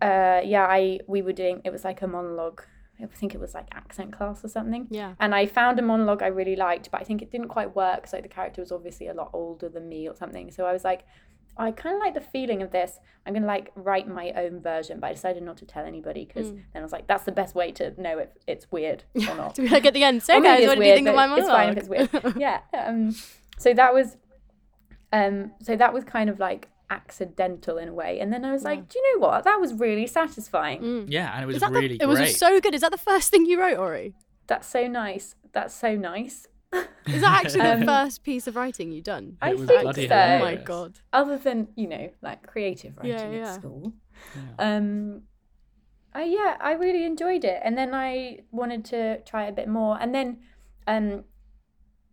uh, 0.01 0.41
yeah, 0.43 0.65
I 0.69 0.99
we 1.07 1.21
were 1.21 1.33
doing. 1.33 1.61
It 1.63 1.71
was 1.71 1.83
like 1.83 2.01
a 2.01 2.07
monologue. 2.07 2.61
I 3.01 3.05
think 3.05 3.33
it 3.33 3.39
was 3.39 3.53
like 3.53 3.67
accent 3.73 4.11
class 4.11 4.43
or 4.43 4.49
something. 4.49 4.87
Yeah. 4.91 5.13
And 5.21 5.33
I 5.33 5.45
found 5.45 5.79
a 5.79 5.81
monologue 5.81 6.21
I 6.21 6.27
really 6.27 6.57
liked, 6.57 6.91
but 6.91 6.99
I 6.99 7.05
think 7.05 7.21
it 7.21 7.31
didn't 7.31 7.47
quite 7.47 7.73
work. 7.73 8.07
So 8.07 8.19
the 8.19 8.27
character 8.27 8.61
was 8.61 8.73
obviously 8.73 9.07
a 9.07 9.13
lot 9.13 9.29
older 9.31 9.69
than 9.69 9.87
me 9.87 10.09
or 10.09 10.15
something. 10.15 10.51
So 10.51 10.65
I 10.65 10.73
was 10.73 10.83
like, 10.83 11.05
I 11.60 11.72
kind 11.72 11.95
of 11.95 11.99
like 12.01 12.14
the 12.14 12.22
feeling 12.22 12.62
of 12.62 12.72
this. 12.72 12.99
I'm 13.26 13.34
gonna 13.34 13.45
like 13.45 13.72
write 13.76 14.07
my 14.07 14.32
own 14.32 14.62
version, 14.62 14.99
but 14.99 15.07
I 15.07 15.14
decided 15.14 15.43
not 15.43 15.57
to 15.57 15.66
tell 15.66 15.86
anybody 15.86 16.26
because 16.26 16.47
Mm. 16.51 16.64
then 16.74 16.82
I 16.82 16.84
was 16.84 16.91
like, 16.91 17.05
that's 17.07 17.24
the 17.26 17.32
best 17.32 17.53
way 17.53 17.72
to 17.74 17.99
know 18.01 18.18
if 18.18 18.30
it's 18.47 18.72
weird 18.72 19.03
or 19.16 19.36
not. 19.36 19.55
To 19.55 19.62
be 19.62 19.70
like 19.70 19.86
at 19.86 19.93
the 19.93 20.03
end, 20.03 20.24
so 20.24 20.41
guys, 20.41 20.60
it's 20.62 20.68
what 20.68 20.76
do 20.76 20.82
you 20.82 20.88
weird, 20.88 20.95
think 20.97 21.07
of 21.10 21.16
my 21.16 21.28
but 21.28 21.39
it's 21.39 21.47
fine 21.49 21.70
if 21.70 21.78
it's 21.78 21.89
weird. 21.89 22.38
yeah. 22.38 22.62
Um, 22.74 23.14
so 23.57 23.74
that 23.74 23.93
was, 23.93 24.18
um, 25.12 25.51
so 25.62 25.76
that 25.76 25.93
was 25.93 26.03
kind 26.03 26.30
of 26.30 26.39
like 26.39 26.70
accidental 26.89 27.78
in 27.78 27.89
a 27.89 27.93
way, 27.93 28.20
and 28.20 28.32
then 28.34 28.43
I 28.45 28.51
was 28.51 28.64
Yeah. 28.64 28.70
like, 28.70 28.89
do 28.89 28.97
you 28.99 29.14
know 29.20 29.28
what? 29.28 29.43
That 29.43 29.60
was 29.60 29.74
really 29.74 30.07
satisfying. 30.07 30.82
Mm. 30.82 31.05
yeah, 31.10 31.34
and 31.34 31.43
it 31.43 31.45
was 31.47 31.57
Is 31.57 31.62
that 31.62 31.74
the- 31.74 31.80
really 31.80 31.97
it 32.01 32.07
was 32.07 32.38
so 32.38 32.60
good. 32.60 32.74
Is 32.74 32.82
that 32.82 32.91
the 32.91 32.97
first 32.97 33.30
thing 33.32 33.45
you 33.45 33.60
wrote, 33.60 33.78
Ori? 33.78 34.16
That's 34.47 34.68
so 34.68 34.88
nice. 34.88 35.36
That's 35.51 35.74
so 35.76 35.95
nice. 35.95 36.47
Is 37.05 37.22
that 37.22 37.43
actually 37.45 37.61
the 37.61 37.74
Um, 37.74 37.86
first 37.86 38.24
piece 38.24 38.47
of 38.47 38.55
writing 38.55 38.91
you've 38.91 39.03
done? 39.05 39.38
I 39.41 39.55
think 39.55 39.67
bloody 39.67 40.07
so. 40.07 40.15
Oh 40.15 40.39
my 40.39 40.55
god. 40.55 40.99
Other 41.11 41.38
than 41.38 41.70
you 41.76 41.88
know, 41.88 42.09
like 42.22 42.45
creative 42.45 42.97
writing 42.97 43.34
Yeah, 43.34 43.53
at 43.53 43.55
school. 43.55 43.93
Yeah. 44.36 44.76
Um, 44.78 45.24
I, 46.13 46.24
yeah, 46.24 46.57
I 46.59 46.74
really 46.74 47.05
enjoyed 47.05 47.43
it, 47.43 47.61
and 47.63 47.78
then 47.78 47.93
I 47.93 48.39
wanted 48.51 48.84
to 48.86 49.22
try 49.24 49.45
a 49.45 49.51
bit 49.51 49.67
more, 49.67 49.97
and 49.99 50.13
then 50.13 50.39
um, 50.88 51.24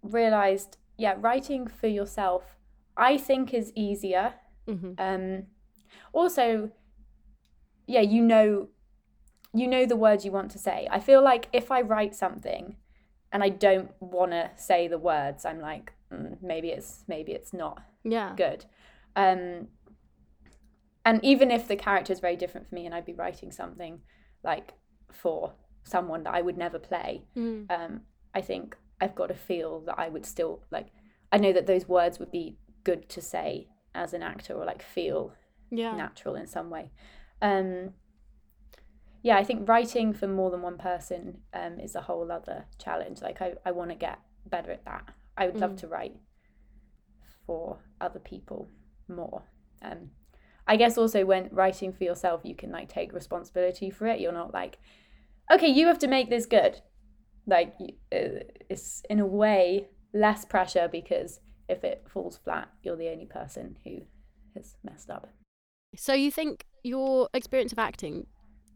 realized, 0.03 0.77
yeah, 0.97 1.15
writing 1.19 1.67
for 1.67 1.87
yourself, 1.89 2.57
I 2.97 3.17
think 3.17 3.53
is 3.55 3.73
easier. 3.75 4.35
hmm 4.67 4.93
Um, 4.99 5.47
also, 6.13 6.71
yeah, 7.87 8.01
you 8.01 8.23
know, 8.23 8.69
you 9.55 9.67
know 9.67 9.87
the 9.87 9.97
words 9.97 10.25
you 10.25 10.33
want 10.33 10.51
to 10.53 10.59
say. 10.59 10.87
I 10.91 11.01
feel 11.01 11.23
like 11.23 11.49
if 11.53 11.71
I 11.71 11.81
write 11.81 12.15
something, 12.15 12.77
and 13.33 13.43
I 13.43 13.49
don't 13.51 13.91
want 14.01 14.33
to 14.33 14.51
say 14.57 14.89
the 14.89 14.99
words, 14.99 15.45
I'm 15.45 15.61
like, 15.61 15.93
mm, 16.13 16.37
maybe 16.43 16.69
it's 16.71 17.05
maybe 17.09 17.33
it's 17.33 17.53
not 17.53 17.83
Yeah. 18.05 18.35
good. 18.37 18.65
Um, 19.15 19.69
and 21.05 21.25
even 21.25 21.51
if 21.51 21.69
the 21.69 21.77
character 21.77 22.13
is 22.13 22.21
very 22.21 22.37
different 22.37 22.69
for 22.69 22.75
me, 22.75 22.87
and 22.87 22.95
I'd 22.95 23.05
be 23.07 23.13
writing 23.15 23.53
something 23.53 24.01
like 24.43 24.73
for 25.13 25.53
someone 25.85 26.25
that 26.25 26.35
I 26.35 26.43
would 26.43 26.59
never 26.59 26.79
play, 26.79 27.25
Mm. 27.37 27.67
um, 27.71 28.01
I 28.35 28.41
think 28.41 28.77
I've 29.01 29.15
got 29.15 29.29
to 29.29 29.35
feel 29.35 29.81
that 29.83 29.99
I 29.99 30.09
would 30.09 30.27
still 30.27 30.63
like. 30.71 30.89
I 31.33 31.39
know 31.39 31.53
that 31.53 31.67
those 31.67 31.89
words 31.89 32.19
would 32.19 32.31
be 32.31 32.57
good 32.85 33.09
to 33.11 33.21
say 33.21 33.69
as 33.95 34.13
an 34.15 34.23
actor, 34.23 34.55
or 34.55 34.65
like 34.65 34.83
feel 34.83 35.33
Yeah. 35.71 35.97
natural 35.97 36.35
in 36.37 36.47
some 36.47 36.71
way. 36.71 36.91
Um, 37.43 37.95
yeah, 39.27 39.37
I 39.37 39.43
think 39.43 39.69
writing 39.69 40.13
for 40.13 40.29
more 40.29 40.53
than 40.53 40.63
one 40.63 40.79
person 40.79 41.39
um, 41.53 41.81
is 41.81 41.97
a 41.97 42.01
whole 42.03 42.31
other 42.31 42.67
challenge. 42.79 43.21
Like 43.21 43.43
I, 43.43 43.55
I 43.65 43.73
want 43.73 43.91
to 43.91 43.97
get 43.97 44.21
better 44.49 44.71
at 44.71 44.85
that. 44.85 45.11
I 45.37 45.47
would 45.47 45.57
love 45.57 45.73
Mm. 45.73 45.79
to 45.79 45.89
write 45.89 46.15
for 47.45 47.81
other 48.01 48.21
people 48.21 48.69
more. 49.09 49.43
Um, 49.83 50.11
I 50.69 50.77
guess 50.77 50.97
also 50.97 51.25
when 51.25 51.49
writing 51.51 51.93
for 51.93 52.05
yourself, 52.05 52.43
you 52.45 52.55
can 52.55 52.71
like 52.71 52.89
take 52.89 53.13
responsibility 53.13 53.91
for 53.91 54.07
it. 54.07 54.21
You're 54.21 54.31
not 54.31 54.55
like, 54.55 54.79
okay, 55.53 55.67
you 55.79 55.89
have 55.89 55.99
to 55.99 56.07
make 56.07 56.31
this 56.31 56.47
good. 56.47 56.81
Like 57.49 57.75
uh, 57.81 58.47
it's 58.71 59.03
in 59.11 59.19
a 59.19 59.27
way 59.27 59.89
less 60.15 60.45
pressure 60.45 60.89
because 60.91 61.41
if 61.69 61.83
it 61.83 62.07
falls 62.09 62.37
flat, 62.37 62.69
you're 62.85 62.97
the 62.97 63.11
only 63.11 63.27
person 63.27 63.77
who 63.83 64.03
has 64.55 64.77
messed 64.85 65.11
up. 65.11 65.29
So 65.97 66.13
you 66.13 66.31
think 66.31 66.65
your 66.85 67.29
experience 67.35 67.73
of 67.73 67.81
acting 67.81 68.29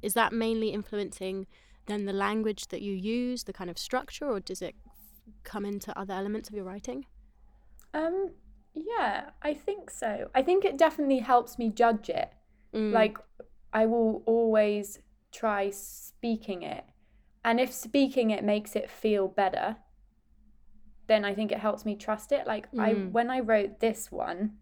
is 0.02 0.14
that 0.14 0.32
mainly 0.32 0.70
influencing 0.70 1.46
then 1.86 2.04
the 2.04 2.12
language 2.12 2.68
that 2.68 2.82
you 2.82 2.92
use, 2.92 3.44
the 3.44 3.52
kind 3.52 3.70
of 3.70 3.78
structure, 3.78 4.30
or 4.30 4.38
does 4.40 4.62
it 4.62 4.74
come 5.44 5.64
into 5.64 5.98
other 5.98 6.14
elements 6.14 6.48
of 6.48 6.54
your 6.54 6.64
writing? 6.64 7.06
Um, 7.92 8.30
yeah, 8.74 9.30
I 9.42 9.54
think 9.54 9.90
so. 9.90 10.30
I 10.34 10.42
think 10.42 10.64
it 10.64 10.76
definitely 10.76 11.18
helps 11.18 11.58
me 11.58 11.70
judge 11.70 12.08
it. 12.08 12.32
Mm. 12.72 12.92
Like, 12.92 13.18
I 13.72 13.86
will 13.86 14.22
always 14.26 14.98
try 15.32 15.70
speaking 15.70 16.62
it. 16.62 16.84
And 17.44 17.58
if 17.58 17.72
speaking 17.72 18.30
it 18.30 18.44
makes 18.44 18.76
it 18.76 18.90
feel 18.90 19.26
better, 19.26 19.76
then 21.08 21.24
I 21.24 21.34
think 21.34 21.50
it 21.50 21.58
helps 21.58 21.84
me 21.84 21.96
trust 21.96 22.30
it. 22.30 22.46
Like, 22.46 22.68
I 22.78 22.94
Mm. 22.94 23.10
when 23.10 23.30
I 23.30 23.40
wrote 23.40 23.80
this 23.80 24.12
one, 24.12 24.58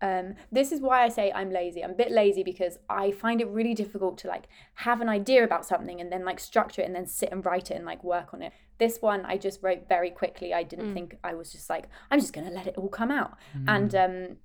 um, 0.00 0.34
this 0.52 0.70
is 0.72 0.80
why 0.80 1.02
I 1.02 1.08
say 1.08 1.32
I'm 1.34 1.50
lazy. 1.50 1.82
I'm 1.82 1.90
a 1.90 1.94
bit 1.94 2.10
lazy 2.12 2.42
because 2.42 2.78
I 2.88 3.10
find 3.10 3.40
it 3.40 3.48
really 3.48 3.74
difficult 3.74 4.18
to 4.18 4.28
like 4.28 4.48
have 4.74 5.00
an 5.00 5.08
idea 5.08 5.42
about 5.44 5.66
something 5.66 6.00
and 6.00 6.12
then 6.12 6.24
like 6.24 6.38
structure 6.40 6.82
it 6.82 6.86
and 6.86 6.94
then 6.94 7.06
sit 7.06 7.30
and 7.32 7.44
write 7.44 7.70
it 7.70 7.74
and 7.74 7.84
like 7.84 8.04
work 8.04 8.32
on 8.32 8.42
it. 8.42 8.52
This 8.78 8.98
one 9.02 9.24
I 9.26 9.36
just 9.38 9.62
wrote 9.62 9.88
very 9.88 10.10
quickly. 10.10 10.54
I 10.54 10.62
didn't 10.62 10.90
Mm. 10.90 10.94
think 10.94 11.18
I 11.24 11.34
was 11.34 11.50
just 11.50 11.68
like 11.68 11.88
I'm 12.10 12.20
just 12.20 12.32
gonna 12.32 12.50
let 12.50 12.66
it 12.68 12.76
all 12.78 12.88
come 12.88 13.10
out. 13.10 13.32
Mm. 13.56 13.64
And 13.68 13.94
um, 13.94 14.36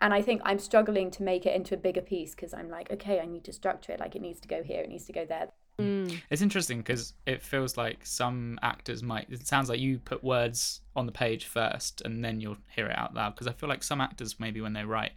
and 0.00 0.12
I 0.14 0.22
think 0.22 0.40
I'm 0.44 0.58
struggling 0.58 1.10
to 1.12 1.22
make 1.22 1.46
it 1.46 1.54
into 1.54 1.74
a 1.74 1.78
bigger 1.78 2.02
piece 2.02 2.34
because 2.34 2.52
I'm 2.54 2.68
like, 2.70 2.90
okay, 2.90 3.20
I 3.20 3.26
need 3.26 3.44
to 3.44 3.52
structure 3.52 3.92
it. 3.92 4.00
Like 4.00 4.16
it 4.16 4.22
needs 4.22 4.40
to 4.40 4.48
go 4.48 4.62
here. 4.62 4.80
It 4.80 4.88
needs 4.88 5.04
to 5.06 5.12
go 5.12 5.24
there. 5.24 5.48
Mm. 5.78 6.20
It's 6.30 6.42
interesting 6.42 6.78
because 6.78 7.14
it 7.26 7.42
feels 7.42 7.76
like 7.76 8.06
some 8.06 8.58
actors 8.62 9.02
might. 9.02 9.26
It 9.30 9.46
sounds 9.46 9.68
like 9.68 9.80
you 9.80 9.98
put 9.98 10.22
words 10.22 10.80
on 10.94 11.06
the 11.06 11.12
page 11.12 11.46
first 11.46 12.00
and 12.04 12.24
then 12.24 12.40
you'll 12.40 12.58
hear 12.68 12.86
it 12.86 12.96
out 12.96 13.14
loud. 13.14 13.34
Because 13.34 13.46
I 13.48 13.52
feel 13.52 13.68
like 13.68 13.82
some 13.82 14.00
actors, 14.00 14.38
maybe 14.38 14.60
when 14.60 14.72
they 14.72 14.84
write, 14.84 15.12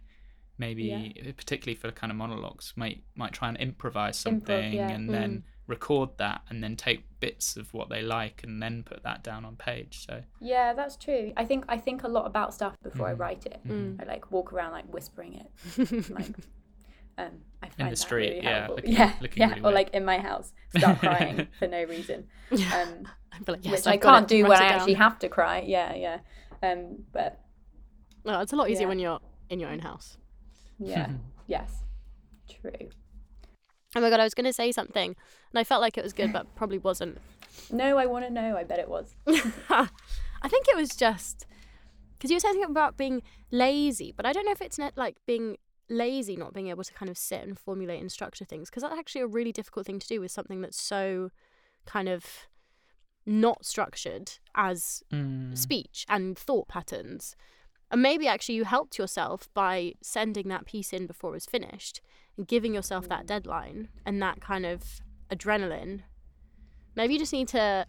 maybe 0.58 1.14
particularly 1.36 1.76
for 1.76 1.92
kind 1.92 2.10
of 2.10 2.16
monologues 2.16 2.72
might 2.74 3.02
might 3.14 3.32
try 3.32 3.48
and 3.48 3.56
improvise 3.58 4.18
something 4.18 4.72
yeah. 4.72 4.88
and 4.88 5.08
Mm. 5.08 5.12
then 5.12 5.44
record 5.68 6.08
that 6.16 6.40
and 6.48 6.64
then 6.64 6.74
take 6.74 7.04
bits 7.20 7.56
of 7.56 7.72
what 7.74 7.88
they 7.90 8.00
like 8.02 8.42
and 8.42 8.60
then 8.62 8.82
put 8.82 9.02
that 9.04 9.22
down 9.22 9.44
on 9.44 9.54
page 9.54 10.04
so 10.06 10.22
Yeah, 10.40 10.72
that's 10.72 10.96
true. 10.96 11.32
I 11.36 11.44
think 11.44 11.64
I 11.68 11.76
think 11.78 12.02
a 12.02 12.08
lot 12.08 12.26
about 12.26 12.52
stuff 12.54 12.74
before 12.82 13.06
I 13.06 13.12
Mhm. 13.14 13.18
write 13.20 13.46
it. 13.46 13.60
Mm. 13.68 14.00
I 14.02 14.04
like 14.06 14.32
walk 14.32 14.52
around 14.52 14.72
like 14.72 14.92
whispering 14.92 15.34
it. 15.34 16.10
Like 16.10 16.34
um 17.18 17.42
I 17.62 17.68
find 17.68 17.88
the 17.88 17.90
that 17.92 17.96
street, 17.98 18.30
really 18.34 18.42
yeah, 18.44 18.66
looking- 18.68 18.92
yeah, 18.92 19.12
looking 19.20 19.40
yeah, 19.42 19.48
really 19.48 19.60
or 19.60 19.62
weird. 19.64 19.74
like 19.74 19.90
in 19.94 20.04
my 20.04 20.18
house, 20.18 20.52
start 20.76 20.98
crying 21.00 21.48
for 21.58 21.66
no 21.68 21.84
reason. 21.84 22.26
Yeah. 22.50 22.82
Um 22.82 23.08
I'd 23.32 23.46
like, 23.48 23.60
yes, 23.64 23.72
which 23.80 23.86
I've 23.86 23.94
I 23.94 23.96
can't 23.98 24.24
it, 24.24 24.28
do 24.36 24.42
write 24.42 24.48
when 24.48 24.58
I 24.58 24.68
down. 24.68 24.78
actually 24.78 24.94
have 24.94 25.18
to 25.20 25.28
cry. 25.28 25.60
Yeah, 25.66 25.94
yeah. 25.94 26.18
Um 26.62 27.04
but 27.12 27.40
No, 28.24 28.40
it's 28.40 28.52
a 28.52 28.56
lot 28.56 28.70
easier 28.70 28.82
Yeah. 28.82 28.88
when 28.88 28.98
you're 28.98 29.20
in 29.50 29.60
your 29.60 29.70
own 29.70 29.80
house. 29.80 30.16
yeah, 30.78 31.10
yes. 31.46 31.82
True. 32.48 32.88
Oh 33.96 34.00
my 34.00 34.10
god, 34.10 34.20
I 34.20 34.24
was 34.24 34.34
going 34.34 34.44
to 34.46 34.52
say 34.52 34.70
something, 34.72 35.16
and 35.50 35.58
I 35.58 35.64
felt 35.64 35.80
like 35.80 35.96
it 35.96 36.04
was 36.04 36.12
good, 36.12 36.32
but 36.32 36.54
probably 36.54 36.76
wasn't. 36.78 37.18
No, 37.72 37.96
I 37.98 38.04
want 38.06 38.24
to 38.26 38.30
know. 38.30 38.56
I 38.56 38.62
bet 38.64 38.78
it 38.78 38.88
was. 38.88 39.14
I 39.70 40.48
think 40.48 40.66
it 40.68 40.76
was 40.76 40.90
just 40.90 41.46
because 42.16 42.30
you 42.30 42.36
were 42.36 42.40
saying 42.40 42.54
something 42.54 42.70
about 42.70 42.96
being 42.96 43.22
lazy, 43.50 44.12
but 44.16 44.26
I 44.26 44.32
don't 44.32 44.44
know 44.44 44.52
if 44.52 44.60
it's 44.60 44.78
not 44.78 44.92
like 44.96 45.16
being 45.26 45.56
lazy, 45.88 46.36
not 46.36 46.52
being 46.52 46.68
able 46.68 46.84
to 46.84 46.92
kind 46.92 47.10
of 47.10 47.16
sit 47.18 47.42
and 47.42 47.58
formulate 47.58 48.00
and 48.00 48.10
structure 48.12 48.44
things, 48.44 48.68
because 48.68 48.82
that's 48.82 48.98
actually 48.98 49.22
a 49.22 49.26
really 49.26 49.52
difficult 49.52 49.86
thing 49.86 49.98
to 49.98 50.06
do 50.06 50.20
with 50.20 50.30
something 50.30 50.60
that's 50.60 50.80
so 50.80 51.30
kind 51.86 52.08
of 52.08 52.46
not 53.24 53.64
structured 53.64 54.32
as 54.54 55.02
Mm. 55.12 55.56
speech 55.56 56.04
and 56.08 56.38
thought 56.38 56.68
patterns. 56.68 57.36
And 57.90 58.02
maybe 58.02 58.28
actually 58.28 58.56
you 58.56 58.64
helped 58.64 58.98
yourself 58.98 59.48
by 59.54 59.94
sending 60.02 60.48
that 60.48 60.66
piece 60.66 60.92
in 60.92 61.06
before 61.06 61.30
it 61.30 61.34
was 61.34 61.46
finished 61.46 62.00
and 62.36 62.46
giving 62.46 62.74
yourself 62.74 63.08
that 63.08 63.26
deadline 63.26 63.88
and 64.04 64.20
that 64.22 64.40
kind 64.40 64.66
of 64.66 65.00
adrenaline. 65.30 66.02
Maybe 66.94 67.14
you 67.14 67.18
just 67.18 67.32
need 67.32 67.48
to 67.48 67.86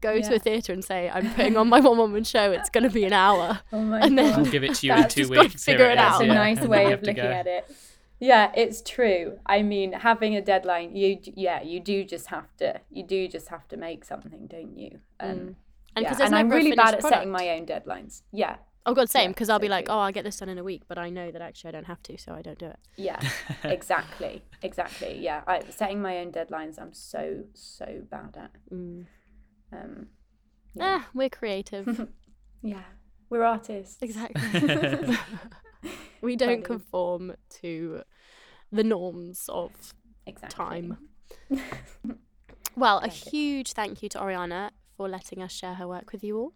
go 0.00 0.20
to 0.20 0.34
a 0.34 0.38
theatre 0.38 0.72
and 0.72 0.84
say, 0.84 1.10
I'm 1.12 1.32
putting 1.34 1.56
on 1.56 1.68
my 1.74 1.80
one 1.80 1.98
woman 1.98 2.24
show, 2.24 2.52
it's 2.52 2.70
going 2.70 2.84
to 2.84 2.90
be 2.90 3.04
an 3.04 3.12
hour. 3.12 3.60
Oh 3.72 3.80
my 3.80 4.00
And 4.00 4.18
then- 4.18 4.30
god. 4.32 4.42
we'll 4.42 4.50
give 4.50 4.64
it 4.64 4.74
to 4.76 4.86
you 4.86 4.92
in 4.94 5.08
two 5.08 5.20
just 5.22 5.30
weeks 5.30 5.64
here 5.64 5.74
figure 5.74 5.90
it 5.90 5.94
is, 5.94 5.98
out. 5.98 6.18
That's 6.18 6.22
a 6.30 6.34
nice 6.34 6.58
and 6.60 6.68
way 6.68 6.92
of 6.92 7.02
looking 7.02 7.16
go. 7.16 7.22
at 7.30 7.46
it. 7.46 7.74
Yeah, 8.18 8.50
it's 8.56 8.80
true. 8.80 9.38
I 9.44 9.62
mean, 9.62 9.92
having 9.92 10.34
a 10.36 10.40
deadline, 10.40 10.96
you 10.96 11.18
yeah, 11.34 11.62
you 11.62 11.80
do 11.80 12.02
just 12.02 12.28
have 12.28 12.56
to 12.56 12.80
you 12.90 13.02
do 13.02 13.28
just 13.28 13.48
have 13.48 13.68
to 13.68 13.76
make 13.76 14.04
something, 14.06 14.46
don't 14.46 14.76
you? 14.78 15.00
Um, 15.20 15.56
And 15.94 16.04
yeah, 16.04 16.16
and 16.20 16.34
I'm 16.34 16.48
really 16.48 16.72
bad 16.74 16.94
at 16.94 17.02
finished 17.02 17.08
setting 17.08 17.30
my 17.30 17.50
own 17.50 17.66
deadlines. 17.66 18.22
Yeah, 18.32 18.56
Oh 18.86 18.94
god, 18.94 19.10
same. 19.10 19.22
Yeah, 19.22 19.28
Because 19.28 19.48
I'll 19.50 19.58
be 19.58 19.68
like, 19.68 19.86
true. 19.86 19.94
oh, 19.94 19.98
I'll 19.98 20.12
get 20.12 20.22
this 20.24 20.36
done 20.38 20.48
in 20.48 20.58
a 20.58 20.64
week, 20.64 20.82
but 20.88 20.96
I 20.96 21.10
know 21.10 21.30
that 21.32 21.42
actually 21.42 21.68
I 21.68 21.72
don't 21.72 21.86
have 21.86 22.02
to, 22.04 22.16
so 22.16 22.32
I 22.32 22.40
don't 22.40 22.58
do 22.58 22.66
it. 22.66 22.78
yeah, 22.96 23.18
exactly, 23.64 24.42
exactly. 24.62 25.18
Yeah, 25.18 25.42
I, 25.46 25.60
setting 25.70 26.00
my 26.00 26.18
own 26.18 26.30
deadlines, 26.32 26.80
I'm 26.80 26.94
so 26.94 27.44
so 27.52 28.02
bad 28.08 28.36
at. 28.38 28.50
Mm. 28.72 29.04
Um, 29.72 30.08
yeah. 30.74 31.00
Ah, 31.02 31.08
we're 31.14 31.30
creative. 31.30 32.08
yeah, 32.62 32.82
we're 33.30 33.42
artists. 33.42 33.98
exactly. 34.02 34.42
we 36.20 36.36
don't 36.36 36.48
Funny. 36.48 36.62
conform 36.62 37.34
to 37.60 38.02
the 38.72 38.84
norms 38.84 39.48
of 39.48 39.94
Exactly. 40.26 40.56
time. 40.56 40.98
Well, 42.76 42.98
a 42.98 43.08
huge 43.08 43.72
thank 43.72 44.02
you 44.02 44.08
to 44.10 44.20
Oriana 44.20 44.70
for 44.96 45.08
letting 45.08 45.42
us 45.42 45.52
share 45.52 45.74
her 45.74 45.88
work 45.88 46.12
with 46.12 46.22
you 46.22 46.36
all. 46.38 46.52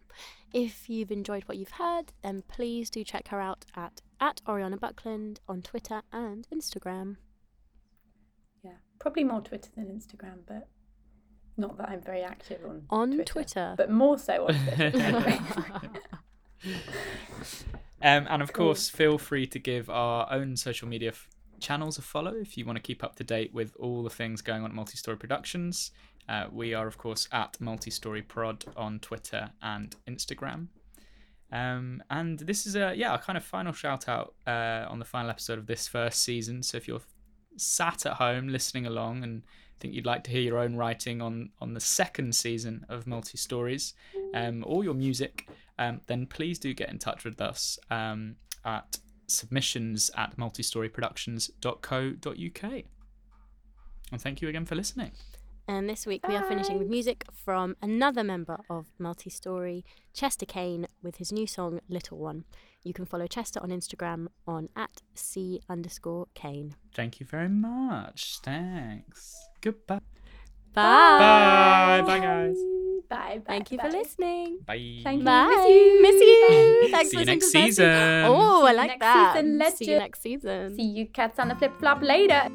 If 0.53 0.91
you've 0.91 1.11
enjoyed 1.11 1.45
what 1.45 1.57
you've 1.57 1.71
heard, 1.73 2.13
then 2.23 2.43
please 2.49 2.91
do 2.91 3.05
check 3.05 3.29
her 3.29 3.41
out 3.41 3.65
at, 3.77 4.03
at 4.21 4.41
Oriana 4.47 4.77
Buckland 4.77 5.41
on 5.49 5.63
Twitter 5.63 6.03
and 6.13 6.47
Instagram. 6.53 7.17
Yeah, 8.63 8.77
probably 8.99 9.25
more 9.25 9.41
Twitter 9.41 9.71
than 9.77 9.87
Instagram, 9.87 10.41
but 10.47 10.69
not 11.61 11.77
that 11.79 11.89
I'm 11.91 12.01
very 12.03 12.23
active 12.23 12.61
on 12.65 12.83
On 12.91 13.09
Twitter, 13.13 13.25
Twitter. 13.33 13.75
but 13.77 13.91
more 13.91 14.19
so 14.19 14.49
on 14.49 14.55
Twitter. 14.75 15.39
Um, 18.03 18.27
and 18.31 18.41
of 18.43 18.53
Cool. 18.53 18.67
course, 18.69 18.89
feel 18.89 19.19
free 19.19 19.47
to 19.49 19.59
give 19.59 19.91
our 19.91 20.27
own 20.33 20.57
social 20.57 20.89
media 20.89 21.11
f- 21.11 21.29
channels 21.61 21.99
a 21.99 22.03
follow 22.03 22.35
if 22.35 22.57
you 22.57 22.65
want 22.65 22.77
to 22.77 22.83
keep 22.83 23.05
up 23.05 23.15
to 23.17 23.25
date 23.25 23.53
with 23.53 23.77
all 23.79 24.03
the 24.03 24.09
things 24.11 24.41
going 24.41 24.65
on 24.65 24.71
at 24.71 24.77
Multistory 24.77 25.19
Productions. 25.19 25.91
Uh, 26.29 26.47
we 26.51 26.73
are, 26.73 26.87
of 26.87 26.97
course, 26.97 27.29
at 27.33 27.55
Multistory 27.61 28.27
Prod 28.27 28.65
on 28.77 29.01
Twitter 29.01 29.51
and 29.63 29.97
Instagram. 30.09 30.69
Um, 31.53 32.03
and 32.09 32.39
this 32.39 32.65
is 32.67 32.75
a 32.77 32.95
yeah, 32.97 33.13
a 33.15 33.19
kind 33.19 33.37
of 33.37 33.45
final 33.45 33.73
shout 33.73 34.09
out 34.09 34.35
uh, 34.47 34.87
on 34.89 34.99
the 34.99 35.05
final 35.05 35.29
episode 35.29 35.59
of 35.59 35.67
this 35.67 35.87
first 35.89 36.23
season. 36.23 36.63
So 36.63 36.77
if 36.79 36.87
you're 36.89 37.01
sat 37.57 38.07
at 38.07 38.15
home 38.15 38.49
listening 38.49 38.87
along 38.87 39.25
and 39.25 39.43
think 39.81 39.95
you'd 39.95 40.07
like 40.07 40.22
to 40.24 40.31
hear 40.31 40.43
your 40.43 40.59
own 40.59 40.76
writing 40.76 41.22
on 41.22 41.51
on 41.61 41.74
the 41.74 41.81
second 41.81 42.35
season 42.35 42.87
of 42.89 43.07
Multi 43.07 43.39
Stories, 43.39 43.95
um, 44.35 44.64
or 44.66 44.83
your 44.85 44.95
music, 44.95 45.49
um, 45.78 46.01
then 46.07 46.26
please 46.26 46.59
do 46.59 46.74
get 46.74 46.91
in 46.91 46.99
touch 46.99 47.24
with 47.24 47.41
us 47.41 47.78
um, 47.91 48.35
at 48.64 48.99
submissions 49.26 50.11
at 50.16 50.37
multistoryproductions.co.uk. 50.37 52.85
And 54.12 54.20
thank 54.20 54.43
you 54.43 54.49
again 54.49 54.66
for 54.66 54.74
listening. 54.74 55.12
And 55.68 55.89
this 55.89 56.05
week 56.05 56.26
we 56.26 56.35
are 56.35 56.43
finishing 56.49 56.78
with 56.78 56.89
music 56.89 57.24
from 57.33 57.76
another 57.81 58.24
member 58.24 58.59
of 58.68 58.87
Multi 58.99 59.31
Story, 59.31 59.85
Chester 60.12 60.45
Kane, 60.45 60.89
with 61.01 61.18
his 61.18 61.31
new 61.31 61.47
song 61.47 61.78
Little 61.89 62.18
One. 62.18 62.43
You 62.83 62.93
can 62.95 63.05
follow 63.05 63.26
Chester 63.26 63.61
on 63.62 63.68
Instagram 63.70 64.28
on 64.47 64.68
at 64.74 65.03
C 65.14 65.61
underscore 65.68 66.26
Kane. 66.35 66.74
Thank 66.95 67.20
you 67.20 67.26
very 67.26 67.49
much. 67.49 68.39
Thanks. 68.43 69.37
Goodbye. 69.61 70.01
Bye. 70.72 71.18
Bye. 71.18 72.03
Bye, 72.07 72.18
guys. 72.20 72.57
Bye. 73.09 73.39
bye 73.39 73.43
Thank 73.47 73.72
you 73.72 73.78
bye. 73.78 73.91
for 73.91 73.97
listening. 73.97 74.59
Bye. 74.64 75.01
Thank 75.03 75.18
you. 75.20 75.24
Bye. 75.24 75.47
Miss 75.49 75.68
you. 75.68 76.03
Miss 76.03 76.20
you. 76.22 76.89
Thanks 76.91 77.11
See 77.11 77.16
for 77.16 77.20
you 77.20 77.26
next 77.26 77.45
to 77.47 77.51
season. 77.51 78.24
Oh, 78.26 78.64
I 78.64 78.72
like 78.72 78.91
Next 78.91 79.01
that. 79.01 79.35
season, 79.35 79.59
let's 79.59 79.78
See 79.78 79.91
you 79.91 79.99
next 79.99 80.22
season. 80.22 80.76
See 80.76 80.83
you 80.83 81.07
cats 81.07 81.39
on 81.39 81.49
the 81.49 81.57
flip 81.57 81.78
flop 81.78 82.03
later. 82.03 82.49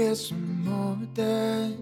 Get 0.00 0.16
some 0.16 0.64
more 0.64 0.92
of 0.92 1.14
that? 1.14 1.76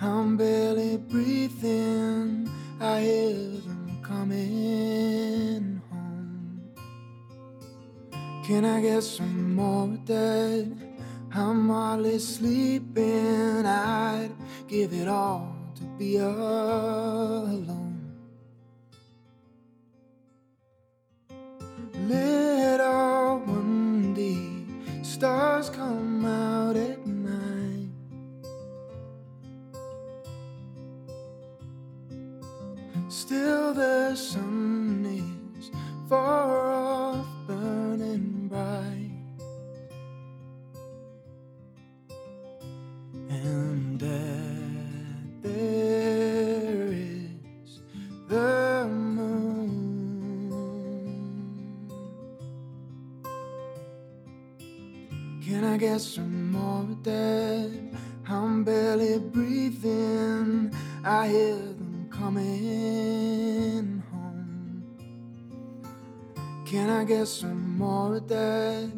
I'm 0.00 0.38
barely 0.38 0.96
breathing. 0.96 2.50
I 2.80 3.00
hear 3.02 3.34
them 3.34 4.00
coming 4.02 5.82
home. 5.90 6.72
Can 8.46 8.64
I 8.64 8.80
get 8.80 9.02
some 9.02 9.49
get 55.80 56.00
some 56.02 56.52
more 56.52 56.86
that? 57.04 57.70
I'm 58.28 58.64
barely 58.64 59.18
breathing. 59.18 60.74
I 61.02 61.26
hear 61.26 61.56
them 61.56 62.06
coming 62.12 64.02
home. 64.12 64.84
Can 66.66 66.90
I 66.90 67.04
get 67.04 67.26
some 67.28 67.78
more 67.78 68.20
that? 68.20 68.92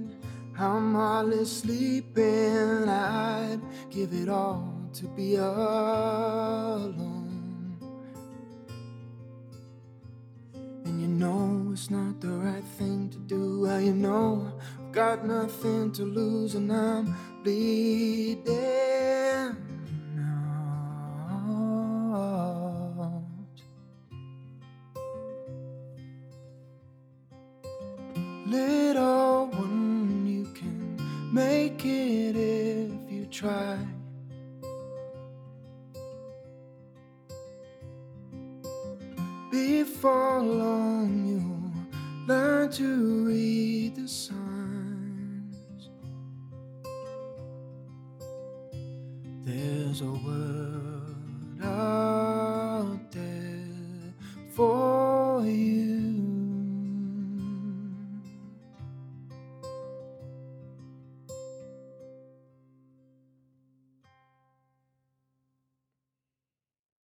I'm 0.59 0.95
hardly 0.97 1.45
sleeping. 1.45 2.89
I'd 2.89 3.61
give 3.89 4.13
it 4.13 4.29
all 4.29 4.75
to 4.95 5.07
be 5.07 5.37
alone. 5.37 6.99
And 10.85 11.01
you 11.01 11.07
know 11.07 11.71
it's 11.73 11.91
not 11.91 12.21
the 12.21 12.33
right 12.33 12.65
thing 12.77 13.09
to 13.11 13.19
do. 13.19 13.61
Well, 13.61 13.81
you 13.81 13.95
know 13.95 14.53
got 14.93 15.25
nothing 15.25 15.91
to 15.93 16.05
lose, 16.05 16.55
and 16.55 16.71
I'm 16.71 17.15
bleeding 17.43 18.92